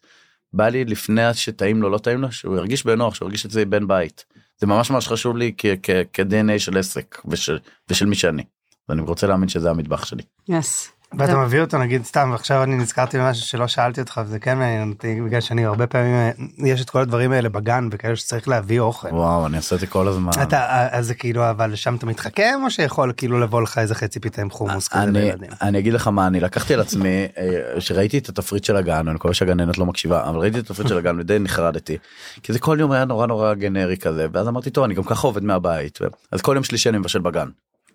בא 0.53 0.69
לי 0.69 0.85
לפני 0.85 1.35
שטעים 1.35 1.83
לו 1.83 1.91
לא 1.91 1.99
טעים 1.99 2.23
לו 2.23 2.33
שהוא 2.33 2.57
ירגיש 2.57 2.87
בנוח 2.87 3.15
שהוא 3.15 3.27
ירגיש 3.27 3.47
את 3.47 3.51
זה 3.51 3.65
בן 3.65 3.87
בית 3.87 4.25
זה 4.59 4.67
ממש 4.67 4.91
ממש 4.91 5.09
חשוב 5.09 5.37
לי 5.37 5.53
כ-DNA 5.83 6.59
של 6.59 6.79
עסק 6.79 7.23
ושל, 7.29 7.59
ושל 7.91 8.07
מי 8.07 8.15
שאני. 8.15 8.43
ואני 8.89 9.03
רוצה 9.03 9.27
להאמין 9.27 9.49
שזה 9.49 9.71
המטבח 9.71 10.05
שלי. 10.05 10.23
יס. 10.49 10.93
ואתה 11.15 11.37
מביא 11.37 11.61
אותו 11.61 11.79
נגיד 11.79 12.05
סתם 12.05 12.33
עכשיו 12.33 12.63
אני 12.63 12.77
נזכרתי 12.77 13.19
במשהו 13.19 13.47
שלא 13.47 13.67
שאלתי 13.67 14.01
אותך 14.01 14.21
וזה 14.25 14.39
כן 14.39 14.59
מעניין 14.59 14.91
אותי 14.91 15.21
בגלל 15.21 15.41
שאני 15.41 15.65
הרבה 15.65 15.87
פעמים 15.87 16.15
אה, 16.15 16.31
יש 16.59 16.83
את 16.83 16.91
כל 16.91 17.01
הדברים 17.01 17.33
האלה 17.33 17.49
בגן 17.49 17.89
וכאלה 17.93 18.17
שצריך 18.17 18.49
להביא 18.49 18.81
אוכל. 18.81 19.09
וואו 19.09 19.47
אני 19.47 19.57
עושה 19.57 19.75
את 19.75 19.81
זה 19.81 19.87
כל 19.87 20.09
הזמן. 20.09 20.31
אתה 20.43 20.89
אז 20.91 21.07
זה 21.07 21.15
כאילו 21.15 21.51
אבל 21.51 21.75
שם 21.75 21.95
אתה 21.95 22.07
מתחכם 22.07 22.61
או 22.65 22.71
שיכול 22.71 23.13
כאילו 23.17 23.41
לבוא 23.41 23.63
לך 23.63 23.79
איזה 23.79 23.95
חצי 23.95 24.21
פיתה 24.21 24.43
עם 24.43 24.51
חומוס 24.51 24.89
כזה 24.89 25.03
אני, 25.03 25.21
לילדים. 25.21 25.51
אני 25.63 25.79
אגיד 25.79 25.93
לך 25.93 26.09
מה 26.09 26.27
אני 26.27 26.41
לקחתי 26.41 26.75
על 26.75 26.81
עצמי 26.81 27.27
אה, 27.39 27.81
שראיתי 27.81 28.19
את 28.19 28.29
התפריט 28.29 28.65
של 28.65 28.77
הגן 28.77 29.09
אני 29.09 29.15
מקווה 29.15 29.35
שהגננת 29.35 29.79
לא 29.79 29.87
מקשיבה 29.87 30.29
אבל 30.29 30.39
ראיתי 30.39 30.59
את 30.59 30.71
התפריט 30.71 30.89
של 30.89 30.99
הגן 30.99 31.21
ודי 31.21 31.39
נחרדתי 31.39 31.99
כי 32.43 32.53
זה 32.53 32.59
כל 32.59 32.77
יום 32.81 32.93
היה 32.93 33.05
נורא 33.05 33.27
נורא 33.27 33.55
גנרי 33.55 33.97
כזה 33.97 34.27
ואז 34.33 34.49
אמרתי 34.49 34.71
טוב 34.71 34.85
אני 34.85 34.95
גם 34.95 35.05
ככה 35.05 35.27
עובד 35.27 35.45
מהבית 35.45 35.99
אז 36.33 36.41
כל 36.41 36.53
יום 36.55 36.65
שלישי 36.65 36.89
אני 36.89 36.99
מבשל 36.99 37.21
בגן. 37.21 37.49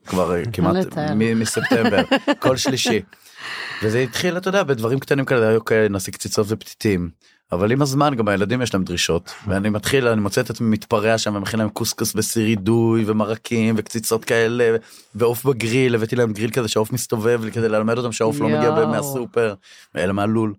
כבר 0.06 0.36
אה, 0.36 0.44
כמעט. 0.54 0.76
מ- 1.16 1.40
מספטמבר 1.40 2.02
כל 2.40 2.58
שלישי. 2.58 3.02
וזה 3.84 4.00
התחיל 4.00 4.38
אתה 4.38 4.50
יודע 4.50 4.64
בדברים 4.64 5.00
קטנים 5.00 5.26
כאלה 5.26 5.48
היו 5.48 5.66
כאלה 5.66 5.90
נשיא 5.90 6.14
קציצות 6.14 6.46
ופתיתים 6.50 7.10
אבל 7.52 7.72
עם 7.72 7.82
הזמן 7.82 8.16
גם 8.16 8.28
הילדים 8.28 8.62
יש 8.62 8.74
להם 8.74 8.84
דרישות 8.84 9.34
ואני 9.48 9.70
מתחיל 9.70 10.08
אני 10.08 10.22
מוצא 10.22 10.42
את 10.42 10.50
עצמי 10.50 10.70
מתפרע 10.70 11.18
שם 11.18 11.36
ומכין 11.36 11.60
להם 11.60 11.70
קוסקוס 11.70 12.14
וסירי 12.16 12.56
דוי 12.56 13.04
ומרקים 13.08 13.76
וקציצות 13.78 14.26
כאלה 14.26 14.78
ועוף 15.16 15.46
בגריל 15.46 15.96
הבאתי 15.96 16.16
להם 16.16 16.34
גריל 16.34 16.52
כזה 16.52 16.68
שהעוף 16.68 16.92
מסתובב 16.92 17.42
כדי 17.54 17.70
ללמד 17.70 17.98
אותם 17.98 18.12
שהעוף 18.12 18.40
לא 18.40 18.48
מגיע. 18.50 18.86
מהסופר 18.86 19.54
אלא 19.96 20.14
מהלול. 20.14 20.54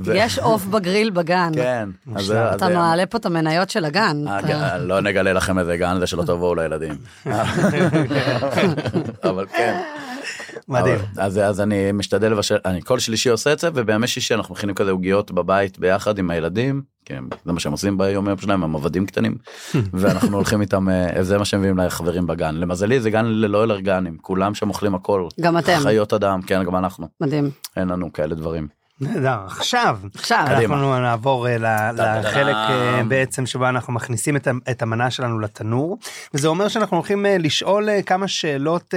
ו- 0.00 0.12
יש 0.16 0.38
עוף 0.38 0.64
בגריל 0.66 1.10
בגן. 1.10 1.50
כן. 1.54 1.88
אז 2.16 2.30
אז 2.32 2.54
אתה 2.54 2.66
זה- 2.66 2.74
מעלה 2.74 3.06
פה 3.06 3.18
את 3.18 3.26
המניות 3.26 3.70
של 3.70 3.84
הגן. 3.84 4.28
אה, 4.28 4.38
אתה- 4.40 4.78
לא 4.78 5.00
נגלה 5.00 5.32
לכם 5.32 5.58
איזה 5.58 5.76
גן 5.76 5.96
זה 6.00 6.06
שלא 6.06 6.22
תבואו 6.26 6.54
לילדים. 6.54 6.94
אבל 9.24 9.46
כן. 9.46 9.80
מדהים. 10.68 10.94
אבל- 11.14 11.22
אז 11.22 11.38
אז 11.38 11.60
אני 11.60 11.92
משתדל 11.92 12.32
לבשל 12.32 12.56
אני 12.64 12.82
כל 12.82 12.98
שלישי 12.98 13.28
עושה 13.28 13.52
את 13.52 13.58
זה 13.58 13.68
ובימי 13.74 14.06
שישי 14.06 14.34
אנחנו 14.34 14.54
מכינים 14.54 14.74
כזה 14.74 14.90
עוגיות 14.90 15.30
בבית 15.30 15.78
ביחד 15.78 16.18
עם 16.18 16.30
הילדים. 16.30 16.82
כן, 17.04 17.24
זה 17.44 17.52
מה 17.52 17.60
שהם 17.60 17.72
עושים 17.72 17.98
ביום 17.98 18.28
יום 18.28 18.38
שלהם 18.38 18.64
הם 18.64 18.76
עבדים 18.76 19.06
קטנים 19.06 19.34
ואנחנו 19.94 20.36
הולכים 20.36 20.60
איתם 20.60 20.88
אה, 20.88 21.22
זה 21.22 21.38
מה 21.38 21.44
שהם 21.44 21.60
מביאים 21.60 21.78
לחברים 21.78 22.26
בגן 22.26 22.54
למזלי 22.54 23.00
זה 23.00 23.10
גן 23.10 23.24
ללא 23.26 23.64
אלרגנים 23.64 24.16
כולם 24.20 24.54
שם 24.54 24.68
אוכלים 24.68 24.94
הכל 24.94 25.26
גם 25.40 25.58
אתם. 25.58 25.78
חיות 25.82 26.12
אדם 26.12 26.42
כן 26.42 26.64
גם 26.64 26.76
אנחנו 26.76 27.08
מדהים. 27.20 27.50
אין 27.76 27.88
לנו 27.88 28.12
כאלה 28.12 28.34
דברים. 28.34 28.68
נהדר. 29.02 29.38
עכשיו, 29.46 29.98
עכשיו. 30.14 30.44
אנחנו 30.48 30.98
נעבור 31.00 31.48
אה. 31.48 31.92
לחלק 31.92 32.54
אה, 32.54 33.02
בעצם 33.08 33.46
שבו 33.46 33.68
אנחנו 33.68 33.92
מכניסים 33.92 34.36
את 34.70 34.82
המנה 34.82 35.10
שלנו 35.10 35.38
לתנור, 35.38 35.98
וזה 36.34 36.48
אומר 36.48 36.68
שאנחנו 36.68 36.96
הולכים 36.96 37.26
אה, 37.26 37.38
לשאול 37.38 37.88
כמה 38.06 38.28
שאלות 38.28 38.94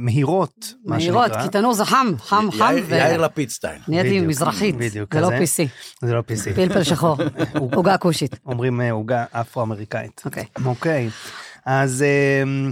מהירות, 0.00 0.74
מה 0.84 0.96
מהירות, 0.96 1.26
שנקרא. 1.26 1.42
כי 1.42 1.48
תנור 1.48 1.74
זה 1.74 1.84
חם, 1.84 2.06
חם, 2.18 2.48
חם, 2.58 2.74
יאיר- 2.90 3.20
לפיד 3.20 3.50
סטייל. 3.50 3.80
ונהייתי 3.88 4.08
בדיוק, 4.08 4.26
מזרחית, 4.26 4.74
זה 5.12 5.20
לא. 5.20 5.28
PC, 5.28 5.68
זה 6.02 6.14
לא 6.14 6.20
PC, 6.20 6.54
פלפל 6.54 6.82
שחור, 6.82 7.16
עוגה 7.74 7.98
כושית. 7.98 8.36
אומרים 8.46 8.80
עוגה 8.80 9.24
אפרו-אמריקאית. 9.32 10.22
אוקיי. 10.24 10.44
אוקיי, 10.64 11.10
אז 11.66 12.04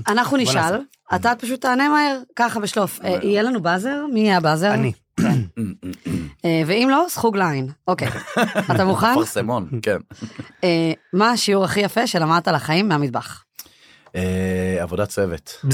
אנחנו 0.09 0.37
נשאל. 0.37 0.79
אתה 1.15 1.33
פשוט 1.39 1.61
תענה 1.61 1.89
מהר, 1.89 2.19
ככה 2.37 2.61
בשלוף. 2.61 3.01
אה, 3.05 3.19
יהיה 3.23 3.43
לנו 3.43 3.63
באזר? 3.63 4.05
מי 4.13 4.21
יהיה 4.21 4.37
הבאזר? 4.37 4.75
אני. 4.75 4.93
אה, 6.45 6.63
ואם 6.67 6.89
לא, 6.91 7.07
סחוג 7.09 7.37
ליין. 7.37 7.69
אוקיי. 7.89 8.09
אתה 8.75 8.85
מוכן? 8.85 9.15
פרסמון 9.15 9.69
כן. 9.83 9.97
אה, 10.65 10.93
מה 11.13 11.31
השיעור 11.31 11.65
הכי 11.65 11.81
יפה 11.81 12.07
שלמדת 12.07 12.49
על 12.49 12.55
החיים 12.55 12.89
מהמטבח? 12.89 13.45
אה, 14.17 14.77
עבודת 14.81 15.09
צוות. 15.09 15.65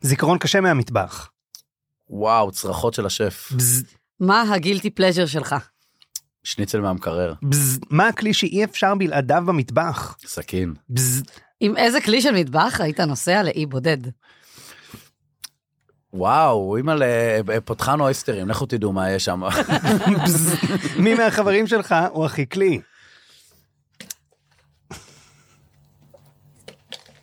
זיכרון 0.00 0.38
קשה 0.38 0.60
מהמטבח. 0.60 1.30
וואו 2.10 2.52
צרחות 2.52 2.94
של 2.94 3.06
השף. 3.06 3.52
מה 4.20 4.42
הגילטי 4.54 4.90
פלז'ר 4.90 5.26
שלך? 5.26 5.54
שניצל 6.44 6.80
מהמקרר. 6.80 7.34
מה 7.90 8.08
הכלי 8.08 8.34
שאי 8.34 8.64
אפשר 8.64 8.94
בלעדיו 8.94 9.42
במטבח? 9.46 10.16
סכין. 10.26 10.74
עם 11.60 11.76
איזה 11.76 12.00
כלי 12.00 12.20
של 12.22 12.34
מטבח 12.34 12.80
היית 12.80 13.00
נוסע 13.00 13.42
לאי 13.42 13.66
בודד? 13.66 13.98
וואו 16.14 16.76
אימא'לה 16.76 17.06
פותחן 17.64 18.00
אויסטרים 18.00 18.48
לכו 18.48 18.66
תדעו 18.66 18.92
מה 18.92 19.10
יש 19.10 19.24
שם. 19.24 19.42
מי 21.04 21.14
מהחברים 21.14 21.66
שלך 21.66 21.94
הוא 22.10 22.24
הכי 22.24 22.48
כלי? 22.48 22.80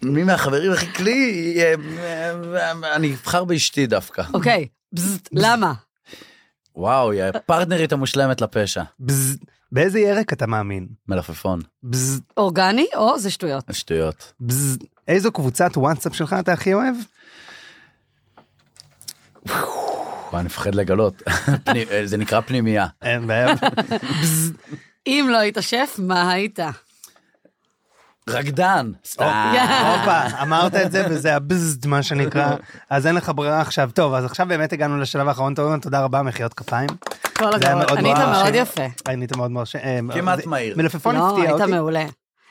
מי 0.02 0.24
מהחברים 0.24 0.72
הכי 0.72 0.94
כלי 0.94 1.56
אה, 1.58 1.74
אה, 2.56 2.96
אני 2.96 3.14
אבחר 3.14 3.44
באשתי 3.44 3.88
דווקא. 3.88 4.24
אוקיי, 4.34 4.68
בזט, 4.94 5.30
למה? 5.32 5.74
וואו 6.76 7.12
היא 7.12 7.24
הפרטנרית 7.24 7.94
המושלמת 7.94 8.42
לפשע. 8.42 8.84
באיזה 9.72 10.00
ירק 10.00 10.34
אתה 10.34 10.48
מאמין? 10.48 10.88
מלפפון. 11.08 11.60
אורגני 12.38 12.88
או 12.96 13.20
זה 13.20 13.30
שטויות? 13.32 13.64
שטויות. 13.72 14.34
איזו 15.08 15.32
קבוצת 15.32 15.78
וואטסאפ 15.78 16.16
שלך 16.16 16.36
אתה 16.40 16.54
הכי 16.54 16.74
אוהב? 16.74 16.96
וואי, 19.48 19.62
אני 20.40 20.46
מפחד 20.46 20.76
לגלות. 20.76 21.24
אה, 21.92 22.02
זה 22.06 22.18
נקרא 22.18 22.42
פנימייה. 22.42 22.88
אין 23.02 23.28
בעיה. 23.28 23.54
אם 25.08 25.28
לא 25.32 25.38
היית 25.38 25.58
שף, 25.62 25.96
מה 25.98 26.32
היית? 26.32 26.60
רקדן. 28.30 28.92
סתם. 29.06 29.54
הופה, 29.98 30.42
אמרת 30.42 30.76
את 30.76 30.92
זה 30.92 31.06
וזה 31.10 31.36
הבז 31.36 31.78
מה 31.86 32.04
שנקרא, 32.04 32.56
אז 32.90 33.08
אין 33.08 33.16
לך 33.16 33.32
ברירה 33.36 33.62
עכשיו. 33.62 33.90
טוב, 33.94 34.14
אז 34.14 34.26
עכשיו 34.26 34.46
באמת 34.50 34.74
הגענו 34.74 34.98
לשלב 34.98 35.28
האחרון, 35.28 35.54
תודה 35.82 36.02
רבה, 36.02 36.22
מחיאות 36.22 36.54
כפיים. 36.54 36.90
כל 37.34 37.54
הכבוד. 37.54 37.74
מאוד 37.76 37.98
ענית 37.98 38.18
מאוד. 38.18 38.56
יפה. 38.56 38.86
ענית 39.08 39.38
מאוד 39.38 39.52
מרשים. 39.52 39.82
אה, 39.84 40.00
כמעט 40.14 40.46
מהיר. 40.46 40.78
מלפפון 40.78 41.16
לא, 41.16 41.30
הפתיע 41.30 41.50
היית 41.50 41.62
אותי. 41.62 41.72
מעולה. 41.72 42.06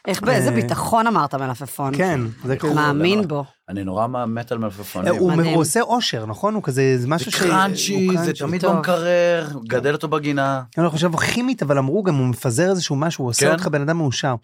איך 0.07 0.23
באיזה 0.23 0.49
אה, 0.49 0.55
ביטחון 0.55 1.07
אמרת 1.07 1.35
מלפפון. 1.35 1.97
כן, 1.97 2.21
זה 2.45 2.57
כאילו... 2.57 2.75
מאמין 2.75 3.29
בו. 3.29 3.45
אני 3.69 3.85
נורא 3.85 4.07
מת 4.07 4.53
על 4.53 4.59
אה, 4.59 4.63
מלפפונים. 4.63 5.15
הוא 5.15 5.33
מדהים. 5.33 5.55
הוא 5.55 5.61
עושה 5.61 5.81
אושר, 5.81 6.27
נכון? 6.27 6.55
הוא 6.55 6.63
כזה, 6.63 6.99
זה 6.99 7.09
משהו 7.09 7.31
זה 7.31 7.37
ש... 7.37 7.41
קראנצ'י, 7.41 8.09
זה 8.09 8.15
קראנצ'י. 8.15 8.45
תמיד 8.45 8.61
טוב. 8.61 8.77
במקרר, 8.77 9.49
גדל 9.69 9.93
אותו 9.93 10.09
בגינה. 10.09 10.63
אני 10.77 10.85
לא 10.85 10.91
חושב 10.91 11.17
כימית, 11.17 11.63
אבל 11.63 11.79
אמרו 11.79 12.03
גם 12.03 12.15
הוא 12.15 12.27
מפזר 12.27 12.71
איזשהו 12.71 12.97
משהו, 12.97 13.25
הוא 13.25 13.31
עושה 13.31 13.47
כן? 13.47 13.53
אותך 13.53 13.67
בן 13.67 13.83
אדם 13.83 13.97
מאושר. 13.97 14.35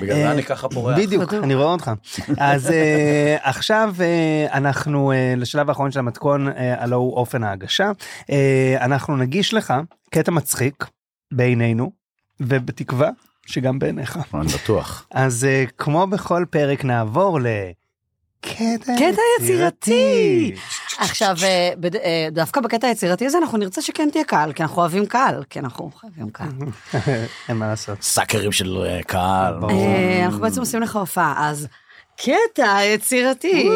בגלל 0.00 0.16
אה, 0.16 0.22
זה 0.22 0.30
אני 0.30 0.42
ככה 0.42 0.68
פורח. 0.68 0.98
בדיוק. 0.98 1.34
אני 1.34 1.54
רואה 1.54 1.72
אותך. 1.72 1.90
אז 2.38 2.70
אה, 2.70 3.36
עכשיו 3.50 3.94
אה, 4.00 4.46
אנחנו 4.52 5.12
אה, 5.12 5.34
לשלב 5.36 5.68
האחרון 5.68 5.90
של 5.90 5.98
המתכון, 5.98 6.48
אה, 6.48 6.82
הלוא 6.82 6.98
הוא 6.98 7.16
אופן 7.16 7.44
ההגשה. 7.44 7.92
אה, 8.30 8.76
אנחנו 8.80 9.16
נגיש 9.16 9.54
לך 9.54 9.74
קטע 10.10 10.30
מצחיק 10.30 10.86
בעינינו, 11.32 11.92
ובתקווה 12.40 13.10
שגם 13.46 13.78
בעיניך. 13.78 14.18
אני 14.34 14.52
בטוח. 14.62 15.06
אז 15.10 15.44
אה, 15.44 15.64
כמו 15.78 16.06
בכל 16.06 16.44
פרק 16.50 16.84
נעבור 16.84 17.40
ל... 17.40 17.46
קטע 18.40 18.92
קטע 18.98 19.20
יצירתי. 19.40 20.52
עכשיו, 20.98 21.36
אה, 21.42 21.72
אה, 22.04 22.28
דווקא 22.32 22.60
בקטע 22.60 22.86
היצירתי 22.86 23.26
הזה 23.26 23.38
אנחנו 23.38 23.58
נרצה 23.58 23.82
שכן 23.82 24.08
תהיה 24.12 24.24
קהל, 24.24 24.52
כי 24.52 24.62
אנחנו 24.62 24.82
אוהבים 24.82 25.06
קהל, 25.06 25.44
כי 25.50 25.58
אנחנו 25.58 25.90
חייבים 26.00 26.30
קהל. 26.30 26.48
אין 27.48 27.56
מה 27.56 27.68
לעשות. 27.68 28.02
סאקרים 28.02 28.52
של 28.52 28.98
קהל. 29.06 29.54
אנחנו 30.24 30.40
בעצם 30.40 30.60
עושים 30.60 30.82
לך 30.82 30.96
הופעה, 30.96 31.48
אז 31.50 31.68
קטע 32.16 32.78
יצירתי. 32.84 33.68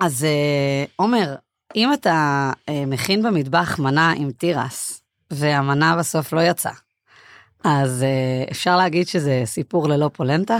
אז 0.00 0.26
עומר, 0.96 1.34
אם 1.76 1.92
אתה 1.92 2.50
מכין 2.86 3.22
במטבח 3.22 3.78
מנה 3.78 4.12
עם 4.16 4.30
תירס, 4.30 5.00
והמנה 5.30 5.96
בסוף 5.96 6.32
לא 6.32 6.40
יצאה, 6.40 6.72
אז 7.68 8.02
אה, 8.02 8.44
אפשר 8.50 8.76
להגיד 8.76 9.08
שזה 9.08 9.42
סיפור 9.44 9.88
ללא 9.88 10.10
פולנטה? 10.12 10.56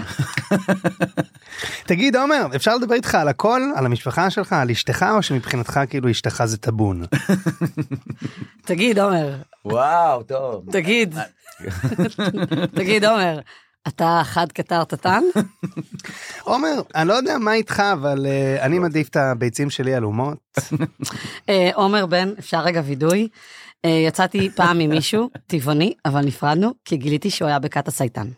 תגיד 1.87 2.17
עומר, 2.17 2.47
אפשר 2.57 2.77
לדבר 2.77 2.95
איתך 2.95 3.15
על 3.15 3.29
הכל? 3.29 3.63
על 3.77 3.87
המשפחה 3.87 4.31
שלך, 4.31 4.53
על 4.53 4.71
אשתך, 4.71 5.07
או 5.17 5.23
שמבחינתך 5.23 5.81
כאילו 5.91 6.11
אשתך 6.11 6.43
זה 6.45 6.57
טאבון? 6.57 7.03
תגיד, 8.67 8.99
עומר, 8.99 9.37
וואו, 9.65 10.23
טוב. 10.23 10.65
תגיד, 10.73 11.15
תגיד, 12.75 13.05
עומר, 13.05 13.41
אתה 13.89 14.21
חד 14.25 14.53
קטרטטן? 14.53 15.23
עומר, 16.43 16.81
אני 16.95 17.09
לא 17.09 17.15
יודע 17.15 17.39
מה 17.39 17.55
איתך, 17.55 17.83
אבל 17.93 18.27
אה, 18.27 18.63
אני 18.63 18.79
מעדיף 18.79 19.09
את 19.09 19.17
הביצים 19.17 19.71
שלי 19.71 19.95
עלומות. 19.95 20.39
אה, 21.49 21.71
עומר 21.75 22.07
בן, 22.07 22.33
אפשר 22.39 22.61
רגע 22.61 22.83
וידוי. 22.85 23.29
אה, 23.85 23.91
יצאתי 23.91 24.51
פעם 24.55 24.81
עם 24.81 24.91
מישהו, 24.91 25.31
טבעוני, 25.47 25.95
אבל 26.05 26.21
נפרדנו, 26.21 26.73
כי 26.85 26.97
גיליתי 26.97 27.31
שהוא 27.31 27.49
היה 27.49 27.59
בכת 27.59 27.89
הסייטן. 27.89 28.29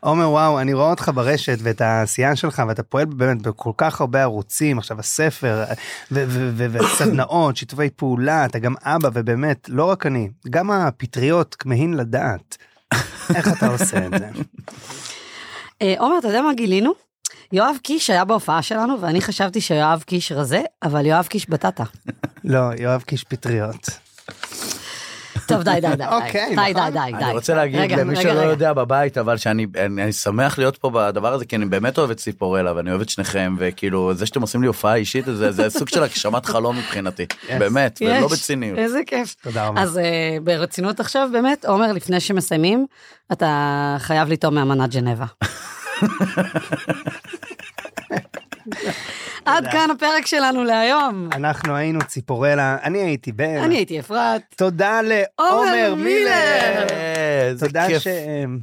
עומר 0.00 0.30
וואו 0.30 0.60
אני 0.60 0.72
רואה 0.72 0.90
אותך 0.90 1.10
ברשת 1.14 1.58
ואת 1.62 1.80
העשייה 1.80 2.36
שלך 2.36 2.62
ואתה 2.68 2.82
פועל 2.82 3.04
באמת 3.04 3.42
בכל 3.42 3.72
כך 3.76 4.00
הרבה 4.00 4.22
ערוצים 4.22 4.78
עכשיו 4.78 5.00
הספר 5.00 5.64
וסדנאות 6.56 7.56
שיתופי 7.56 7.90
פעולה 7.90 8.44
אתה 8.44 8.58
גם 8.58 8.74
אבא 8.82 9.08
ובאמת 9.14 9.68
לא 9.68 9.84
רק 9.84 10.06
אני 10.06 10.28
גם 10.50 10.70
הפטריות 10.70 11.54
כמהין 11.54 11.94
לדעת. 11.94 12.56
איך 13.34 13.48
אתה 13.48 13.66
עושה 13.68 14.06
את 14.06 14.10
זה? 14.18 14.28
אה, 15.82 15.94
עומר, 15.98 16.18
אתה 16.18 16.28
יודע 16.28 16.42
מה 16.42 16.54
גילינו? 16.54 16.92
יואב 17.52 17.76
קיש 17.82 18.10
היה 18.10 18.24
בהופעה 18.24 18.62
שלנו, 18.62 19.00
ואני 19.00 19.20
חשבתי 19.20 19.60
שיואב 19.60 20.02
קיש 20.06 20.32
רזה, 20.32 20.62
אבל 20.82 21.06
יואב 21.06 21.26
קיש 21.26 21.48
בטטה. 21.50 21.84
לא 22.44 22.60
יואב 22.78 23.02
קיש 23.02 23.24
פטריות. 23.24 23.90
טוב, 25.50 25.62
די, 25.62 25.80
די, 25.80 25.96
די. 25.96 26.04
אוקיי, 26.04 26.56
די, 26.56 26.64
די, 26.72 26.72
נכון. 26.72 26.92
די, 26.92 27.12
די. 27.18 27.24
אני 27.24 27.32
רוצה 27.32 27.54
להגיד 27.54 27.92
למי 27.92 28.16
שלא. 28.16 28.40
יודע 28.40 28.72
בבית 28.72 29.18
אבל 29.18 29.36
שאני 29.36 29.66
אני 29.76 30.02
אני 30.02 30.12
שמח 30.12 30.58
להיות 30.58 30.76
פה 30.76 30.90
בדבר 30.94 31.32
הזה 31.32 31.44
כי 31.44 31.56
אני 31.56 31.64
באמת 31.64 31.98
אוהב 31.98 32.10
את 32.10 32.16
ציפורלה 32.16 32.76
ואני 32.76 32.90
אוהב 32.90 33.00
את 33.00 33.08
שניכם 33.08 33.56
וכאילו 33.58 34.14
זה 34.14 34.26
שאתם 34.26 34.40
עושים 34.40 34.60
לי 34.60 34.66
הופעה 34.66 34.94
אישית 34.94 35.24
זה 35.26 35.70
סוג 35.70 35.88
של 35.88 36.02
הגשמת 36.02 36.46
חלום 36.46 36.78
מבחינתי 36.78 37.26
באמת 37.60 38.02
ולא 38.06 38.28
בציניות. 38.28 38.78
איזה 38.78 39.00
כיף. 39.06 39.34
תודה 39.42 39.66
רבה. 39.66 39.82
אז 39.82 39.98
אה, 39.98 40.36
ברצינות 40.44 41.00
עכשיו, 41.00 41.28
באמת, 41.32 41.64
עומר, 41.64 41.92
לפני 41.92 42.20
שמסיימים, 42.20 42.86
אתה 43.32 43.96
חייב 43.98 44.28
לטעום 44.28 44.54
מאמנת 44.54 44.90
ג'נבה. 44.90 45.26
עד 49.44 49.66
כאן 49.72 49.90
הפרק 49.90 50.26
שלנו 50.26 50.64
להיום. 50.64 51.28
אנחנו 51.32 51.76
היינו 51.76 52.00
ציפורלה, 52.06 52.76
אני 52.82 52.98
הייתי 52.98 53.32
בן. 53.32 53.56
אני 53.56 53.76
הייתי 53.76 54.00
אפרת. 54.00 54.42
תודה 54.56 55.00
עומר 55.00 55.24
לעומר 55.38 55.94
מילר. 55.96 56.86
תודה. 57.58 58.00
ש... 58.00 58.06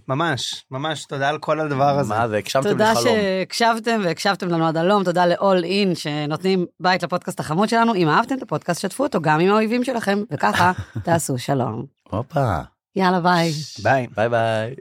ממש, 0.07 0.65
ממש 0.71 1.05
תודה 1.05 1.29
על 1.29 1.37
כל 1.37 1.59
הדבר 1.59 1.99
הזה. 1.99 2.13
מה 2.15 2.27
זה, 2.27 2.37
הגשמתם 2.37 2.69
תודה 2.69 2.89
לי 2.89 2.95
חלום. 2.95 3.15
שהקשבתם 3.15 4.01
והקשבתם 4.03 4.47
לנו 4.47 4.67
עד 4.67 4.77
הלום, 4.77 5.03
תודה 5.03 5.25
ל-all 5.25 5.63
in 5.63 5.95
שנותנים 5.95 6.65
בית 6.79 7.03
לפודקאסט 7.03 7.39
החמוד 7.39 7.69
שלנו. 7.69 7.95
אם 7.95 8.09
אהבתם 8.09 8.35
את 8.35 8.41
הפודקאסט, 8.41 8.81
שתפו 8.81 9.03
אותו 9.03 9.21
גם 9.21 9.39
עם 9.39 9.49
האויבים 9.49 9.83
שלכם, 9.83 10.23
וככה 10.31 10.71
תעשו 11.03 11.37
שלום. 11.37 11.85
הופה. 12.09 12.59
יאללה 12.95 13.19
ביי. 13.19 13.51
ביי. 13.83 14.07
ביי 14.15 14.29
ביי. 14.29 14.75